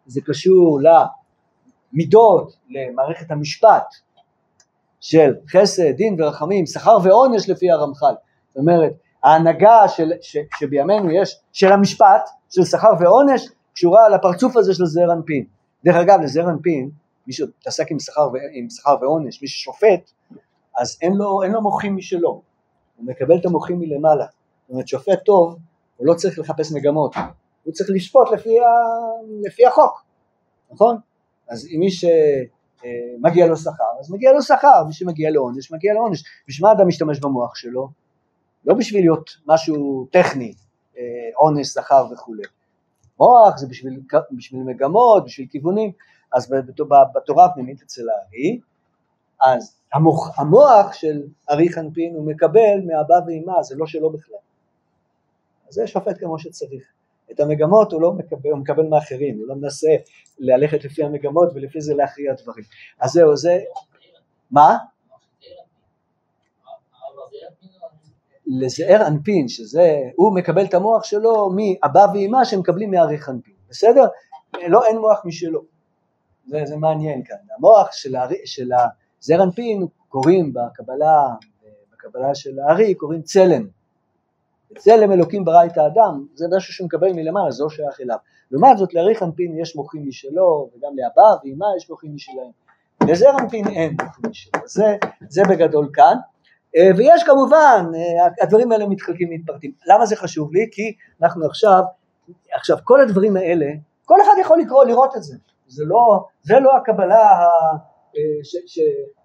זה 0.06 0.20
קשור 0.20 0.80
למידות, 1.92 2.56
למערכת 2.70 3.30
המשפט 3.30 3.94
של 5.00 5.34
חסד, 5.50 5.90
דין 5.90 6.16
ורחמים, 6.18 6.66
שכר 6.66 6.96
ועונש 7.04 7.48
לפי 7.48 7.70
הרמח"ל, 7.70 8.14
זאת 8.48 8.56
אומרת 8.56 8.92
ההנהגה 9.24 9.88
של, 9.88 10.12
ש, 10.20 10.36
שבימינו 10.58 11.10
יש 11.10 11.40
של 11.52 11.72
המשפט, 11.72 12.28
של 12.50 12.64
שכר 12.64 12.92
ועונש, 13.00 13.48
קשורה 13.74 14.08
לפרצוף 14.08 14.56
הזה 14.56 14.74
של 14.74 14.84
זעיר 14.84 15.12
אנפין. 15.12 15.44
דרך 15.84 15.96
אגב 15.96 16.20
לזעיר 16.20 16.50
אנפין, 16.50 16.90
מי 17.26 17.32
שמתעסק 17.32 17.90
עם 17.90 17.98
שכר, 17.98 18.28
עם 18.52 18.70
שכר 18.70 18.96
ועונש, 19.00 19.42
מי 19.42 19.48
ששופט, 19.48 20.10
אז 20.78 20.98
אין 21.02 21.12
לו, 21.12 21.42
אין 21.42 21.52
לו 21.52 21.62
מוחים 21.62 21.96
משלו, 21.96 22.42
הוא 22.96 23.06
מקבל 23.06 23.36
את 23.40 23.46
המוחים 23.46 23.80
מלמעלה. 23.80 24.24
זאת 24.24 24.70
אומרת 24.70 24.88
שופט 24.88 25.24
טוב, 25.24 25.56
הוא 25.96 26.06
לא 26.06 26.14
צריך 26.14 26.38
לחפש 26.38 26.72
מגמות, 26.72 27.14
הוא 27.64 27.72
צריך 27.72 27.90
לשפוט 27.90 28.32
לפי, 28.32 28.60
ה, 28.60 28.64
לפי 29.46 29.66
החוק, 29.66 30.04
נכון? 30.72 30.96
אז 31.48 31.66
אם 31.66 31.80
מי 31.80 31.90
שמגיע 31.90 33.46
לו 33.46 33.56
שכר, 33.56 34.00
אז 34.00 34.10
מגיע 34.10 34.32
לו 34.32 34.42
שכר, 34.42 34.84
מי 34.86 34.92
שמגיע 34.92 35.30
לו 35.30 35.42
עונש, 35.42 35.72
מגיע 35.72 35.94
לו 35.94 36.00
עונש. 36.00 36.24
בשביל 36.48 36.68
מה 36.68 36.72
אדם 36.72 36.88
משתמש 36.88 37.20
במוח 37.20 37.54
שלו? 37.54 37.88
לא 38.64 38.74
בשביל 38.74 39.00
להיות 39.00 39.30
משהו 39.46 40.06
טכני, 40.12 40.52
אה, 40.98 41.02
עונש, 41.36 41.66
שכר 41.66 42.06
וכולי. 42.12 42.42
מוח 43.20 43.56
זה 43.56 43.66
בשביל, 43.66 44.00
בשביל 44.32 44.62
מגמות, 44.62 45.24
בשביל 45.24 45.46
כיוונים, 45.50 45.92
אז 46.32 46.52
בתורה 47.14 47.44
הפנימית 47.44 47.82
אצל 47.82 48.02
הארי, 48.08 48.60
אז 49.42 49.76
המוח, 49.92 50.38
המוח 50.38 50.92
של 50.92 51.22
ארי 51.50 51.68
חנפין 51.72 52.14
הוא 52.14 52.26
מקבל 52.26 52.80
מאבא 52.86 53.14
ואמא, 53.26 53.62
זה 53.62 53.76
לא 53.76 53.86
שלו 53.86 54.10
בכלל. 54.10 54.36
זה 55.68 55.86
שופט 55.86 56.18
כמו 56.18 56.38
שצריך. 56.38 56.84
את 57.32 57.40
המגמות 57.40 57.92
הוא 57.92 58.02
לא 58.02 58.12
מקבל, 58.12 58.50
הוא 58.50 58.58
מקבל 58.58 58.86
מאחרים, 58.86 59.38
הוא 59.38 59.48
לא 59.48 59.54
מנסה 59.54 59.88
ללכת 60.38 60.84
לפי 60.84 61.04
המגמות 61.04 61.48
ולפי 61.54 61.80
זה 61.80 61.94
להכריע 61.94 62.32
דברים. 62.42 62.64
אז 63.00 63.10
זהו, 63.10 63.36
זה... 63.36 63.58
מה? 64.50 64.76
לזער 68.46 69.06
אנפין, 69.06 69.48
שזה, 69.48 70.00
הוא 70.16 70.34
מקבל 70.34 70.64
את 70.64 70.74
המוח 70.74 71.04
שלו 71.04 71.50
מאבא 71.50 72.06
ואמא 72.14 72.44
שמקבלים 72.44 72.90
מאריך 72.90 73.28
אנפין, 73.28 73.54
בסדר? 73.68 74.06
לא, 74.68 74.86
אין 74.86 74.98
מוח 74.98 75.22
משלו. 75.24 75.62
זה, 76.46 76.62
זה 76.64 76.76
מעניין 76.76 77.24
כאן. 77.24 77.36
המוח 77.56 77.92
של, 77.92 78.16
הר... 78.16 78.28
של 78.44 78.68
הזער 78.72 79.42
אנפין 79.42 79.86
קוראים 80.08 80.52
בקבלה, 80.52 81.34
בקבלה 81.92 82.34
של 82.34 82.58
הארי, 82.58 82.94
קוראים 82.94 83.22
צלם. 83.22 83.66
צלם 84.78 85.12
אלוקים 85.12 85.44
ברא 85.44 85.64
את 85.66 85.78
האדם, 85.78 86.26
זה 86.34 86.46
משהו 86.56 86.72
שהוא 86.72 86.86
מקבל 86.86 87.12
מלמעלה, 87.12 87.50
זה 87.50 87.62
לא 87.62 87.70
שייך 87.70 88.00
אליו. 88.00 88.16
לעומת 88.50 88.78
זאת 88.78 88.94
לאריך 88.94 89.22
אנפין 89.22 89.58
יש 89.58 89.76
מוחים 89.76 90.08
משלו, 90.08 90.70
וגם 90.76 90.90
לאבא 90.96 91.36
ואמא 91.44 91.66
יש 91.76 91.90
מוחים 91.90 92.14
משלהם. 92.14 92.50
לזער 93.08 93.38
אנפין 93.40 93.66
אין 93.66 93.96
מוחים 94.02 94.30
משלו. 94.30 94.60
זה, 94.64 94.96
זה 95.28 95.42
בגדול 95.48 95.90
כאן. 95.92 96.16
אה, 96.76 96.90
ויש 96.96 97.24
כמובן, 97.24 97.84
אה, 97.94 98.42
הדברים 98.42 98.72
האלה 98.72 98.86
מתחלקים 98.86 99.30
מתפרטים. 99.30 99.72
למה 99.86 100.06
זה 100.06 100.16
חשוב 100.16 100.54
לי? 100.54 100.68
כי 100.72 100.94
אנחנו 101.22 101.46
עכשיו, 101.46 101.82
עכשיו 102.52 102.76
כל 102.84 103.00
הדברים 103.00 103.36
האלה, 103.36 103.66
כל 104.04 104.20
אחד 104.22 104.32
יכול 104.40 104.60
לקרוא, 104.60 104.84
לראות 104.84 105.16
את 105.16 105.22
זה. 105.22 105.36
זה 105.66 105.84
לא, 105.84 106.24
זה 106.42 106.54
לא 106.60 106.76
הקבלה 106.76 107.46
אה, 108.16 108.44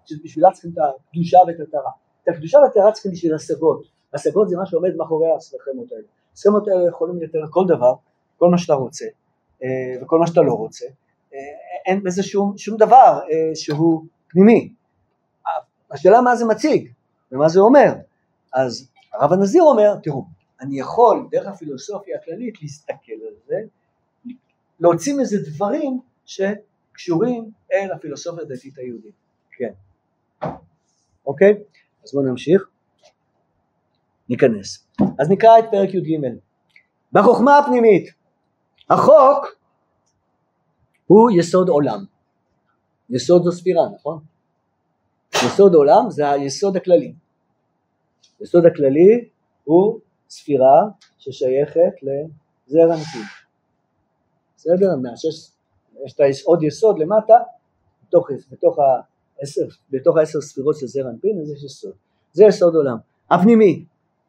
שבשבילה 0.06 0.50
צריכים 0.52 0.70
את 0.70 0.78
הקדושה 0.78 1.38
ואת 1.46 1.68
הטהרה. 1.68 1.90
את 2.22 2.28
הקדושה 2.28 2.58
והטהרה 2.58 2.92
צריכים 2.92 3.12
בשביל 3.12 3.34
השגות. 3.34 3.91
השגות 4.14 4.48
זה 4.48 4.56
מה 4.56 4.66
שעומד 4.66 4.96
מאחורי 4.96 5.26
הסכמות 5.36 5.92
האלה. 5.92 6.04
הסכמות 6.34 6.68
האלה 6.68 6.88
יכולים 6.88 7.22
לתת 7.22 7.38
כל 7.50 7.64
דבר, 7.68 7.94
כל 8.38 8.48
מה 8.48 8.58
שאתה 8.58 8.74
רוצה 8.74 9.06
וכל 10.02 10.18
מה 10.18 10.26
שאתה 10.26 10.40
לא 10.40 10.52
רוצה. 10.52 10.86
אין 11.86 12.02
בזה 12.02 12.22
שום, 12.22 12.58
שום 12.58 12.76
דבר 12.76 13.20
שהוא 13.54 14.04
פנימי. 14.28 14.72
השאלה 15.90 16.20
מה 16.20 16.36
זה 16.36 16.44
מציג. 16.44 16.92
ומה 17.32 17.48
זה 17.48 17.60
אומר? 17.60 17.92
אז 18.52 18.90
הרב 19.12 19.32
הנזיר 19.32 19.62
אומר, 19.62 19.96
תראו, 20.02 20.24
אני 20.60 20.80
יכול 20.80 21.28
דרך 21.30 21.46
הפילוסופיה 21.46 22.16
הכללית 22.16 22.62
להסתכל 22.62 23.12
על 23.12 23.34
זה, 23.46 23.56
להוציא 24.80 25.14
מזה 25.14 25.36
דברים 25.50 26.00
שקשורים 26.26 27.50
אל 27.72 27.92
הפילוסופיה 27.92 28.42
הדתית 28.42 28.78
היהודית. 28.78 29.14
כן. 29.56 29.72
אוקיי? 31.26 31.54
אז 32.04 32.12
בואו 32.12 32.24
נמשיך. 32.24 32.68
ניכנס. 34.32 34.88
אז 35.18 35.30
נקרא 35.30 35.58
את 35.58 35.64
פרק 35.70 35.94
י"ג. 35.94 36.20
בחוכמה 37.12 37.58
הפנימית, 37.58 38.10
החוק 38.90 39.56
הוא 41.06 41.30
יסוד 41.30 41.68
עולם. 41.68 42.04
יסוד 43.10 43.42
זו 43.42 43.52
ספירה, 43.52 43.82
נכון? 43.94 44.18
יסוד 45.46 45.74
עולם 45.74 46.10
זה 46.10 46.30
היסוד 46.30 46.76
הכללי. 46.76 47.14
היסוד 48.40 48.66
הכללי 48.66 49.28
הוא 49.64 49.98
ספירה 50.28 50.80
ששייכת 51.18 51.94
לזרע 52.02 52.96
נקי. 52.96 53.24
בסדר? 54.56 54.86
יש 56.28 56.44
עוד 56.44 56.62
יסוד 56.62 56.98
למטה, 56.98 57.34
בתוך, 58.08 58.28
בתוך, 58.50 58.78
העשר, 59.38 59.66
בתוך 59.90 60.16
העשר 60.16 60.40
ספירות 60.40 60.76
של 60.78 60.86
זרע 60.86 61.10
אנפין, 61.10 61.40
אז 61.42 61.50
יש 61.50 61.64
יסוד. 61.64 61.92
זה 62.32 62.44
יסוד 62.44 62.74
עולם. 62.74 62.96
הפנימי, 63.30 63.84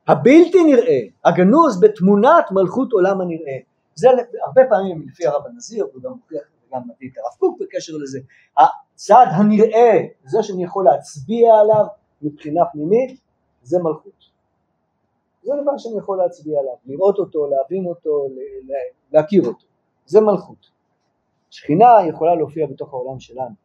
הבלתי 0.07 0.63
נראה, 0.63 0.99
הגנוז 1.25 1.79
בתמונת 1.81 2.45
מלכות 2.51 2.91
עולם 2.91 3.21
הנראה. 3.21 3.57
זה 3.95 4.07
הרבה 4.45 4.61
פעמים 4.69 5.05
לפי 5.07 5.27
הרב 5.27 5.41
הנזיר, 5.45 5.87
הוא 5.93 6.01
גם 6.01 6.11
מוכיח 6.11 6.41
וגם 6.67 6.81
מביא 6.83 7.09
את 7.11 7.17
הרב 7.17 7.39
קוק 7.39 7.61
בקשר 7.61 7.93
לזה. 7.97 8.19
הצד 8.57 9.25
הנראה, 9.29 9.99
זה 10.25 10.43
שאני 10.43 10.63
יכול 10.63 10.85
להצביע 10.85 11.53
עליו 11.55 11.85
מבחינה 12.21 12.61
פנימית, 12.71 13.19
זה 13.61 13.79
מלכות. 13.79 14.33
זה 15.43 15.51
דבר 15.61 15.77
שאני 15.77 15.97
יכול 15.97 16.17
להצביע 16.17 16.59
עליו, 16.59 16.73
לראות 16.85 17.19
אותו, 17.19 17.47
להבין 17.47 17.85
אותו, 17.85 18.27
להכיר 19.11 19.43
אותו. 19.45 19.65
זה 20.05 20.21
מלכות. 20.21 20.73
שכינה 21.49 21.87
יכולה 22.09 22.35
להופיע 22.35 22.67
בתוך 22.67 22.93
העולם 22.93 23.19
שלנו. 23.19 23.55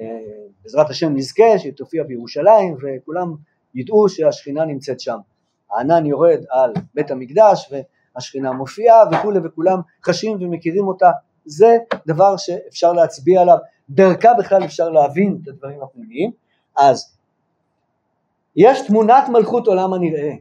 אה, 0.00 0.18
בעזרת 0.62 0.90
השם 0.90 1.14
נזכה 1.14 1.58
שהיא 1.58 1.72
תופיע 1.72 2.04
בירושלים 2.04 2.76
וכולם 2.82 3.34
ידעו 3.74 4.08
שהשכינה 4.08 4.64
נמצאת 4.64 5.00
שם. 5.00 5.18
הענן 5.70 6.06
יורד 6.06 6.40
על 6.50 6.72
בית 6.94 7.10
המקדש 7.10 7.72
והשכינה 8.14 8.52
מופיעה 8.52 9.02
וכולי 9.12 9.38
וכולם 9.44 9.80
חשים 10.06 10.36
ומכירים 10.40 10.86
אותה. 10.88 11.10
זה 11.44 11.76
דבר 12.06 12.36
שאפשר 12.36 12.92
להצביע 12.92 13.40
עליו, 13.40 13.56
דרכה 13.90 14.34
בכלל 14.38 14.64
אפשר 14.64 14.88
להבין 14.88 15.38
את 15.42 15.48
הדברים 15.48 15.82
הפנימיים. 15.82 16.30
אז 16.76 17.16
יש 18.56 18.86
תמונת 18.86 19.28
מלכות 19.28 19.66
עולם 19.66 19.94
הנראה. 19.94 20.32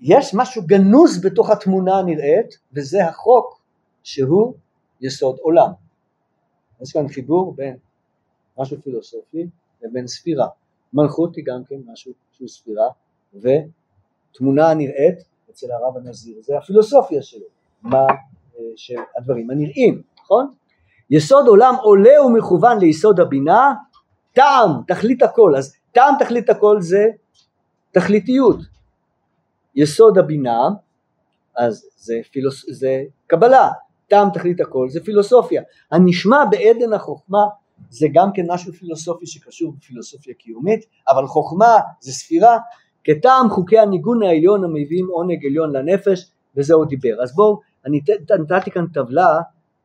יש 0.00 0.34
משהו 0.34 0.62
גנוז 0.66 1.20
בתוך 1.24 1.50
התמונה 1.50 1.98
הנראית, 1.98 2.58
וזה 2.72 3.06
החוק 3.06 3.60
שהוא 4.02 4.54
יסוד 5.00 5.36
עולם. 5.42 5.70
יש 6.80 6.92
כאן 6.92 7.08
חיבור 7.08 7.54
בין 7.56 7.76
משהו 8.58 8.82
פילוסופי 8.82 9.46
לבין 9.82 10.06
ספירה. 10.06 10.46
מלכות 10.92 11.36
היא 11.36 11.44
גם 11.46 11.62
כן 11.68 11.76
משהו 11.92 12.12
שהוא 12.32 12.48
ספירה, 12.48 12.88
ותמונה 13.34 14.70
הנראית 14.70 15.18
אצל 15.50 15.66
הרב 15.72 15.96
הנזיר 15.96 16.36
זה 16.40 16.58
הפילוסופיה 16.58 17.22
שלו, 17.22 17.46
מה 17.82 17.98
אה, 17.98 18.62
שהדברים 18.76 19.50
הנראים, 19.50 20.02
נכון? 20.20 20.52
יסוד 21.10 21.46
עולם 21.46 21.74
עולה 21.82 22.24
ומכוון 22.26 22.78
ליסוד 22.78 23.20
הבינה, 23.20 23.74
טעם, 24.32 24.70
תכלית 24.86 25.22
הכל, 25.22 25.56
אז 25.56 25.76
טעם 25.92 26.14
תכלית 26.18 26.50
הכל 26.50 26.80
זה 26.80 27.04
תכליתיות, 27.90 28.56
יסוד 29.74 30.18
הבינה, 30.18 30.68
אז 31.56 31.88
זה, 31.96 32.14
פילוס... 32.32 32.64
זה 32.70 33.02
קבלה, 33.26 33.68
טעם 34.08 34.28
תכלית 34.30 34.60
הכל 34.60 34.88
זה 34.90 35.04
פילוסופיה, 35.04 35.62
הנשמע 35.92 36.44
בעדן 36.50 36.92
החוכמה 36.92 37.44
זה 37.90 38.06
גם 38.12 38.28
כן 38.34 38.42
משהו 38.48 38.72
פילוסופי 38.72 39.26
שקשור 39.26 39.72
בפילוסופיה 39.72 40.34
קיומית, 40.34 40.86
אבל 41.08 41.26
חוכמה 41.26 41.76
זה 42.00 42.12
ספירה, 42.12 42.58
כטעם 43.04 43.50
חוקי 43.50 43.78
הניגון 43.78 44.22
העליון 44.22 44.64
המביאים 44.64 45.06
עונג 45.10 45.46
עליון 45.46 45.76
לנפש, 45.76 46.30
וזה 46.56 46.74
הוא 46.74 46.84
דיבר. 46.84 47.22
אז 47.22 47.34
בואו, 47.34 47.60
אני 47.86 48.00
נתתי 48.38 48.70
כאן 48.70 48.86
טבלה 48.86 49.40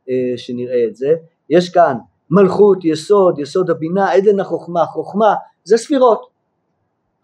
אה, 0.10 0.38
שנראה 0.38 0.86
את 0.88 0.96
זה, 0.96 1.14
יש 1.50 1.70
כאן 1.70 1.98
מלכות, 2.30 2.86
יסוד, 2.86 3.39
יסוד 3.39 3.70
הבינה, 3.70 4.12
עדן 4.12 4.39
החוכמה, 4.39 4.86
חוכמה 4.86 5.36
זה 5.64 5.78
ספירות, 5.78 6.30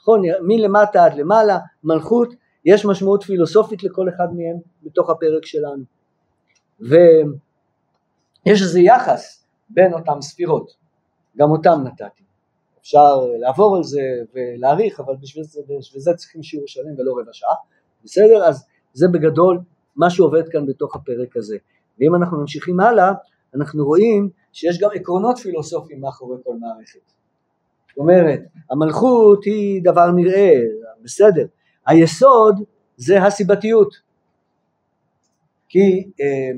נכון? 0.02 0.22
מלמטה 0.42 1.06
עד 1.06 1.14
למעלה, 1.14 1.58
מלכות, 1.84 2.34
יש 2.66 2.86
משמעות 2.86 3.24
פילוסופית 3.24 3.84
לכל 3.84 4.10
אחד 4.10 4.28
מהם 4.36 4.58
בתוך 4.84 5.10
הפרק 5.10 5.46
שלנו. 5.46 5.84
ויש 6.80 8.62
איזה 8.62 8.80
יחס 8.80 9.46
בין 9.70 9.94
אותם 9.94 10.22
ספירות, 10.22 10.72
גם 11.38 11.52
אותם 11.52 11.80
נתתי. 11.84 12.24
אפשר 12.82 13.26
לעבור 13.40 13.78
על 13.78 13.84
זה 13.84 14.02
ולהעריך, 14.34 15.00
אבל 15.00 15.16
בשביל 15.22 15.44
זה, 15.44 15.62
בשביל 15.80 16.02
זה 16.02 16.14
צריכים 16.14 16.44
שיעור 16.44 16.68
שלם 16.68 16.94
ולא 16.98 17.12
רבע 17.22 17.32
שעה, 17.34 17.56
בסדר? 18.04 18.44
אז 18.44 18.66
זה 18.94 19.08
בגדול 19.08 19.60
מה 19.96 20.10
שעובד 20.10 20.50
כאן 20.50 20.66
בתוך 20.66 20.96
הפרק 20.96 21.38
הזה. 21.38 21.58
ואם 22.00 22.16
אנחנו 22.16 22.40
ממשיכים 22.40 22.80
הלאה, 22.80 23.12
אנחנו 23.56 23.86
רואים 23.86 24.30
שיש 24.54 24.80
גם 24.80 24.90
עקרונות 24.94 25.38
פילוסופיים 25.38 26.02
מאחורי 26.02 26.38
כל 26.44 26.56
מערכת. 26.60 27.00
זאת 27.90 27.98
אומרת, 27.98 28.40
המלכות 28.72 29.44
היא 29.44 29.82
דבר 29.84 30.12
נראה, 30.12 30.54
בסדר. 31.04 31.46
היסוד 31.86 32.64
זה 32.98 33.24
הסיבתיות. 33.24 34.10
כי 35.70 36.12
אה, 36.22 36.52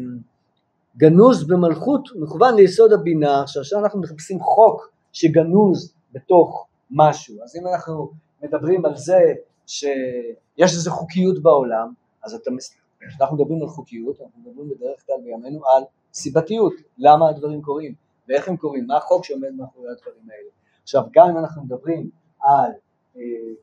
גנוז 0.98 1.48
במלכות 1.48 2.10
מכוון 2.16 2.56
ליסוד 2.56 2.94
הבינה, 2.94 3.42
עכשיו 3.42 3.80
אנחנו 3.80 4.00
מחפשים 4.00 4.40
חוק 4.40 4.92
שגנוז 5.14 5.94
בתוך 6.12 6.68
משהו, 6.92 7.44
אז 7.44 7.56
אם 7.56 7.68
אנחנו 7.68 8.12
מדברים 8.44 8.86
על 8.86 8.96
זה 8.96 9.20
שיש 9.68 10.74
איזו 10.74 10.92
חוקיות 10.92 11.44
בעולם, 11.44 11.94
אז 12.24 12.34
אתה, 12.34 12.52
כשאנחנו 13.10 13.36
מדברים 13.36 13.62
על 13.62 13.68
חוקיות, 13.68 14.22
אנחנו 14.22 14.40
מדברים 14.46 14.70
בדרך 14.70 15.06
כלל 15.06 15.16
בימינו 15.24 15.62
על 15.68 15.84
סיבתיות, 16.14 16.74
למה 16.98 17.30
הדברים 17.30 17.62
קורים, 17.62 17.94
ואיך 18.30 18.48
הם 18.48 18.58
קורים, 18.58 18.88
מה 18.88 18.98
החוק 18.98 19.26
שעומד 19.26 19.50
מאחורי 19.58 19.92
הדברים 19.92 20.30
האלה. 20.30 20.50
עכשיו 20.84 21.04
גם 21.12 21.30
אם 21.30 21.38
אנחנו 21.38 21.64
מדברים 21.64 22.10
על 22.42 22.72
אה, 23.18 23.22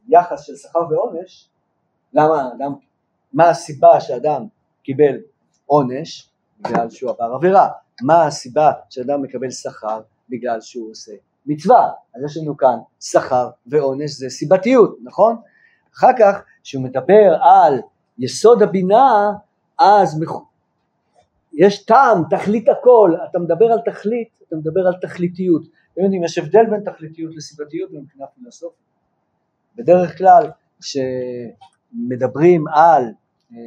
יחס 0.08 0.46
של 0.46 0.56
שכר 0.56 0.80
ועונש, 0.90 1.48
למה, 2.12 2.50
למה, 2.58 2.76
מה 3.32 3.50
הסיבה 3.50 4.00
שאדם 4.00 4.46
קיבל 4.82 5.16
עונש? 5.66 6.30
בגלל 6.60 6.90
שהוא 6.90 7.10
עבר 7.10 7.34
עבירה. 7.34 7.68
מה 8.02 8.26
הסיבה 8.26 8.72
שאדם 8.90 9.22
מקבל 9.22 9.50
שכר? 9.50 10.00
בגלל 10.28 10.60
שהוא 10.60 10.90
עושה 10.90 11.12
מצווה. 11.46 11.88
אז 12.14 12.24
יש 12.24 12.36
לנו 12.36 12.56
כאן 12.56 12.78
שכר 13.00 13.50
ועונש 13.66 14.10
זה 14.10 14.30
סיבתיות, 14.30 14.98
נכון? 15.02 15.36
אחר 15.96 16.10
כך 16.18 16.42
כשהוא 16.62 16.84
מדבר 16.84 17.36
על 17.42 17.80
יסוד 18.18 18.62
הבינה 18.62 19.32
אז 19.78 20.20
יש 21.52 21.84
טעם, 21.84 22.22
תכלית 22.30 22.68
הכל, 22.68 23.14
אתה 23.30 23.38
מדבר 23.38 23.72
על 23.72 23.78
תכלית, 23.84 24.28
אתה 24.48 24.56
מדבר 24.56 24.86
על 24.86 24.94
תכליתיות. 25.00 25.62
אתם 25.92 26.02
יודעים, 26.02 26.24
יש 26.24 26.38
הבדל 26.38 26.66
בין 26.70 26.84
תכליתיות 26.84 27.36
לסיבתיות 27.36 27.90
מבחינה 27.92 28.26
פילוסופית. 28.26 28.86
בדרך 29.76 30.18
כלל 30.18 30.50
כשמדברים 30.80 32.64
על, 32.68 33.04
אה, 33.52 33.58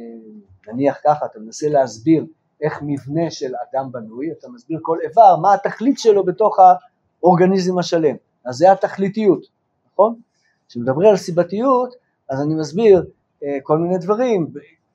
נניח 0.68 1.00
ככה, 1.04 1.26
אתה 1.26 1.38
מנסה 1.38 1.68
להסביר 1.68 2.26
איך 2.62 2.78
מבנה 2.82 3.30
של 3.30 3.52
אדם 3.56 3.92
בנוי, 3.92 4.32
אתה 4.32 4.48
מסביר 4.48 4.78
כל 4.82 4.98
איבר, 5.02 5.36
מה 5.36 5.54
התכלית 5.54 5.98
שלו 5.98 6.24
בתוך 6.24 6.58
האורגניזם 7.22 7.78
השלם. 7.78 8.16
אז 8.44 8.56
זה 8.56 8.72
התכליתיות, 8.72 9.46
נכון? 9.92 10.14
כשמדברים 10.68 11.08
על 11.08 11.16
סיבתיות, 11.16 11.94
אז 12.28 12.40
אני 12.40 12.54
מסביר 12.54 13.04
אה, 13.44 13.58
כל 13.62 13.78
מיני 13.78 13.98
דברים, 13.98 14.46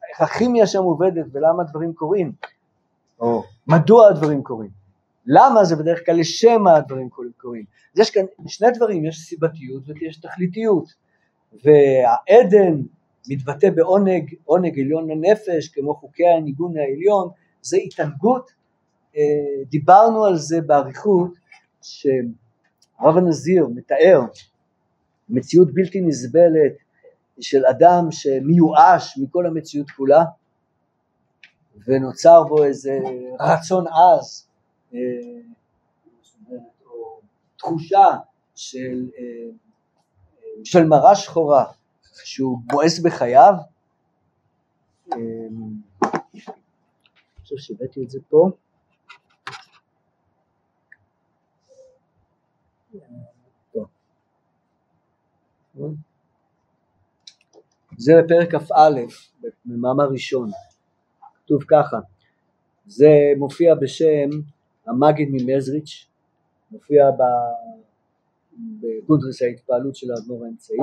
איך 0.09 0.21
הכימיה 0.21 0.67
שם 0.67 0.83
עובדת 0.83 1.25
ולמה 1.31 1.63
הדברים 1.63 1.93
קורים, 1.93 2.31
או 3.19 3.43
מדוע 3.67 4.07
הדברים 4.09 4.43
קורים. 4.43 4.69
למה 5.25 5.63
זה 5.63 5.75
בדרך 5.75 6.05
כלל 6.05 6.19
לשם 6.19 6.61
מה 6.61 6.75
הדברים 6.75 7.09
קורים. 7.37 7.63
אז 7.93 7.99
יש 7.99 8.11
כאן 8.11 8.23
שני 8.47 8.67
דברים, 8.71 9.05
יש 9.05 9.17
סיבתיות 9.17 9.83
ויש 9.87 10.17
תכליתיות. 10.17 10.93
והעדן 11.63 12.81
מתבטא 13.29 13.69
בעונג, 13.69 14.35
עונג 14.45 14.79
עליון 14.79 15.09
לנפש, 15.09 15.67
כמו 15.67 15.95
חוקי 15.95 16.27
הניגון 16.27 16.77
העליון, 16.77 17.29
זה 17.69 17.77
התענגות, 17.77 18.51
אה, 19.15 19.63
דיברנו 19.69 20.25
על 20.25 20.35
זה 20.35 20.61
באריכות, 20.61 21.33
שהרב 21.81 23.17
הנזיר 23.17 23.67
מתאר 23.75 24.21
מציאות 25.29 25.73
בלתי 25.73 26.01
נסבלת 26.01 26.73
של 27.39 27.65
אדם 27.65 28.07
שמיואש 28.11 29.17
מכל 29.17 29.45
המציאות 29.45 29.91
כולה, 29.91 30.23
ונוצר 31.87 32.43
בו 32.43 32.63
איזה 32.63 32.99
רצון 33.39 33.85
עז, 33.87 34.47
אה, 34.93 34.99
תחושה 37.57 38.17
של, 38.55 39.09
אה, 39.17 39.51
של 40.63 40.85
מרה 40.85 41.15
שחורה, 41.15 41.65
שהוא 42.23 42.57
בועס 42.65 42.99
בחייו, 42.99 43.53
חושב 47.47 47.57
שהבאתי 47.57 48.03
את 48.03 48.09
זה 48.09 48.19
פה. 48.29 48.49
זה 57.97 58.13
בפרק 58.23 58.55
כ"א, 58.55 59.01
במאמר 59.65 60.09
ראשון, 60.09 60.49
כתוב 61.43 61.63
ככה, 61.67 61.97
זה 62.85 63.09
מופיע 63.37 63.75
בשם 63.75 64.29
המגיד 64.87 65.29
ממזריץ', 65.31 66.07
מופיע 66.71 67.09
בקונטרס 68.81 69.41
ההתפעלות 69.41 69.95
של 69.95 70.07
האדמו"ר 70.11 70.45
האמצעי, 70.45 70.77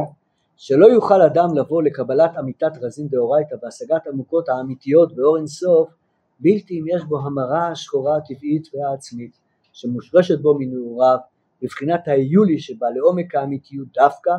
שלא 0.57 0.87
יוכל 0.87 1.23
אדם 1.23 1.49
לבוא 1.57 1.83
לקבלת 1.83 2.31
אמיתת 2.39 2.73
רזין 2.81 3.09
דאורייתא 3.09 3.57
והשגת 3.63 4.07
עמוקות 4.07 4.49
האמיתיות 4.49 5.17
באור 5.17 5.37
אינסוף 5.37 6.04
בלתי 6.41 6.81
אם 6.81 6.85
יש 6.97 7.05
בו 7.05 7.19
המרה 7.19 7.69
השחורה 7.69 8.17
הטבעית 8.17 8.69
והעצמית 8.75 9.39
שמושרשת 9.73 10.41
בו 10.41 10.59
מנעוריו 10.59 11.19
בבחינת 11.63 12.09
היולי 12.09 12.59
שבא 12.59 12.87
לעומק 12.95 13.35
האמיתיות 13.35 13.89
דווקא 13.95 14.31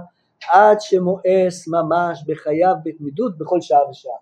עד 0.52 0.78
שמואס 0.80 1.68
ממש 1.68 2.24
בחייו 2.28 2.76
בתמידות 2.86 3.38
בכל 3.38 3.62
שעה 3.62 3.90
ושעה. 3.90 4.14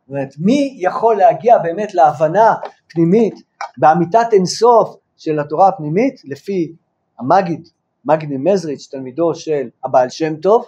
זאת 0.00 0.08
אומרת 0.08 0.28
מי 0.38 0.76
יכול 0.78 1.16
להגיע 1.16 1.58
באמת 1.58 1.94
להבנה 1.94 2.54
פנימית 2.88 3.34
באמיתת 3.76 4.26
אינסוף 4.32 4.96
של 5.16 5.38
התורה 5.38 5.68
הפנימית 5.68 6.22
לפי 6.24 6.72
המגיד, 7.18 7.68
מגיד 8.04 8.28
ממזריץ' 8.32 8.88
תלמידו 8.90 9.34
של 9.34 9.68
הבעל 9.84 10.08
שם 10.08 10.36
טוב 10.36 10.64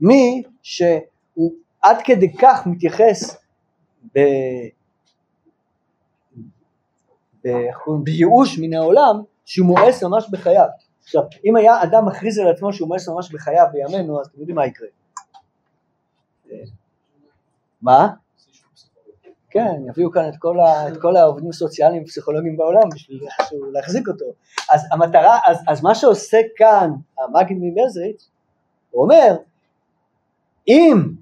מי 0.00 0.42
שהוא 0.62 1.52
עד 1.82 1.96
כדי 2.04 2.32
כך 2.32 2.66
מתייחס 2.66 3.36
ב... 4.14 4.20
בייאוש 8.04 8.58
מן 8.58 8.74
העולם 8.74 9.22
שהוא 9.44 9.66
מואס 9.66 10.02
ממש 10.02 10.28
בחייו. 10.30 10.66
עכשיו, 11.02 11.22
אם 11.44 11.56
היה 11.56 11.82
אדם 11.82 12.06
מכריז 12.06 12.38
על 12.38 12.48
עצמו 12.48 12.72
שהוא 12.72 12.88
מואס 12.88 13.08
ממש 13.08 13.32
בחייו 13.32 13.66
בימינו, 13.72 14.20
אז 14.20 14.26
אתם 14.26 14.38
יודעים 14.40 14.56
מה 14.56 14.66
יקרה. 14.66 14.88
מה? 17.82 18.08
כן, 19.50 19.74
יביאו 19.88 20.10
כאן 20.10 20.28
את 20.28 20.34
כל, 20.38 20.60
ה, 20.60 20.88
את 20.88 21.00
כל 21.00 21.16
העובדים 21.16 21.50
הסוציאליים 21.50 22.02
ופסיכולוגים 22.02 22.56
בעולם 22.56 22.88
בשביל 22.94 23.24
להחזיק 23.72 24.08
אותו. 24.08 24.24
אז 24.72 24.80
המטרה, 24.92 25.38
אז, 25.46 25.58
אז 25.68 25.82
מה 25.82 25.94
שעושה 25.94 26.38
כאן 26.56 26.90
המגיד 27.18 27.56
ממזריץ', 27.60 28.28
הוא 28.90 29.02
אומר, 29.02 29.36
אם 30.68 31.14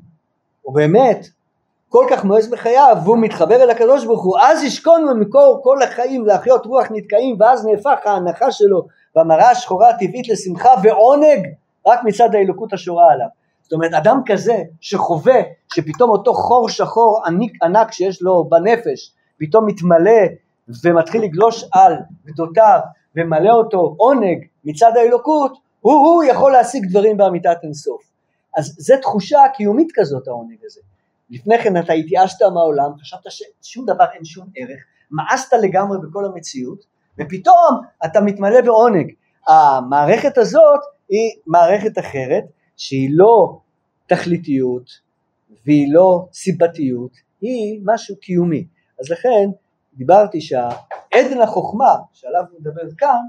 הוא 0.63 0.75
באמת 0.75 1.27
כל 1.93 2.07
כך 2.11 2.25
מואס 2.25 2.49
בחייו 2.49 2.97
והוא 3.05 3.19
מתחבר 3.19 3.63
אל 3.63 3.71
הקדוש 3.71 4.05
ברוך 4.05 4.25
הוא 4.25 4.39
אז 4.39 4.63
ישכון 4.63 5.05
ממקור 5.05 5.61
כל 5.65 5.83
החיים 5.83 6.27
להחיות 6.27 6.67
רוח 6.67 6.87
נתקעים 6.91 7.37
ואז 7.41 7.67
נהפך 7.67 8.07
ההנחה 8.07 8.51
שלו 8.51 8.87
והמראה 9.17 9.51
השחורה 9.51 9.89
הטבעית 9.89 10.29
לשמחה 10.29 10.71
ועונג 10.83 11.47
רק 11.87 12.01
מצד 12.05 12.35
האלוקות 12.35 12.73
השורה 12.73 13.13
עליו. 13.13 13.27
זאת 13.63 13.73
אומרת 13.73 13.95
אדם 13.95 14.21
כזה 14.27 14.57
שחווה 14.81 15.41
שפתאום 15.75 16.11
אותו 16.11 16.35
חור 16.35 16.69
שחור 16.69 17.23
עניק, 17.27 17.63
ענק 17.63 17.93
שיש 17.93 18.23
לו 18.23 18.45
בנפש 18.45 19.13
פתאום 19.39 19.67
מתמלא 19.67 20.21
ומתחיל 20.85 21.23
לגלוש 21.23 21.65
על 21.73 21.97
גדותיו 22.27 22.81
ומלא 23.17 23.53
אותו 23.53 23.95
עונג 23.99 24.39
מצד 24.65 24.93
האלוקות 24.97 25.59
הוא 25.81 25.95
הוא 25.95 26.23
יכול 26.23 26.53
להשיג 26.53 26.87
דברים 26.91 27.17
באמיתת 27.17 27.57
אינסוף 27.63 28.03
אז 28.57 28.75
זה 28.79 28.95
תחושה 29.03 29.41
קיומית 29.55 29.89
כזאת 29.95 30.29
העונג 30.29 30.59
הזה 30.65 30.81
לפני 31.33 31.59
כן 31.59 31.77
אתה 31.77 31.93
התייאשת 31.93 32.43
מהעולם 32.43 32.91
חשבת 33.01 33.21
ששום 33.29 33.87
דבר 33.87 34.05
אין 34.15 34.25
שום 34.25 34.47
ערך 34.57 34.81
מאסת 35.11 35.53
לגמרי 35.63 35.99
בכל 36.03 36.25
המציאות 36.25 36.85
ופתאום 37.19 37.81
אתה 38.05 38.21
מתמלא 38.21 38.61
בעונג 38.61 39.13
המערכת 39.49 40.39
הזאת 40.39 40.81
היא 41.09 41.31
מערכת 41.47 41.99
אחרת 41.99 42.45
שהיא 42.77 43.11
לא 43.13 43.59
תכליתיות 44.07 44.91
והיא 45.67 45.95
לא 45.95 46.27
סיבתיות, 46.33 47.13
היא 47.41 47.81
משהו 47.85 48.17
קיומי. 48.17 48.67
אז 49.01 49.11
לכן 49.11 49.51
דיברתי 49.95 50.41
שהעדן 50.41 51.41
החוכמה 51.43 51.97
שעליו 52.13 52.43
נדבר 52.59 52.95
כאן 52.99 53.21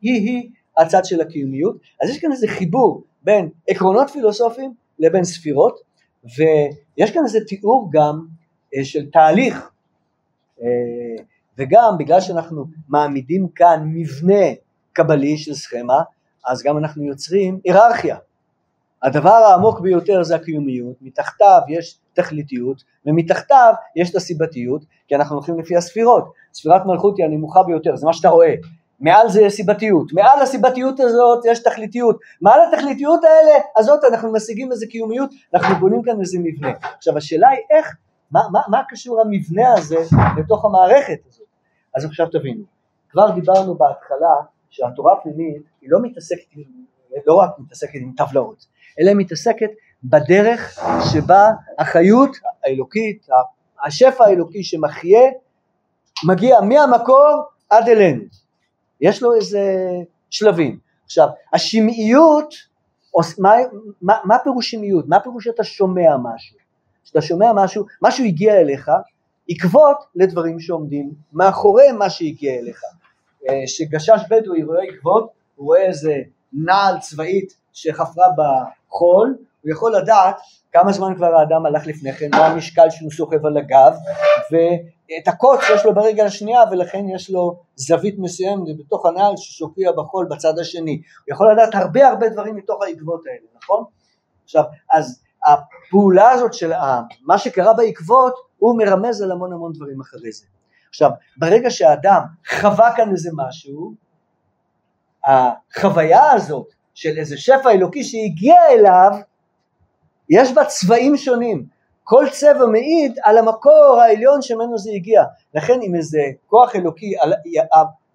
היא 0.00 0.12
היא 0.12 0.50
הצד 0.76 1.04
של 1.04 1.20
הקיומיות. 1.20 1.76
אז 2.02 2.10
יש 2.10 2.18
כאן 2.18 2.32
איזה 2.32 2.48
חיבור 2.48 3.02
בין 3.22 3.48
עקרונות 3.68 4.10
פילוסופיים 4.10 4.74
לבין 4.98 5.24
ספירות 5.24 5.80
ויש 6.36 7.10
כאן 7.10 7.22
איזה 7.24 7.38
תיאור 7.48 7.88
גם 7.92 8.26
אה, 8.76 8.84
של 8.84 9.10
תהליך. 9.10 9.70
אה, 10.62 11.24
וגם 11.58 11.94
בגלל 11.98 12.20
שאנחנו 12.20 12.64
מעמידים 12.88 13.48
כאן 13.48 13.82
מבנה 13.94 14.44
קבלי 14.92 15.38
של 15.38 15.54
סכמה 15.54 16.02
אז 16.46 16.62
גם 16.62 16.78
אנחנו 16.78 17.04
יוצרים 17.04 17.60
היררכיה. 17.64 18.16
הדבר 19.02 19.30
העמוק 19.30 19.80
ביותר 19.80 20.22
זה 20.22 20.36
הקיומיות, 20.36 20.96
מתחתיו 21.00 21.60
יש 21.68 21.98
תכליתיות 22.12 22.84
ומתחתיו 23.06 23.74
יש 23.96 24.10
את 24.10 24.16
הסיבתיות 24.16 24.84
כי 25.08 25.14
אנחנו 25.14 25.36
הולכים 25.36 25.58
לפי 25.58 25.76
הספירות, 25.76 26.32
ספירת 26.54 26.86
מלכות 26.86 27.18
היא 27.18 27.26
הנמוכה 27.26 27.62
ביותר, 27.62 27.96
זה 27.96 28.06
מה 28.06 28.12
שאתה 28.12 28.28
רואה, 28.28 28.54
מעל 29.00 29.28
זה 29.28 29.42
יש 29.42 29.52
סיבתיות, 29.52 30.12
מעל 30.12 30.42
הסיבתיות 30.42 31.00
הזאת 31.00 31.44
יש 31.44 31.62
תכליתיות, 31.62 32.18
מעל 32.40 32.60
התכליתיות 32.68 33.20
האלה 33.24 33.64
הזאת 33.76 34.04
אנחנו 34.04 34.32
משיגים 34.32 34.72
איזה 34.72 34.86
קיומיות, 34.86 35.30
אנחנו 35.54 35.74
בונים 35.74 36.02
כאן 36.02 36.20
איזה 36.20 36.38
מבנה. 36.42 36.72
עכשיו 36.96 37.16
השאלה 37.16 37.48
היא 37.48 37.60
איך, 37.70 37.96
מה, 38.30 38.40
מה, 38.52 38.60
מה 38.68 38.82
קשור 38.88 39.20
המבנה 39.20 39.72
הזה 39.72 39.96
לתוך 40.38 40.64
המערכת 40.64 41.18
הזאת? 41.28 41.46
אז 41.96 42.04
עכשיו 42.04 42.26
תבינו, 42.26 42.62
כבר 43.10 43.30
דיברנו 43.30 43.74
בהתחלה 43.74 44.34
שהתורה 44.70 45.12
הפנימית 45.12 45.62
היא 45.80 45.90
לא 45.90 45.98
מתעסקת, 46.02 46.46
לא 47.26 47.34
רק 47.34 47.50
מתעסקת 47.58 47.98
עם 48.02 48.12
טבלאות, 48.16 48.66
אלא 49.00 49.12
מתעסקת 49.14 49.70
בדרך 50.04 50.78
שבה 51.12 51.50
החיות 51.78 52.36
האלוקית, 52.64 53.26
השפע 53.86 54.24
האלוקי 54.24 54.64
שמחיה, 54.64 55.20
מגיע 56.26 56.60
מהמקור 56.60 57.42
עד 57.70 57.88
אלינו. 57.88 58.22
יש 59.00 59.22
לו 59.22 59.34
איזה 59.34 59.60
שלבים. 60.30 60.78
עכשיו, 61.04 61.28
השמעיות, 61.52 62.54
מה, 63.38 63.52
מה, 64.02 64.14
מה 64.24 64.36
פירוש 64.44 64.70
שמעיות? 64.70 65.08
מה 65.08 65.20
פירוש 65.20 65.44
שאתה 65.44 65.64
שומע 65.64 66.16
משהו? 66.22 66.56
כשאתה 67.04 67.22
שומע 67.22 67.52
משהו, 67.54 67.84
משהו 68.02 68.24
הגיע 68.24 68.60
אליך, 68.60 68.90
עקבות 69.48 69.96
לדברים 70.14 70.60
שעומדים 70.60 71.10
מאחורי 71.32 71.92
מה 71.92 72.10
שהגיע 72.10 72.54
אליך. 72.58 72.82
אה, 73.48 73.62
שגשש 73.66 74.20
בדואי 74.30 74.62
רואה 74.62 74.82
עקבות, 74.82 75.30
הוא 75.56 75.66
רואה 75.66 75.86
איזה 75.86 76.14
נעל 76.52 76.98
צבאית 76.98 77.56
שחפרה 77.72 78.26
בחול, 78.36 79.36
הוא 79.62 79.72
יכול 79.72 79.96
לדעת 79.96 80.36
כמה 80.72 80.92
זמן 80.92 81.14
כבר 81.16 81.34
האדם 81.34 81.66
הלך 81.66 81.86
לפני 81.86 82.12
כן, 82.12 82.28
מה 82.32 82.46
המשקל 82.46 82.90
שהוא 82.90 83.10
סוחב 83.10 83.46
על 83.46 83.56
הגב, 83.56 83.94
ואת 84.52 85.28
הקוץ 85.28 85.60
שיש 85.60 85.84
לו 85.84 85.94
ברגע 85.94 86.24
השנייה 86.24 86.60
ולכן 86.70 87.08
יש 87.08 87.30
לו 87.30 87.60
זווית 87.76 88.14
מסוימת 88.18 88.78
בתוך 88.78 89.06
הנעל 89.06 89.36
ששוקע 89.36 89.92
בחול 89.96 90.26
בצד 90.30 90.58
השני. 90.58 91.02
הוא 91.26 91.34
יכול 91.34 91.52
לדעת 91.52 91.74
הרבה 91.74 92.08
הרבה 92.08 92.28
דברים 92.28 92.56
מתוך 92.56 92.82
העקבות 92.82 93.22
האלה, 93.26 93.46
נכון? 93.62 93.84
עכשיו, 94.44 94.64
אז 94.92 95.22
הפעולה 95.46 96.30
הזאת 96.30 96.54
של 96.54 96.72
מה 97.26 97.38
שקרה 97.38 97.74
בעקבות, 97.74 98.34
הוא 98.58 98.78
מרמז 98.78 99.22
על 99.22 99.32
המון 99.32 99.52
המון 99.52 99.72
דברים 99.72 100.00
אחרי 100.00 100.32
זה. 100.32 100.46
עכשיו, 100.88 101.10
ברגע 101.36 101.70
שהאדם 101.70 102.22
חווה 102.60 102.96
כאן 102.96 103.10
איזה 103.10 103.30
משהו, 103.34 103.94
החוויה 105.24 106.30
הזאת 106.32 106.66
של 106.94 107.18
איזה 107.18 107.36
שפע 107.36 107.70
אלוקי 107.70 108.04
שהגיע 108.04 108.56
אליו, 108.70 109.10
יש 110.30 110.52
בה 110.52 110.64
צבעים 110.64 111.16
שונים. 111.16 111.66
כל 112.04 112.24
צבע 112.32 112.66
מעיד 112.66 113.18
על 113.24 113.38
המקור 113.38 113.98
העליון 114.02 114.42
שממנו 114.42 114.78
זה 114.78 114.90
הגיע. 114.94 115.24
לכן 115.54 115.78
אם 115.82 115.94
איזה 115.94 116.18
כוח 116.46 116.76
אלוקי 116.76 117.12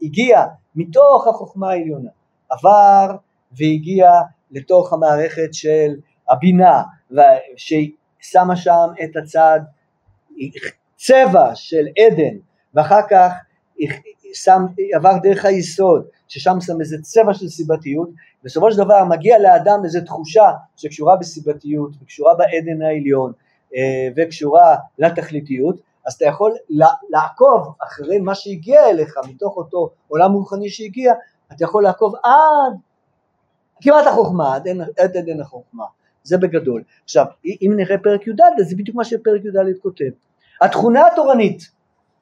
הגיע 0.01 0.43
מתוך 0.75 1.27
החוכמה 1.27 1.69
העליונה, 1.69 2.09
עבר 2.49 3.15
והגיע 3.51 4.11
לתוך 4.51 4.93
המערכת 4.93 5.53
של 5.53 5.95
הבינה, 6.29 6.83
ששמה 7.55 8.55
שם 8.55 8.87
את 9.03 9.15
הצד 9.15 9.59
צבע 10.95 11.55
של 11.55 11.85
עדן, 11.99 12.37
ואחר 12.73 13.01
כך 13.09 13.31
שם, 14.33 14.61
עבר 14.95 15.17
דרך 15.23 15.45
היסוד, 15.45 16.05
ששם 16.27 16.57
שם 16.61 16.81
איזה 16.81 16.97
צבע 17.01 17.33
של 17.33 17.47
סיבתיות, 17.47 18.09
בסופו 18.43 18.71
של 18.71 18.77
דבר 18.77 19.03
מגיע 19.09 19.39
לאדם 19.39 19.79
איזו 19.83 19.99
תחושה 20.05 20.51
שקשורה 20.75 21.15
בסיבתיות 21.17 21.91
וקשורה 22.01 22.33
בעדן 22.35 22.81
העליון 22.81 23.31
אה, 23.75 24.07
וקשורה 24.15 24.75
לתכליתיות, 24.99 25.79
אז 26.07 26.13
אתה 26.13 26.25
יכול 26.25 26.55
לעקוב 27.09 27.73
אחרי 27.83 28.19
מה 28.19 28.35
שהגיע 28.35 28.89
אליך 28.89 29.17
מתוך 29.29 29.57
אותו 29.57 29.89
עולם 30.07 30.33
רוחני 30.33 30.69
שהגיע, 30.69 31.13
אתה 31.51 31.63
יכול 31.63 31.83
לעקוב 31.83 32.15
עד 32.23 32.73
כמעט 33.81 34.07
החוכמה, 34.07 34.55
עד 34.55 34.67
עד 34.99 35.17
עדן 35.17 35.41
החוכמה, 35.41 35.83
זה 36.23 36.37
בגדול. 36.37 36.83
עכשיו, 37.03 37.25
אם 37.45 37.73
נראה 37.75 37.97
פרק 37.97 38.27
י"ד, 38.27 38.41
אז 38.59 38.69
זה 38.69 38.75
בדיוק 38.75 38.97
מה 38.97 39.03
שפרק 39.03 39.41
י"ד 39.45 39.81
כותב. 39.81 40.09
התכונה 40.61 41.07
התורנית, 41.07 41.69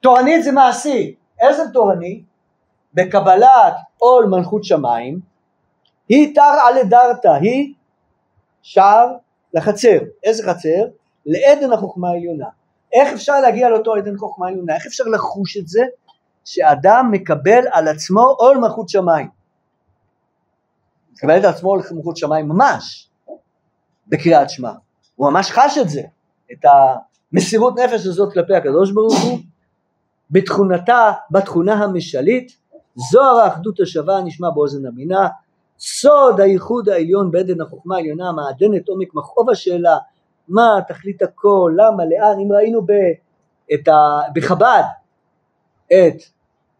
תורנית 0.00 0.44
זה 0.44 0.52
מעשי, 0.52 1.14
איזה 1.40 1.62
תורני? 1.72 2.22
בקבלת 2.94 3.74
עול 3.98 4.26
מלכות 4.26 4.64
שמיים, 4.64 5.20
היא 6.12 6.34
תרעא 6.34 6.70
לדרתא, 6.70 7.28
היא 7.28 7.74
שער 8.62 9.06
לחצר. 9.54 9.98
איזה 10.24 10.42
חצר? 10.42 10.84
לעדן 11.26 11.72
החוכמה 11.72 12.08
העליונה. 12.08 12.46
איך 12.92 13.12
אפשר 13.12 13.40
להגיע 13.40 13.68
לאותו 13.68 13.94
עדן 13.94 14.16
חוכמה 14.16 14.48
עליונה? 14.48 14.74
איך 14.74 14.86
אפשר 14.86 15.04
לחוש 15.04 15.56
את 15.56 15.68
זה? 15.68 15.82
שאדם 16.44 17.08
מקבל 17.12 17.64
על 17.70 17.88
עצמו 17.88 18.20
עול 18.20 18.58
מלכות 18.58 18.88
שמיים. 18.88 19.28
מקבל 21.12 21.32
על 21.32 21.46
עצמו 21.46 21.70
עול 21.70 21.82
מלכות 21.92 22.16
שמיים 22.16 22.48
ממש 22.48 23.10
בקריאת 24.06 24.50
שמע. 24.50 24.72
הוא 25.16 25.30
ממש 25.30 25.50
חש 25.50 25.78
את 25.78 25.88
זה, 25.88 26.02
את 26.52 26.64
המסירות 27.32 27.74
נפש 27.78 28.06
הזאת 28.06 28.32
כלפי 28.32 28.54
הקדוש 28.54 28.92
ברוך 28.92 29.20
הוא, 29.22 29.38
בתכונתה, 30.30 31.12
בתכונה 31.30 31.74
המשלית, 31.74 32.56
זוהר 33.10 33.38
האחדות 33.38 33.80
השווה 33.80 34.20
נשמע 34.20 34.50
באוזן 34.50 34.86
הבינה, 34.86 35.28
סוד 35.84 36.40
הייחוד 36.40 36.88
העליון 36.88 37.30
בעדן 37.30 37.60
החוכמה 37.60 37.96
העליונה 37.96 38.32
מעדנת 38.32 38.88
עומק 38.88 39.14
מכאוב 39.14 39.50
השאלה 39.50 39.98
מה 40.48 40.78
תכלית 40.88 41.22
הכל, 41.22 41.72
למה, 41.76 42.04
לאן, 42.04 42.38
אם 42.40 42.52
ראינו 42.52 42.82
ב, 42.82 42.92
את 43.74 43.88
ה, 43.88 44.20
בחב"ד 44.34 44.82
את 45.86 46.22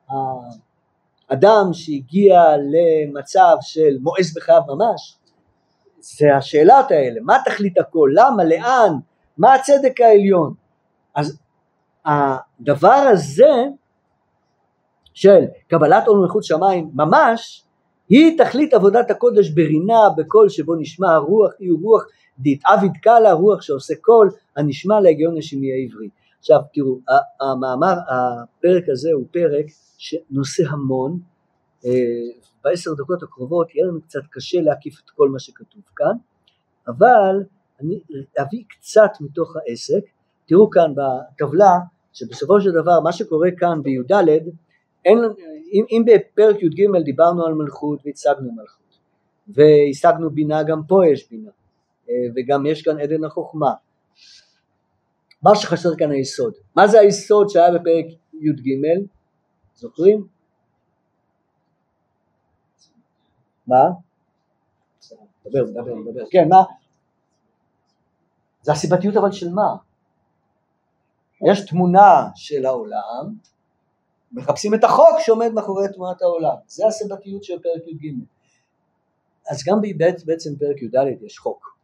האדם 0.09 1.73
שהגיע 1.73 2.43
למצב 2.57 3.57
של 3.61 3.99
מואס 4.01 4.37
בחייו 4.37 4.61
ממש, 4.69 5.19
זה 6.01 6.37
השאלות 6.37 6.91
האלה, 6.91 7.21
מה 7.21 7.37
תכלית 7.45 7.79
הכל, 7.79 8.11
למה, 8.15 8.45
לאן, 8.45 8.93
מה 9.39 9.55
הצדק 9.55 10.01
העליון, 10.01 10.55
אז 11.15 11.39
הדבר 12.05 13.05
הזה 13.13 13.53
של 15.15 15.45
קבלת 15.69 16.07
עול 16.07 16.19
מלכות 16.19 16.45
שמיים 16.45 16.91
ממש 16.95 17.65
היא 18.13 18.39
תכלית 18.39 18.75
עבודת 18.75 19.11
הקודש 19.11 19.51
ברינה 19.51 20.01
בקול 20.17 20.49
שבו 20.49 20.75
נשמע 20.75 21.13
הרוח 21.15 21.53
היא 21.59 21.73
רוח 21.83 22.05
דתעביד 22.39 22.93
קלה 23.03 23.33
רוח 23.33 23.63
שעושה 23.63 23.95
קול 24.01 24.31
הנשמע 24.57 25.01
להגיון 25.01 25.39
השמי 25.39 25.69
העברי. 25.73 26.09
עכשיו 26.39 26.61
תראו 26.75 26.99
המאמר 27.41 27.95
הפרק 28.09 28.89
הזה 28.89 29.11
הוא 29.13 29.27
פרק 29.31 29.67
שנושא 29.99 30.63
המון. 30.69 31.19
אה, 31.87 31.91
בעשר 32.65 32.91
דקות 32.95 33.23
הקרובות 33.23 33.75
יהיה 33.75 33.87
לנו 33.87 34.01
קצת 34.03 34.21
קשה 34.31 34.61
להקיף 34.61 35.01
את 35.05 35.11
כל 35.11 35.29
מה 35.29 35.39
שכתוב 35.39 35.83
כאן 35.97 36.17
אבל 36.89 37.43
אני 37.81 38.01
אביא 38.41 38.65
קצת 38.69 39.11
מתוך 39.21 39.57
העסק. 39.57 40.05
תראו 40.47 40.71
כאן 40.71 40.93
בטבלה 40.95 41.79
שבסופו 42.13 42.61
של 42.61 42.71
דבר 42.71 43.01
מה 43.01 43.13
שקורה 43.13 43.49
כאן 43.59 43.83
בי"ד 43.83 44.13
אם, 45.73 45.85
אם 45.91 46.03
בפרק 46.07 46.63
י"ג 46.63 47.03
דיברנו 47.05 47.47
על 47.47 47.55
מלכות 47.55 48.01
והצגנו 48.05 48.53
מלכות 48.53 48.99
והשגנו 49.49 50.31
בינה 50.31 50.63
גם 50.63 50.81
פה 50.89 51.07
יש 51.13 51.31
בינה 51.31 51.51
אה, 52.11 52.15
וגם 52.37 52.67
יש 52.67 52.83
כאן 52.83 53.01
עדן 53.01 53.25
החוכמה 53.25 53.75
מה 55.43 55.57
שחסר 55.57 55.97
כאן 55.99 56.11
היסוד 56.11 56.55
מה 56.77 56.89
זה 56.89 57.01
היסוד 57.01 57.49
שהיה 57.49 57.71
בפרק 57.71 58.07
י"ג 58.33 58.79
זוכרים? 59.75 60.27
מה? 63.67 63.85
דבר, 65.47 65.65
דבר, 65.71 66.11
דבר, 66.13 66.25
כן, 66.31 66.49
מה? 66.49 66.63
זה 68.63 68.73
הסיבתיות 68.73 69.17
אבל 69.17 69.33
של 69.33 69.49
מה? 69.55 69.77
יש 71.51 71.67
תמונה 71.67 72.29
של 72.35 72.67
העולם, 72.67 73.35
מחפשים 74.33 74.75
את 74.75 74.85
החוק 74.85 75.19
שעומד 75.19 75.53
מאחורי 75.53 75.89
תמונת 75.95 76.23
העולם, 76.23 76.57
זה 76.67 76.87
הסיבתיות 76.87 77.45
של 77.45 77.59
פרק 77.59 77.83
י"ג. 77.87 78.15
אז 79.51 79.63
גם 79.67 79.81
בעצם 80.27 80.57
פרק 80.57 80.83
י"ד 80.83 81.23
יש 81.23 81.39
חוק, 81.39 81.77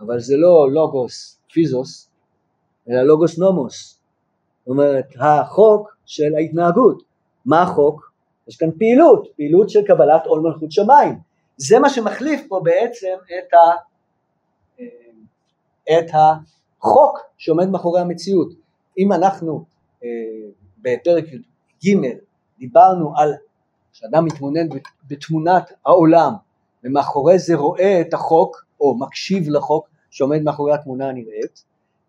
אבל 0.00 0.20
זה 0.20 0.36
לא 0.36 0.72
לוגוס 0.72 1.38
פיזוס, 1.52 2.10
אלא 2.88 3.02
לוגוס 3.02 3.38
נומוס. 3.38 4.00
זאת 4.60 4.68
אומרת, 4.68 5.06
החוק 5.20 5.96
של 6.06 6.34
ההתנהגות. 6.36 7.02
מה 7.44 7.62
החוק? 7.62 8.12
יש 8.48 8.56
כאן 8.56 8.70
פעילות, 8.78 9.28
פעילות 9.36 9.70
של 9.70 9.80
קבלת 9.86 10.26
עול 10.26 10.40
מלכות 10.40 10.72
שמיים. 10.72 11.18
זה 11.56 11.78
מה 11.78 11.90
שמחליף 11.90 12.46
פה 12.48 12.60
בעצם 12.64 13.16
את, 13.38 13.54
ה, 13.54 13.72
את 15.98 16.10
החוק 16.14 17.18
שעומד 17.38 17.68
מאחורי 17.68 18.00
המציאות. 18.00 18.52
אם 18.98 19.12
אנחנו 19.12 19.64
אה, 20.04 20.08
בפרק 20.82 21.24
ג' 21.84 21.88
דיברנו 22.58 23.12
על 23.16 23.34
שאדם 23.92 24.24
מתמונן 24.24 24.68
בתמונת 25.08 25.72
העולם 25.86 26.32
ומאחורי 26.84 27.38
זה 27.38 27.56
רואה 27.56 28.00
את 28.00 28.14
החוק 28.14 28.64
או 28.80 28.98
מקשיב 28.98 29.44
לחוק 29.48 29.88
שעומד 30.10 30.42
מאחורי 30.42 30.74
התמונה 30.74 31.08
הנראית, 31.08 31.64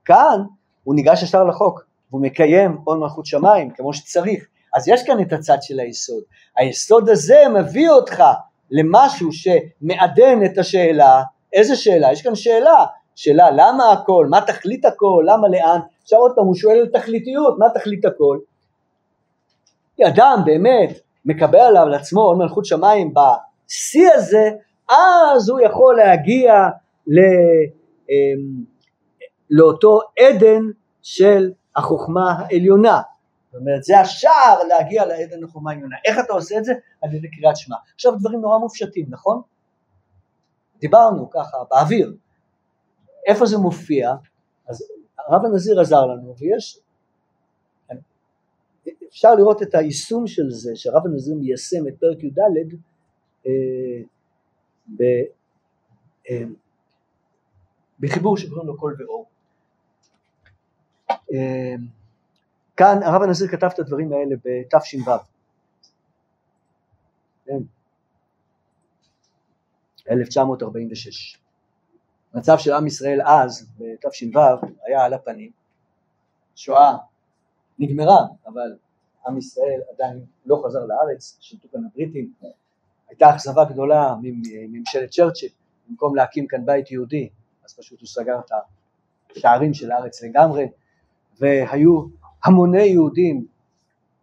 כאן 0.05 0.41
הוא 0.84 0.95
ניגש 0.95 1.24
ישר 1.24 1.43
לחוק 1.43 1.86
והוא 2.09 2.22
מקיים 2.22 2.78
עול 2.84 2.97
מלכות 2.97 3.26
שמיים 3.26 3.72
כמו 3.72 3.93
שצריך. 3.93 4.47
אז 4.76 4.88
יש 4.88 5.03
כאן 5.07 5.22
את 5.22 5.34
הצד 5.34 5.57
של 5.61 5.80
היסוד. 5.80 6.24
היסוד 6.57 7.09
הזה 7.09 7.43
מביא 7.53 7.89
אותך 7.89 8.24
למשהו 8.72 9.30
שמעדן 9.32 10.45
את 10.45 10.57
השאלה, 10.57 11.24
איזה 11.53 11.76
שאלה? 11.76 12.11
יש 12.11 12.22
כאן 12.22 12.36
שאלה, 12.36 12.86
שאלה 13.15 13.51
למה 13.51 13.91
הכל, 13.91 14.28
מה 14.30 14.41
תכלית 14.41 14.86
הכל, 14.86 15.24
למה 15.28 15.47
לאן, 15.47 15.80
עכשיו 16.03 16.19
עוד 16.19 16.32
פעם 16.36 16.45
הוא 16.45 16.55
שואל 16.55 16.78
על 16.78 16.88
תכליתיות, 16.88 17.59
מה 17.59 17.65
תכלית 17.74 18.05
הכל? 18.05 18.38
אדם 20.07 20.41
באמת 20.45 20.99
מקבל 21.25 21.59
עליו 21.59 21.87
לעצמו 21.87 22.21
עול 22.21 22.37
מלכות 22.37 22.65
שמיים 22.65 23.13
בשיא 23.13 24.09
הזה, 24.15 24.51
אז 24.89 25.49
הוא 25.49 25.59
יכול 25.59 25.97
להגיע 25.97 26.53
ל, 27.07 27.19
אמ, 28.09 28.63
לאותו 29.49 29.99
עדן 30.19 30.61
של 31.01 31.51
החוכמה 31.75 32.31
העליונה. 32.31 33.01
זאת 33.51 33.61
אומרת 33.61 33.83
זה 33.83 33.99
השער 33.99 34.63
להגיע 34.69 35.05
לעדן 35.05 35.43
החוכמה 35.43 35.71
העליונה. 35.71 35.95
איך 36.05 36.19
אתה 36.25 36.33
עושה 36.33 36.57
את 36.57 36.65
זה? 36.65 36.73
על 37.03 37.13
ידי 37.13 37.27
קריאת 37.31 37.57
שמע. 37.57 37.75
עכשיו 37.95 38.15
דברים 38.19 38.41
נורא 38.41 38.57
מופשטים, 38.57 39.05
נכון? 39.09 39.41
דיברנו 40.79 41.29
ככה 41.29 41.57
באוויר. 41.71 42.13
איפה 43.27 43.45
זה 43.45 43.57
מופיע? 43.57 44.11
אז 44.67 44.83
הרב 45.17 45.45
הנזיר 45.45 45.81
עזר 45.81 46.05
לנו 46.05 46.35
ויש 46.37 46.79
אפשר 49.12 49.36
לראות 49.36 49.62
את 49.62 49.76
היישום 49.76 50.28
של 50.28 50.49
זה 50.49 50.72
שהרב 50.76 51.05
הנזיר 51.05 51.36
מיישם 51.36 51.88
את 51.88 51.93
פרק 51.99 52.24
י"ד 52.24 52.39
אה, 53.45 53.51
אה, 56.30 56.43
בחיבור 57.99 58.38
שקוראים 58.38 58.68
לו 58.68 58.78
קול 58.78 58.95
ואור. 58.99 59.26
אה, 61.09 61.76
כאן 62.78 63.03
הרב 63.03 63.22
הנזיר 63.22 63.47
כתב 63.47 63.70
את 63.74 63.80
הדברים 63.80 64.14
האלה 64.14 64.36
בתש"ו. 64.36 65.12
כן. 67.45 67.57
1946. 70.09 71.38
מצב 72.34 72.57
של 72.57 72.74
עם 72.74 72.88
ישראל 72.88 73.22
אז, 73.26 73.70
בתש"ו, 73.78 74.39
היה 74.88 75.03
על 75.05 75.14
הפנים. 75.14 75.51
שואה 76.55 76.97
נגמרה, 77.80 78.26
אבל 78.45 78.78
עם 79.28 79.38
ישראל 79.38 79.82
עדיין 79.93 80.26
לא 80.45 80.61
חזר 80.65 80.86
לארץ, 80.86 81.38
שלטו 81.39 81.67
כאן 81.72 81.82
הבריטים. 81.86 82.34
הייתה 83.09 83.36
אכזבה 83.36 83.63
גדולה 83.63 84.15
מממשלת 84.22 85.09
צ'רצ'יל, 85.09 85.49
במקום 85.89 86.15
להקים 86.15 86.47
כאן 86.47 86.65
בית 86.65 86.91
יהודי, 86.91 87.30
אז 87.65 87.74
פשוט 87.74 87.99
הוא 87.99 88.07
סגר 88.07 88.39
את 88.39 88.51
השערים 89.38 89.74
של 89.74 89.91
הארץ 89.91 90.24
לגמרי, 90.24 90.67
והיו 91.39 92.05
המוני 92.43 92.84
יהודים 92.84 93.45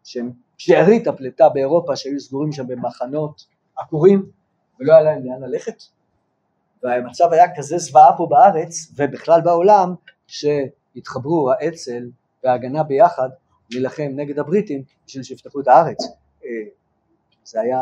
שהם 0.04 0.32
שארית 0.58 1.06
הפליטה 1.06 1.48
באירופה 1.48 1.96
שהיו 1.96 2.20
סגורים 2.20 2.52
שם 2.52 2.66
במחנות 2.66 3.46
עקורים 3.76 4.30
ולא 4.80 4.92
היה 4.92 5.02
להם 5.02 5.22
לאן 5.24 5.42
ללכת 5.42 5.82
והמצב 6.82 7.32
היה 7.32 7.56
כזה 7.56 7.78
זוועה 7.78 8.16
פה 8.16 8.26
בארץ 8.30 8.92
ובכלל 8.96 9.40
בעולם 9.40 9.94
שהתחברו 10.26 11.52
האצ"ל 11.52 12.10
וההגנה 12.44 12.82
ביחד 12.82 13.28
להילחם 13.70 14.10
נגד 14.16 14.38
הבריטים 14.38 14.82
בשביל 15.06 15.22
שיפתחו 15.22 15.60
את 15.60 15.68
הארץ. 15.68 15.98
אה, 16.44 16.50
זה 17.44 17.60
היה 17.60 17.80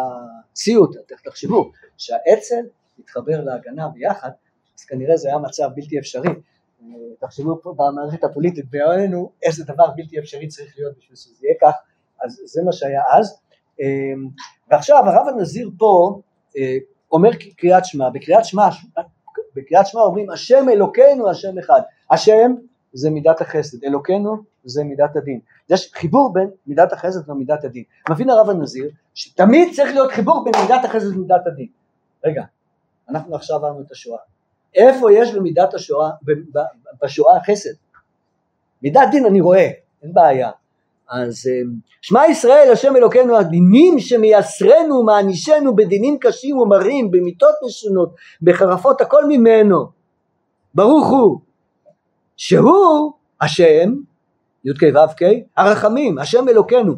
ציוט, 0.52 0.96
תחשבו. 1.24 1.70
שהאצ"ל 1.96 2.66
התחבר 2.98 3.40
להגנה 3.44 3.88
ביחד 3.88 4.30
אז 4.78 4.84
כנראה 4.84 5.16
זה 5.16 5.28
היה 5.28 5.38
מצב 5.38 5.68
בלתי 5.74 5.98
אפשרי. 5.98 6.28
תחשבו 7.20 7.60
פה 7.62 7.74
במערכת 7.76 8.24
הפוליטית 8.24 8.70
בימינו 8.70 9.30
איזה 9.42 9.64
דבר 9.64 9.90
בלתי 9.96 10.18
אפשרי 10.18 10.48
צריך 10.48 10.74
להיות 10.78 10.98
בשביל 10.98 11.16
שזה 11.16 11.46
יהיה 11.46 11.54
כך, 11.60 11.74
אז 12.24 12.40
זה 12.44 12.62
מה 12.64 12.72
שהיה 12.72 13.02
אז. 13.18 13.40
אמ, 13.80 14.28
ועכשיו 14.70 14.96
הרב 14.96 15.28
הנזיר 15.28 15.70
פה 15.78 16.20
אה, 16.56 16.76
אומר 17.12 17.30
קריאת 17.56 17.84
שמע, 17.84 18.10
בקריאת 18.10 18.44
שמע, 18.44 18.68
בקריאת 19.56 19.86
שמע 19.86 20.00
אומרים 20.00 20.30
השם 20.30 20.68
אלוקינו 20.68 21.30
השם 21.30 21.58
אחד, 21.58 21.80
השם 22.10 22.54
זה 22.92 23.10
מידת 23.10 23.40
החסד, 23.40 23.84
אלוקינו 23.84 24.36
זה 24.66 24.84
מידת 24.84 25.16
הדין. 25.16 25.40
יש 25.70 25.90
חיבור 25.94 26.32
בין 26.32 26.50
מידת 26.66 26.92
החסד 26.92 27.30
ומידת 27.30 27.64
הדין. 27.64 27.84
מבין 28.10 28.30
הרב 28.30 28.50
הנזיר 28.50 28.90
שתמיד 29.14 29.74
צריך 29.74 29.90
להיות 29.92 30.10
חיבור 30.10 30.44
בין 30.44 30.62
מידת 30.62 30.84
החסד 30.84 31.16
ומידת 31.16 31.46
הדין. 31.46 31.66
רגע, 32.24 32.42
אנחנו 33.08 33.34
עכשיו 33.36 33.56
עברנו 33.56 33.80
את 33.80 33.90
השואה. 33.90 34.18
איפה 34.74 35.12
יש 35.12 35.34
במידת 35.34 35.74
השואה, 35.74 36.10
בשואה 37.02 37.40
חסד? 37.40 37.74
מידת 38.82 39.08
דין 39.10 39.26
אני 39.26 39.40
רואה, 39.40 39.70
אין 40.02 40.12
בעיה. 40.12 40.50
אז 41.08 41.46
אמ, 41.46 41.74
שמע 42.02 42.26
ישראל 42.26 42.70
השם 42.72 42.96
אלוקינו 42.96 43.36
הדינים 43.36 43.98
שמייסרנו 43.98 45.02
מענישנו 45.02 45.76
בדינים 45.76 46.18
קשים 46.18 46.58
ומרים 46.58 47.10
במיתות 47.10 47.54
משונות 47.66 48.14
בחרפות 48.42 49.00
הכל 49.00 49.24
ממנו 49.28 49.86
ברוך 50.74 51.08
הוא 51.08 51.40
שהוא 52.36 53.12
השם 53.40 53.94
י"ק 54.66 54.82
ו"ק 54.82 55.20
הרחמים 55.56 56.18
השם 56.18 56.48
אלוקינו. 56.48 56.94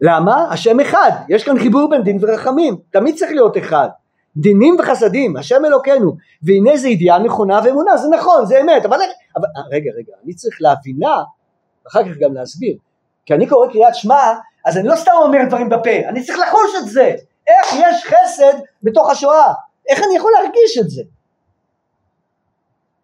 למה? 0.00 0.48
השם 0.50 0.80
אחד. 0.80 1.10
יש 1.28 1.44
כאן 1.44 1.58
חיבור 1.58 1.90
בין 1.90 2.02
דין 2.02 2.18
ורחמים. 2.20 2.76
תמיד 2.90 3.16
צריך 3.16 3.30
להיות 3.30 3.56
אחד. 3.56 3.88
דינים 4.36 4.76
וחסדים, 4.78 5.36
השם 5.36 5.64
אלוקינו, 5.64 6.16
והנה 6.42 6.76
זה 6.76 6.88
ידיעה 6.88 7.18
נכונה 7.18 7.60
ואמונה, 7.64 7.96
זה 7.96 8.08
נכון, 8.08 8.46
זה 8.46 8.60
אמת, 8.60 8.84
אבל, 8.84 8.98
אבל 9.36 9.46
רגע, 9.72 9.90
רגע, 9.98 10.12
אני 10.24 10.34
צריך 10.34 10.56
להבינה, 10.60 11.22
ואחר 11.84 12.04
כך 12.04 12.16
גם 12.20 12.34
להסביר, 12.34 12.76
כי 13.26 13.34
אני 13.34 13.46
קורא 13.46 13.72
קריאת 13.72 13.94
שמע, 13.94 14.32
אז 14.66 14.76
אני 14.76 14.88
לא 14.88 14.96
סתם 14.96 15.12
אומר 15.22 15.38
דברים 15.48 15.68
בפה, 15.68 16.08
אני 16.08 16.22
צריך 16.22 16.38
לחוש 16.38 16.70
את 16.78 16.88
זה, 16.88 17.14
איך 17.46 17.72
יש 17.72 18.04
חסד 18.04 18.58
בתוך 18.82 19.10
השואה, 19.10 19.52
איך 19.88 19.98
אני 19.98 20.16
יכול 20.16 20.32
להרגיש 20.40 20.78
את 20.80 20.90
זה? 20.90 21.02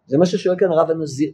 זה 0.07 0.17
מה 0.17 0.25
ששואל 0.25 0.55
כאן 0.59 0.71
הרב 0.71 0.91
הנזיר. 0.91 1.31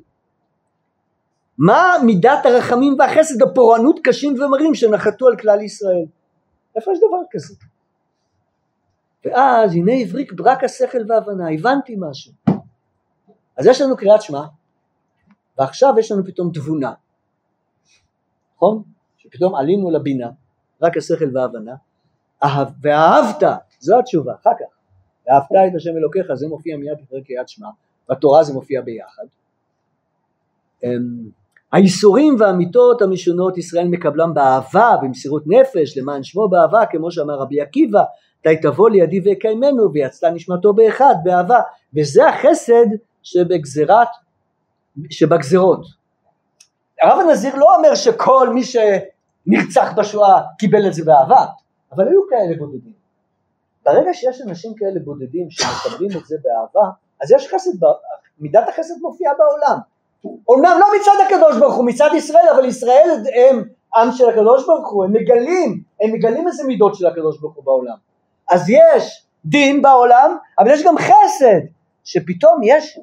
מה 1.59 1.93
מידת 2.05 2.45
הרחמים 2.45 2.95
והחסד, 2.99 3.41
הפורענות 3.41 3.99
קשים 4.03 4.33
ומרים 4.33 4.75
שנחתו 4.75 5.27
על 5.27 5.37
כלל 5.37 5.61
ישראל? 5.61 6.05
איפה 6.75 6.91
יש 6.91 6.97
דבר 6.97 7.17
כזה? 7.31 7.55
ואז 9.25 9.71
הנה 9.75 9.91
הבריק 10.01 10.33
ברק 10.33 10.63
השכל 10.63 10.97
והבנה, 11.07 11.49
הבנתי 11.53 11.95
משהו. 11.99 12.33
אז 13.57 13.65
יש 13.65 13.81
לנו 13.81 13.97
קריאת 13.97 14.21
שמע, 14.21 14.41
ועכשיו 15.57 15.93
יש 15.99 16.11
לנו 16.11 16.25
פתאום 16.25 16.51
תבונה, 16.53 16.93
נכון? 18.55 18.83
שפתאום 19.17 19.55
עלינו 19.55 19.91
לבינה, 19.91 20.29
רק 20.81 20.97
השכל 20.97 21.37
וההבנה, 21.37 21.75
ואהבת, 22.81 23.43
זו 23.79 23.99
התשובה, 23.99 24.33
אחר 24.41 24.51
כך, 24.59 24.75
ואהבת 25.27 25.71
את 25.71 25.75
השם 25.75 25.97
אלוקיך, 25.97 26.33
זה 26.33 26.47
מופיע 26.47 26.77
מיד 26.77 26.97
אחרי 27.07 27.23
קריאת 27.23 27.49
שמע, 27.49 27.67
בתורה 28.09 28.43
זה 28.43 28.53
מופיע 28.53 28.81
ביחד. 28.81 29.23
אמ, 30.83 31.29
האיסורים 31.73 32.35
והמיתות 32.39 33.01
המשונות 33.01 33.57
ישראל 33.57 33.87
מקבלם 33.87 34.33
באהבה, 34.33 34.95
במסירות 35.01 35.43
נפש, 35.45 35.97
למען 35.97 36.23
שמו 36.23 36.49
באהבה, 36.49 36.85
כמו 36.85 37.11
שאמר 37.11 37.33
רבי 37.33 37.61
עקיבא, 37.61 38.03
די 38.43 38.57
תבוא 38.61 38.89
לידי 38.89 39.19
ויקיימנו 39.19 39.93
ויצתה 39.93 40.29
נשמתו 40.29 40.73
באחד 40.73 41.15
באהבה. 41.23 41.59
וזה 41.97 42.29
החסד 42.29 42.85
שבגזירת 43.23 44.07
שבגזירות 45.09 45.85
הרב 47.01 47.19
הנזיר 47.19 47.55
לא 47.55 47.75
אומר 47.75 47.95
שכל 47.95 48.49
מי 48.53 48.61
שנרצח 48.63 49.93
בשואה 49.97 50.41
קיבל 50.57 50.87
את 50.87 50.93
זה 50.93 51.05
באהבה 51.05 51.45
אבל 51.91 52.07
היו 52.07 52.21
כאלה 52.29 52.57
בודדים. 52.57 52.93
ברגע 53.85 54.13
שיש 54.13 54.41
אנשים 54.41 54.73
כאלה 54.75 54.99
בודדים 55.05 55.47
שמקבלים 55.49 56.19
את 56.19 56.25
זה 56.25 56.35
באהבה 56.43 56.89
אז 57.23 57.31
יש 57.31 57.47
חסד, 57.53 57.85
מידת 58.39 58.69
החסד 58.69 58.93
מופיעה 59.01 59.33
בעולם 59.37 59.79
אומנם 60.23 60.77
לא 60.79 60.87
מצד 60.99 61.11
הקדוש 61.25 61.57
ברוך 61.57 61.75
הוא, 61.75 61.85
מצד 61.85 62.09
ישראל, 62.15 62.45
אבל 62.55 62.65
ישראל 62.65 63.23
הם 63.35 63.63
עם 63.95 64.11
של 64.11 64.29
הקדוש 64.29 64.65
ברוך 64.65 64.91
הוא, 64.91 65.05
הם 65.05 65.13
מגלים, 65.13 65.83
הם 66.01 66.13
מגלים 66.13 66.47
איזה 66.47 66.63
מידות 66.63 66.95
של 66.95 67.07
הקדוש 67.07 67.39
ברוך 67.39 67.55
הוא 67.55 67.63
בעולם. 67.63 67.95
אז 68.49 68.69
יש 68.69 69.25
דין 69.45 69.81
בעולם, 69.81 70.37
אבל 70.59 70.71
יש 70.71 70.83
גם 70.83 70.95
חסד, 70.97 71.61
שפתאום 72.03 72.61
יש 72.63 72.99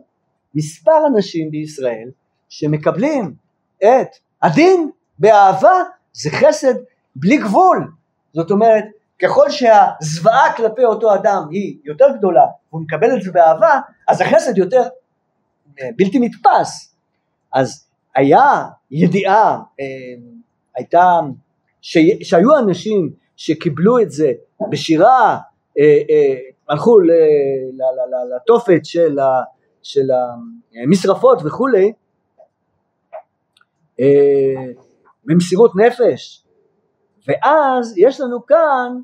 מספר 0.55 1.07
אנשים 1.07 1.51
בישראל 1.51 2.11
שמקבלים 2.49 3.35
את 3.79 4.09
הדין 4.43 4.91
באהבה, 5.19 5.83
זה 6.13 6.31
חסד 6.31 6.75
בלי 7.17 7.37
גבול. 7.37 7.93
זאת 8.35 8.51
אומרת, 8.51 8.85
ככל 9.23 9.51
שהזוועה 9.51 10.57
כלפי 10.57 10.85
אותו 10.85 11.15
אדם 11.15 11.43
היא 11.51 11.79
יותר 11.85 12.07
גדולה, 12.19 12.45
והוא 12.71 12.83
מקבל 12.83 13.17
את 13.17 13.23
זה 13.23 13.33
באהבה, 13.33 13.81
אז 14.09 14.21
החסד 14.21 14.59
יותר 14.59 14.83
אה, 15.81 15.89
בלתי 15.97 16.19
נתפס. 16.19 16.96
אז 17.57 17.89
היה 18.15 18.65
ידיעה, 18.91 19.59
אה, 19.81 19.85
הייתה, 20.75 21.21
ש, 21.83 21.99
שהיו 22.23 22.59
אנשים 22.59 23.13
שקיבלו 23.37 23.99
את 23.99 24.11
זה 24.11 24.33
בשירה, 24.71 25.39
אה, 25.79 25.99
אה, 26.11 26.35
הלכו 26.69 26.99
לתופת 28.37 28.85
של, 28.85 29.19
של 29.83 30.07
המשרפות 30.83 31.39
וכולי, 31.45 31.93
במסירות 35.25 35.73
נפש, 35.77 36.45
ואז 37.29 37.99
יש 37.99 38.21
לנו 38.21 38.47
כאן 38.47 39.01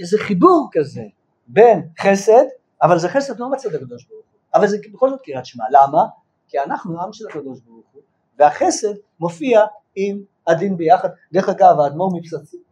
איזה 0.00 0.18
חיבור 0.18 0.68
כזה 0.72 1.02
בין 1.46 1.82
חסד, 2.00 2.44
אבל 2.82 2.98
זה 2.98 3.08
חסד 3.08 3.40
לא 3.40 3.50
מצד 3.50 3.74
הקדוש 3.74 4.04
ברוך 4.04 4.24
הוא, 4.24 4.38
אבל 4.54 4.66
זה 4.66 4.76
בכל 4.92 5.10
זאת 5.10 5.20
קריאת 5.20 5.46
שמע, 5.46 5.64
למה? 5.70 6.02
כי 6.52 6.58
אנחנו 6.58 7.02
עם 7.02 7.12
של 7.12 7.24
הקדוש 7.28 7.60
ברוך 7.60 7.86
הוא, 7.92 8.02
והחסד 8.38 8.94
מופיע 9.20 9.60
עם 9.96 10.22
הדין 10.46 10.76
ביחד. 10.76 11.08
דרך 11.32 11.48
אגב, 11.48 11.80
האדמו"ר 11.80 12.10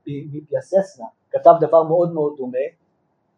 מפיאססנה 0.06 1.06
כתב 1.30 1.50
דבר 1.60 1.82
מאוד 1.82 2.12
מאוד 2.12 2.34
דומה 2.36 2.58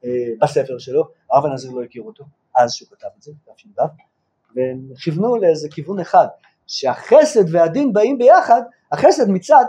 אה, 0.04 0.10
בספר 0.40 0.78
שלו, 0.78 1.08
הרב 1.30 1.46
הנזיר 1.46 1.70
לא 1.70 1.82
הכיר 1.82 2.02
אותו, 2.02 2.24
אז 2.56 2.72
שהוא 2.72 2.88
כתב 2.88 3.08
את 3.18 3.22
זה, 3.22 3.32
תש"ו, 3.44 3.82
והם 4.56 4.80
כיוונו 5.02 5.36
לאיזה 5.36 5.68
כיוון 5.68 6.00
אחד, 6.00 6.26
שהחסד 6.66 7.54
והדין 7.54 7.92
באים 7.92 8.18
ביחד, 8.18 8.62
החסד 8.92 9.30
מצד, 9.30 9.64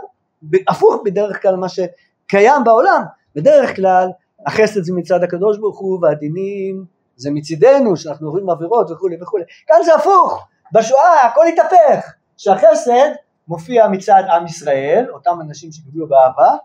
הפוך 0.68 0.96
בדרך 1.06 1.42
כלל 1.42 1.56
מה 1.56 1.68
שקיים 1.70 2.64
בעולם, 2.66 3.04
בדרך 3.36 3.76
כלל 3.76 4.10
החסד 4.46 4.84
זה 4.84 4.94
מצד 4.96 5.24
הקדוש 5.24 5.58
ברוך 5.58 5.80
הוא 5.80 6.00
והדינים 6.02 6.86
זה 7.16 7.32
מצידנו 7.32 7.98
שאנחנו 7.98 8.28
עוברים 8.28 8.50
עבירות 8.50 8.92
וכולי 8.92 9.18
וכולי, 9.22 9.44
כאן 9.68 9.78
זה 9.86 9.96
הפוך, 9.96 10.48
בשואה 10.72 11.26
הכל 11.26 11.46
התהפך, 11.48 12.14
שהחסד 12.38 13.10
מופיע 13.48 13.88
מצד 13.88 14.24
עם 14.32 14.46
ישראל, 14.46 15.06
אותם 15.10 15.42
אנשים 15.42 15.72
שקיבלו 15.72 16.08
באהבה, 16.08 16.56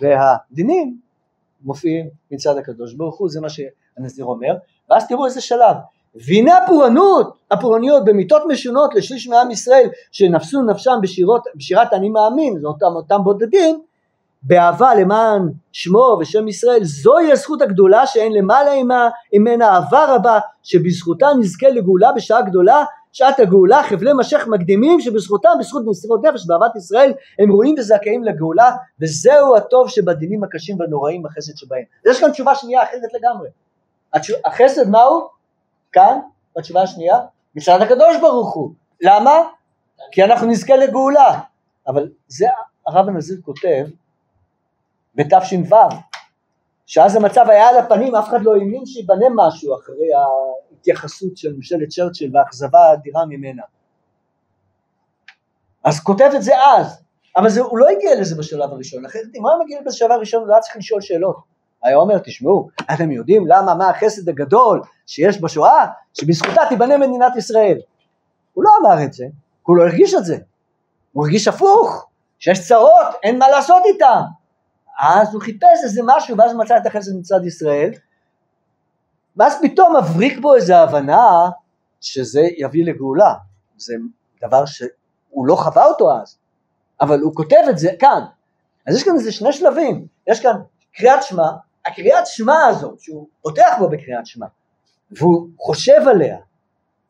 והדינים 0.00 0.98
מופיעים 1.62 2.08
מצד 2.30 2.56
הקדוש 2.56 2.94
ברוך 2.94 3.18
הוא, 3.18 3.28
זה 3.28 3.40
מה 3.40 3.48
שהנזיר 3.48 4.24
אומר, 4.24 4.54
ואז 4.90 5.08
תראו 5.08 5.26
איזה 5.26 5.40
שלב, 5.40 5.76
והנה 6.14 6.58
הפורענות, 6.58 7.36
הפורעניות 7.50 8.04
במיתות 8.04 8.42
משונות 8.48 8.94
לשליש 8.94 9.28
מעם 9.28 9.50
ישראל 9.50 9.88
שנפסו 10.12 10.62
נפשם 10.62 10.98
בשירות, 11.02 11.44
בשירת 11.54 11.92
אני 11.92 12.08
מאמין, 12.08 12.58
זה 12.58 12.66
אותם, 12.66 12.86
אותם 12.86 13.24
בודדים, 13.24 13.82
באהבה 14.42 14.94
למען 14.94 15.42
שמו 15.72 16.16
ושם 16.20 16.48
ישראל, 16.48 16.84
זוהי 16.84 17.32
הזכות 17.32 17.62
הגדולה 17.62 18.06
שאין 18.06 18.32
למעלה 18.32 18.72
עמה, 18.72 19.08
ממנה 19.32 19.68
אהבה 19.68 20.14
רבה, 20.14 20.38
שבזכותה 20.62 21.26
נזכה 21.40 21.68
לגאולה 21.68 22.12
בשעה 22.12 22.42
גדולה 22.42 22.84
שעת 23.12 23.40
הגאולה 23.40 23.82
חבלי 23.82 24.10
משך 24.18 24.46
מקדימים 24.46 25.00
שבזכותם 25.00 25.48
בזכות 25.58 25.82
מסירות 25.86 26.24
נפש 26.24 26.46
באהבת 26.46 26.76
ישראל 26.76 27.12
הם 27.38 27.52
ראויים 27.52 27.74
וזכאים 27.78 28.24
לגאולה 28.24 28.76
וזהו 29.02 29.56
הטוב 29.56 29.88
שבדינים 29.88 30.44
הקשים 30.44 30.80
והנוראים 30.80 31.26
החסד 31.26 31.56
שבהם. 31.56 31.84
יש 32.06 32.20
כאן 32.20 32.30
תשובה 32.30 32.54
שנייה 32.54 32.82
אחרת 32.82 33.12
לגמרי. 33.14 33.48
החסד 34.44 34.88
מהו? 34.88 35.28
כאן 35.92 36.18
בתשובה 36.56 36.82
השנייה 36.82 37.18
מצד 37.54 37.78
הקדוש 37.82 38.16
ברוך 38.20 38.54
הוא. 38.54 38.70
למה? 39.00 39.32
כי 40.12 40.24
אנחנו 40.24 40.46
נזכה 40.46 40.76
לגאולה. 40.76 41.40
אבל 41.86 42.08
זה 42.28 42.46
הרב 42.86 43.08
הנזיר 43.08 43.36
כותב 43.44 43.86
בתש"ו 45.14 45.76
שאז 46.86 47.16
המצב 47.16 47.44
היה 47.48 47.68
על 47.68 47.78
הפנים 47.78 48.14
אף 48.14 48.28
אחד 48.28 48.42
לא 48.42 48.54
האמין 48.54 48.86
שיבנה 48.86 49.26
משהו 49.34 49.76
אחרי 49.76 50.14
ההתייחסות 50.78 51.36
של 51.36 51.52
ממשלת 51.56 51.88
צ'רצ'יל 51.88 52.36
והאכזבה 52.36 52.78
האדירה 52.78 53.26
ממנה. 53.26 53.62
אז 55.84 56.00
כותב 56.00 56.30
את 56.36 56.42
זה 56.42 56.52
אז, 56.76 57.02
אבל 57.36 57.48
זה, 57.48 57.60
הוא 57.60 57.78
לא 57.78 57.86
הגיע 57.88 58.20
לזה 58.20 58.36
בשלב 58.36 58.70
הראשון, 58.70 59.06
אחרת 59.06 59.22
אם 59.34 59.42
הוא 59.42 59.50
היה 59.50 59.58
מגיע 59.64 59.80
בשלב 59.86 60.10
הראשון 60.10 60.40
הוא 60.40 60.48
לא 60.48 60.52
היה 60.52 60.62
צריך 60.62 60.76
לשאול 60.76 61.00
שאלות. 61.00 61.36
היה 61.82 61.96
אומר, 61.96 62.18
תשמעו, 62.18 62.68
אתם 62.94 63.10
יודעים 63.10 63.46
למה, 63.46 63.74
מה 63.74 63.90
החסד 63.90 64.28
הגדול 64.28 64.82
שיש 65.06 65.40
בשואה, 65.40 65.86
שבזכותה 66.14 66.62
תיבנה 66.68 66.98
מדינת 66.98 67.36
ישראל. 67.36 67.78
הוא 68.54 68.64
לא 68.64 68.70
אמר 68.80 69.04
את 69.04 69.12
זה, 69.12 69.26
הוא 69.62 69.76
לא 69.76 69.82
הרגיש 69.82 70.14
את 70.14 70.24
זה. 70.24 70.36
הוא 71.12 71.24
הרגיש 71.24 71.48
הפוך, 71.48 72.06
שיש 72.38 72.68
צרות, 72.68 73.06
אין 73.22 73.38
מה 73.38 73.48
לעשות 73.48 73.82
איתם. 73.84 74.22
אז 75.00 75.34
הוא 75.34 75.42
חיפש 75.42 75.84
איזה 75.84 76.02
משהו, 76.04 76.36
ואז 76.38 76.54
מצא 76.54 76.76
את 76.76 76.86
החסד 76.86 77.16
מצד 77.18 77.44
ישראל, 77.44 77.90
ואז 79.38 79.58
פתאום 79.62 79.96
מבריק 79.96 80.38
בו 80.38 80.54
איזו 80.54 80.74
הבנה 80.74 81.50
שזה 82.00 82.42
יביא 82.56 82.84
לגאולה. 82.84 83.34
זה 83.76 83.94
דבר 84.44 84.64
שהוא 84.64 85.46
לא 85.46 85.54
חווה 85.54 85.84
אותו 85.84 86.12
אז, 86.22 86.38
אבל 87.00 87.20
הוא 87.20 87.34
כותב 87.34 87.56
את 87.70 87.78
זה 87.78 87.90
כאן. 87.98 88.20
אז 88.86 88.96
יש 88.96 89.04
כאן 89.04 89.14
איזה 89.14 89.32
שני 89.32 89.52
שלבים, 89.52 90.06
יש 90.26 90.40
כאן 90.40 90.60
קריאת 90.94 91.22
שמע, 91.22 91.48
הקריאת 91.86 92.26
שמע 92.26 92.66
הזאת, 92.66 93.00
שהוא 93.00 93.26
פותח 93.42 93.76
בו 93.78 93.88
בקריאת 93.88 94.26
שמע, 94.26 94.46
והוא 95.10 95.48
חושב 95.58 96.08
עליה 96.10 96.38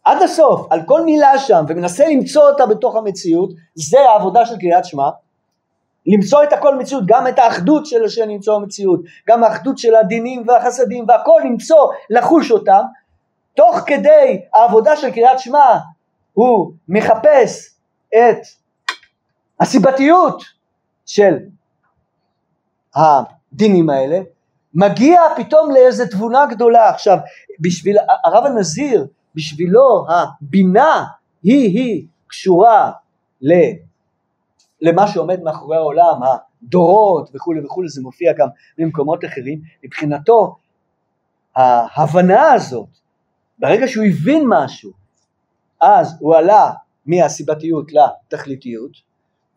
עד 0.04 0.22
הסוף, 0.22 0.72
על 0.72 0.80
כל 0.86 1.04
מילה 1.04 1.38
שם, 1.38 1.64
ומנסה 1.68 2.06
למצוא 2.08 2.50
אותה 2.50 2.66
בתוך 2.66 2.96
המציאות, 2.96 3.50
זה 3.74 4.00
העבודה 4.00 4.46
של 4.46 4.58
קריאת 4.58 4.84
שמע, 4.84 5.08
למצוא 6.06 6.42
את 6.44 6.52
הכל 6.52 6.78
מציאות, 6.78 7.04
גם 7.06 7.28
את 7.28 7.38
האחדות 7.38 7.86
של 7.86 8.04
השם 8.04 8.28
למצוא 8.28 8.56
המציאות, 8.56 9.00
גם 9.28 9.44
האחדות 9.44 9.78
של 9.78 9.94
הדינים 9.94 10.44
והחסדים 10.48 11.04
והכל 11.08 11.40
למצוא, 11.44 11.92
לחוש 12.10 12.50
אותם, 12.50 12.82
תוך 13.54 13.76
כדי 13.86 14.40
העבודה 14.54 14.96
של 14.96 15.10
קריאת 15.10 15.38
שמע 15.38 15.78
הוא 16.32 16.72
מחפש 16.88 17.74
את 18.08 18.38
הסיבתיות 19.60 20.42
של 21.06 21.36
הדינים 22.94 23.90
האלה, 23.90 24.18
מגיע 24.74 25.20
פתאום 25.36 25.70
לאיזה 25.70 26.06
תבונה 26.06 26.46
גדולה. 26.46 26.88
עכשיו, 26.88 27.18
בשביל 27.60 27.96
הרב 28.24 28.44
הנזיר, 28.46 29.06
בשבילו 29.34 30.06
הבינה 30.08 31.04
היא 31.42 31.78
היא 31.78 32.06
קשורה 32.26 32.90
ל... 33.42 33.52
למה 34.80 35.06
שעומד 35.06 35.40
מאחורי 35.42 35.76
העולם, 35.76 36.20
הדורות 36.22 37.30
וכולי 37.34 37.64
וכולי, 37.64 37.88
זה 37.88 38.02
מופיע 38.02 38.32
גם 38.32 38.48
במקומות 38.78 39.24
אחרים, 39.24 39.60
מבחינתו 39.84 40.56
ההבנה 41.56 42.52
הזאת, 42.52 42.88
ברגע 43.58 43.88
שהוא 43.88 44.04
הבין 44.04 44.44
משהו, 44.48 44.90
אז 45.80 46.16
הוא 46.20 46.34
עלה 46.34 46.70
מהסיבתיות 47.06 47.90
לתכליתיות, 47.92 48.92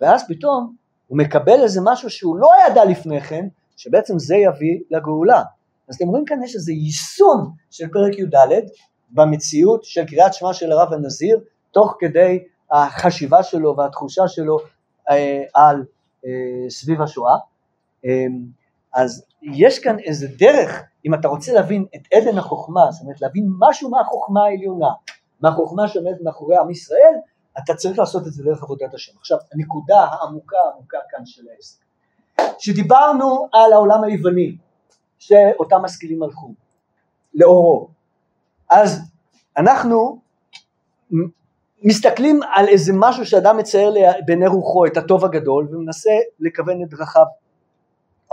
ואז 0.02 0.28
פתאום 0.28 0.76
הוא 1.08 1.18
מקבל 1.18 1.62
איזה 1.64 1.80
משהו 1.84 2.10
שהוא 2.10 2.38
לא 2.38 2.50
ידע 2.68 2.86
לפני 2.86 3.22
כן, 3.22 3.48
שבעצם 3.78 4.20
זה 4.20 4.36
יביא 4.36 4.80
לגאולה. 4.92 5.44
אז 5.90 5.96
אתם 5.96 6.08
רואים 6.08 6.26
כאן 6.26 6.44
יש 6.44 6.56
איזה 6.56 6.72
יישום 6.72 7.52
של 7.72 7.88
פרק 7.88 8.20
י"ד 8.20 8.66
במציאות 9.12 9.84
של 9.84 10.06
קריאת 10.06 10.34
שמע 10.34 10.54
של 10.54 10.72
הרב 10.72 10.94
הנזיר, 10.94 11.40
תוך 11.72 11.96
כדי 12.00 12.44
החשיבה 12.72 13.44
שלו 13.44 13.76
והתחושה 13.78 14.28
שלו 14.28 14.58
על 15.54 15.86
אה, 16.26 16.70
סביב 16.70 17.02
השואה. 17.02 17.38
אמ, 18.06 18.46
אז 18.94 19.26
יש 19.42 19.80
כאן 19.80 20.00
איזה 20.00 20.28
דרך, 20.38 20.84
אם 21.06 21.14
אתה 21.14 21.28
רוצה 21.28 21.54
להבין 21.54 21.86
את 21.96 22.02
עדן 22.14 22.38
החוכמה, 22.38 22.92
זאת 22.92 23.02
אומרת 23.02 23.22
להבין 23.22 23.48
משהו 23.60 23.90
מהחוכמה 23.90 24.44
העליונה, 24.44 24.90
מהחוכמה 25.42 25.88
שעומדת 25.88 26.22
מאחורי 26.24 26.58
עם 26.58 26.70
ישראל, 26.70 27.14
אתה 27.58 27.76
צריך 27.76 28.00
לעשות 28.00 28.28
את 28.28 28.34
זה 28.34 28.44
דרך 28.44 28.64
עבודת 28.64 28.94
השם. 28.94 29.12
עכשיו, 29.20 29.38
הנקודה 29.54 30.00
העמוקה 30.00 30.58
העמוקה 30.72 30.98
כאן 31.10 31.26
של 31.26 31.44
העסק. 31.56 31.82
כשדיברנו 32.58 33.48
על 33.54 33.74
העולם 33.74 34.04
היווני, 34.04 34.58
שאותם 35.20 35.82
משכילים 35.84 36.24
הלכו, 36.24 36.54
לאורו. 37.34 37.88
אז 38.70 39.02
אנחנו 39.58 40.20
מסתכלים 41.84 42.40
על 42.54 42.68
איזה 42.68 42.94
משהו 42.96 43.26
שאדם 43.26 43.58
מצייר 43.58 43.94
בעיני 44.26 44.48
רוחו 44.48 44.86
את 44.86 44.98
הטוב 44.98 45.26
הגדול 45.26 45.68
ומנסה 45.72 46.12
לכוון 46.40 46.84
את 46.84 46.90
דרכיו 46.90 47.26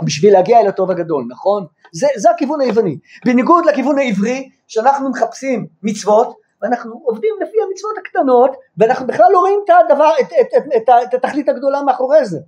בשביל 0.03 0.33
להגיע 0.33 0.59
אל 0.59 0.67
הטוב 0.67 0.91
הגדול, 0.91 1.25
נכון? 1.29 1.65
זה, 1.91 2.07
זה 2.15 2.31
הכיוון 2.31 2.61
היווני. 2.61 2.97
בניגוד 3.25 3.65
לכיוון 3.65 3.99
העברי 3.99 4.49
שאנחנו 4.67 5.09
מחפשים 5.09 5.67
מצוות 5.83 6.35
ואנחנו 6.61 7.01
עובדים 7.03 7.35
לפי 7.41 7.57
המצוות 7.67 7.97
הקטנות 7.97 8.51
ואנחנו 8.77 9.07
בכלל 9.07 9.25
לא 9.31 9.39
רואים 9.39 9.59
את 9.65 9.69
הדבר, 9.85 10.11
את, 10.21 10.27
את, 10.41 10.47
את, 10.57 10.63
את, 10.77 10.89
את 11.03 11.13
התכלית 11.13 11.49
הגדולה 11.49 11.83
מאחורי 11.83 12.25
זה. 12.25 12.39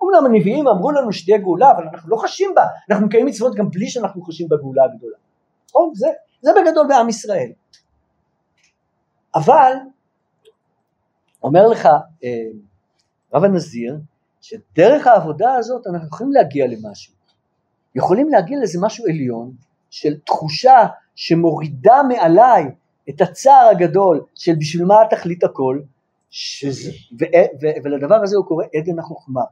אומנם 0.00 0.26
הנביאים 0.26 0.68
אמרו 0.68 0.90
לנו 0.90 1.12
שתהיה 1.12 1.38
גאולה 1.38 1.70
אבל 1.70 1.84
אנחנו 1.92 2.10
לא 2.10 2.16
חשים 2.16 2.52
בה, 2.54 2.66
אנחנו 2.90 3.06
מקיימים 3.06 3.28
מצוות 3.28 3.54
גם 3.54 3.70
בלי 3.70 3.88
שאנחנו 3.88 4.22
חשים 4.22 4.48
בגאולה 4.48 4.84
הגדולה. 4.84 5.16
נכון? 5.68 5.90
זה, 5.94 6.08
זה 6.42 6.50
בגדול 6.60 6.86
בעם 6.88 7.08
ישראל. 7.08 7.50
אבל 9.34 9.72
אומר 11.44 11.66
לך 11.66 11.86
אה, 12.24 12.46
רב 13.34 13.44
הנזיר 13.44 13.98
שדרך 14.40 15.06
העבודה 15.06 15.54
הזאת 15.54 15.86
אנחנו 15.86 16.08
יכולים 16.08 16.32
להגיע 16.32 16.66
למשהו, 16.66 17.14
יכולים 17.94 18.28
להגיע 18.28 18.58
לאיזה 18.58 18.78
משהו 18.82 19.04
עליון 19.06 19.52
של 19.90 20.20
תחושה 20.20 20.86
שמורידה 21.14 22.02
מעליי 22.08 22.64
את 23.08 23.20
הצער 23.20 23.68
הגדול 23.70 24.24
של 24.34 24.52
בשביל 24.58 24.84
מה 24.84 24.94
תכלית 25.10 25.44
הכל, 25.44 25.80
שזה, 26.30 26.90
ו, 27.20 27.24
ו, 27.62 27.66
ולדבר 27.84 28.22
הזה 28.22 28.36
הוא 28.36 28.46
קורא 28.46 28.64
עדן 28.76 28.98
החוכמה. 28.98 29.42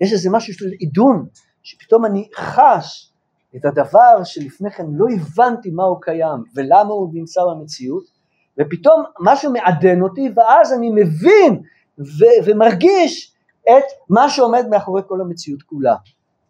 יש 0.00 0.12
איזה 0.12 0.30
משהו 0.32 0.54
של 0.54 0.70
עידון, 0.78 1.26
שפתאום 1.62 2.04
אני 2.04 2.28
חש 2.36 3.12
את 3.56 3.64
הדבר 3.64 4.24
שלפני 4.24 4.70
כן 4.70 4.84
לא 4.90 5.06
הבנתי 5.14 5.70
מה 5.70 5.84
הוא 5.84 5.98
קיים 6.00 6.42
ולמה 6.54 6.92
הוא 6.92 7.10
נמצא 7.14 7.40
במציאות, 7.50 8.15
ופתאום 8.60 9.02
משהו 9.20 9.52
מעדן 9.52 10.02
אותי 10.02 10.28
ואז 10.36 10.72
אני 10.72 10.90
מבין 10.90 11.62
ו- 11.98 12.44
ומרגיש 12.44 13.34
את 13.62 13.84
מה 14.10 14.30
שעומד 14.30 14.68
מאחורי 14.70 15.02
כל 15.06 15.20
המציאות 15.20 15.62
כולה. 15.62 15.94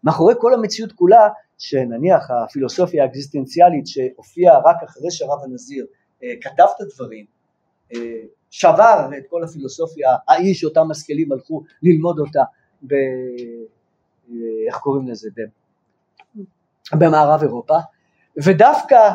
מאחורי 0.05 0.35
כל 0.39 0.55
המציאות 0.55 0.93
כולה, 0.93 1.29
שנניח 1.59 2.31
הפילוסופיה 2.31 3.03
האקזיסטנציאלית 3.03 3.87
שהופיעה 3.87 4.59
רק 4.59 4.77
אחרי 4.85 5.11
שרב 5.11 5.39
הנזיר 5.45 5.87
אה, 6.23 6.29
כתב 6.41 6.67
את 6.77 6.81
הדברים, 6.81 7.25
אה, 7.95 8.01
שבר 8.51 9.09
את 9.19 9.25
כל 9.31 9.45
הפילוסופיה, 9.45 10.09
האיש 10.29 10.61
שאותם 10.61 10.89
משכילים 10.89 11.33
הלכו 11.33 11.63
ללמוד 11.83 12.19
אותה, 12.19 12.43
ב... 12.83 12.93
אה, 14.31 14.37
איך 14.67 14.77
קוראים 14.77 15.09
לזה? 15.09 15.29
במערב 16.93 17.43
אירופה, 17.43 17.77
ודווקא 18.45 19.11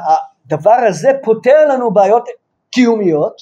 הדבר 0.45 0.77
הזה 0.87 1.09
פותר 1.23 1.67
לנו 1.69 1.91
בעיות 1.91 2.23
קיומיות 2.71 3.41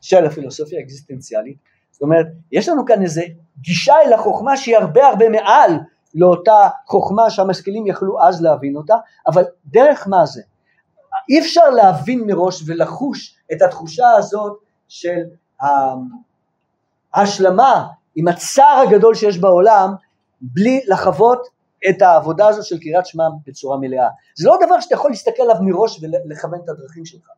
של 0.00 0.26
הפילוסופיה 0.26 0.78
האקזיסטנציאלית, 0.78 1.56
זאת 1.90 2.02
אומרת 2.02 2.26
יש 2.52 2.68
לנו 2.68 2.86
כאן 2.86 3.02
איזה 3.02 3.22
גישה 3.60 3.94
אל 4.06 4.12
החוכמה 4.12 4.56
שהיא 4.56 4.76
הרבה 4.76 5.06
הרבה 5.06 5.28
מעל 5.28 5.70
לאותה 6.14 6.68
חוכמה 6.86 7.30
שהמשכילים 7.30 7.86
יכלו 7.86 8.22
אז 8.22 8.42
להבין 8.42 8.76
אותה, 8.76 8.94
אבל 9.26 9.44
דרך 9.66 10.08
מה 10.08 10.26
זה? 10.26 10.42
אי 11.28 11.40
אפשר 11.40 11.70
להבין 11.70 12.26
מראש 12.26 12.62
ולחוש 12.66 13.36
את 13.52 13.62
התחושה 13.62 14.10
הזאת 14.10 14.58
של 14.88 15.22
ההשלמה 17.14 17.86
עם 18.16 18.28
הצער 18.28 18.84
הגדול 18.88 19.14
שיש 19.14 19.38
בעולם 19.38 19.94
בלי 20.40 20.80
לחוות 20.86 21.46
את 21.90 22.02
העבודה 22.02 22.48
הזאת 22.48 22.64
של 22.64 22.78
קריאת 22.78 23.06
שמע 23.06 23.24
בצורה 23.46 23.78
מלאה. 23.78 24.08
זה 24.36 24.48
לא 24.48 24.58
דבר 24.66 24.80
שאתה 24.80 24.94
יכול 24.94 25.10
להסתכל 25.10 25.42
עליו 25.42 25.56
מראש 25.60 26.00
ולכוון 26.02 26.60
את 26.64 26.68
הדרכים 26.68 27.04
שלך. 27.04 27.28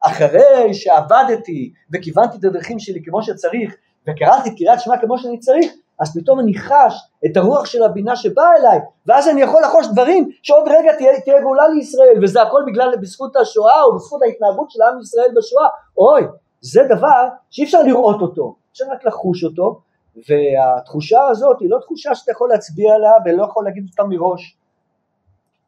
אחרי 0.00 0.74
שעבדתי 0.74 1.72
וכיוונתי 1.94 2.36
את 2.36 2.44
הדרכים 2.44 2.78
שלי 2.78 3.00
כמו 3.04 3.22
שצריך 3.22 3.74
וקראתי 4.08 4.56
קריאת 4.56 4.80
שמע 4.80 4.98
כמו 4.98 5.18
שאני 5.18 5.38
צריך, 5.38 5.72
אז 6.00 6.18
פתאום 6.18 6.40
אני 6.40 6.58
חש 6.58 6.94
את 7.26 7.36
הרוח 7.36 7.64
של 7.64 7.82
הבינה 7.82 8.16
שבאה 8.16 8.56
אליי, 8.60 8.78
ואז 9.06 9.28
אני 9.28 9.42
יכול 9.42 9.62
לחוש 9.62 9.86
דברים 9.86 10.28
שעוד 10.42 10.68
רגע 10.68 10.92
תהיה, 10.96 11.20
תהיה 11.20 11.40
גאולה 11.40 11.68
לישראל, 11.68 12.18
וזה 12.22 12.42
הכל 12.42 12.62
בגלל, 12.66 12.96
בזכות 13.00 13.36
השואה 13.36 13.82
או 13.82 13.94
בזכות 13.94 14.22
ההתנהגות 14.22 14.70
של 14.70 14.82
עם 14.82 15.00
ישראל 15.00 15.28
בשואה. 15.36 15.68
אוי, 15.98 16.22
זה 16.60 16.82
דבר 16.88 17.28
שאי 17.50 17.64
אפשר 17.64 17.82
לראות 17.82 18.22
אותו, 18.22 18.56
אפשר 18.72 18.84
רק 18.92 19.04
לחוש 19.04 19.44
אותו, 19.44 19.80
והתחושה 20.16 21.20
הזאת 21.30 21.60
היא 21.60 21.70
לא 21.70 21.78
תחושה 21.78 22.14
שאתה 22.14 22.32
יכול 22.32 22.48
להצביע 22.48 22.94
עליה 22.94 23.12
ולא 23.24 23.44
יכול 23.44 23.64
להגיד 23.64 23.86
אותה 23.90 24.04
מראש. 24.04 24.56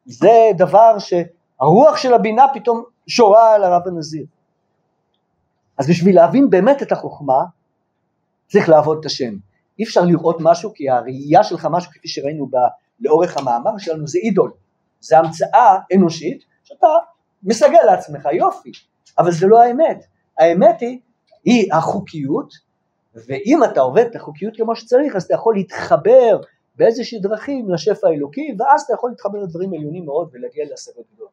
זה 0.05 0.51
דבר 0.57 0.95
שהרוח 0.99 1.97
של 1.97 2.13
הבינה 2.13 2.45
פתאום 2.53 2.83
שורה 3.07 3.55
על 3.55 3.63
הרב 3.63 3.87
הנזיר. 3.87 4.25
אז 5.77 5.89
בשביל 5.89 6.15
להבין 6.15 6.49
באמת 6.49 6.83
את 6.83 6.91
החוכמה, 6.91 7.43
צריך 8.47 8.69
לעבוד 8.69 8.97
את 8.99 9.05
השם. 9.05 9.33
אי 9.79 9.83
אפשר 9.83 10.01
לראות 10.01 10.37
משהו 10.39 10.73
כי 10.73 10.89
הראייה 10.89 11.43
שלך 11.43 11.67
משהו 11.71 11.91
כפי 11.91 12.07
שראינו 12.07 12.45
ב, 12.45 12.55
לאורך 12.99 13.37
המאמר 13.37 13.77
שלנו 13.77 14.07
זה 14.07 14.19
אידול, 14.19 14.51
זה 14.99 15.17
המצאה 15.17 15.77
אנושית 15.95 16.43
שאתה 16.63 16.87
מסגל 17.43 17.83
לעצמך 17.85 18.27
יופי, 18.33 18.71
אבל 19.17 19.31
זה 19.31 19.47
לא 19.47 19.61
האמת, 19.61 20.05
האמת 20.37 20.79
היא, 20.79 20.99
היא 21.45 21.73
החוקיות 21.73 22.53
ואם 23.15 23.63
אתה 23.63 23.81
עובד 23.81 24.05
את 24.05 24.15
החוקיות 24.15 24.55
כמו 24.57 24.75
שצריך 24.75 25.15
אז 25.15 25.23
אתה 25.23 25.33
יכול 25.33 25.55
להתחבר 25.55 26.41
באיזושהי 26.75 27.19
דרכים 27.19 27.69
לשפע 27.69 28.07
האלוקי 28.07 28.55
ואז 28.59 28.81
אתה 28.81 28.93
יכול 28.93 29.09
להתחבר 29.09 29.39
לדברים 29.39 29.73
עליונים 29.73 30.05
מאוד 30.05 30.29
ולהגיע 30.33 30.65
להשגות 30.69 31.05
גדולות 31.13 31.31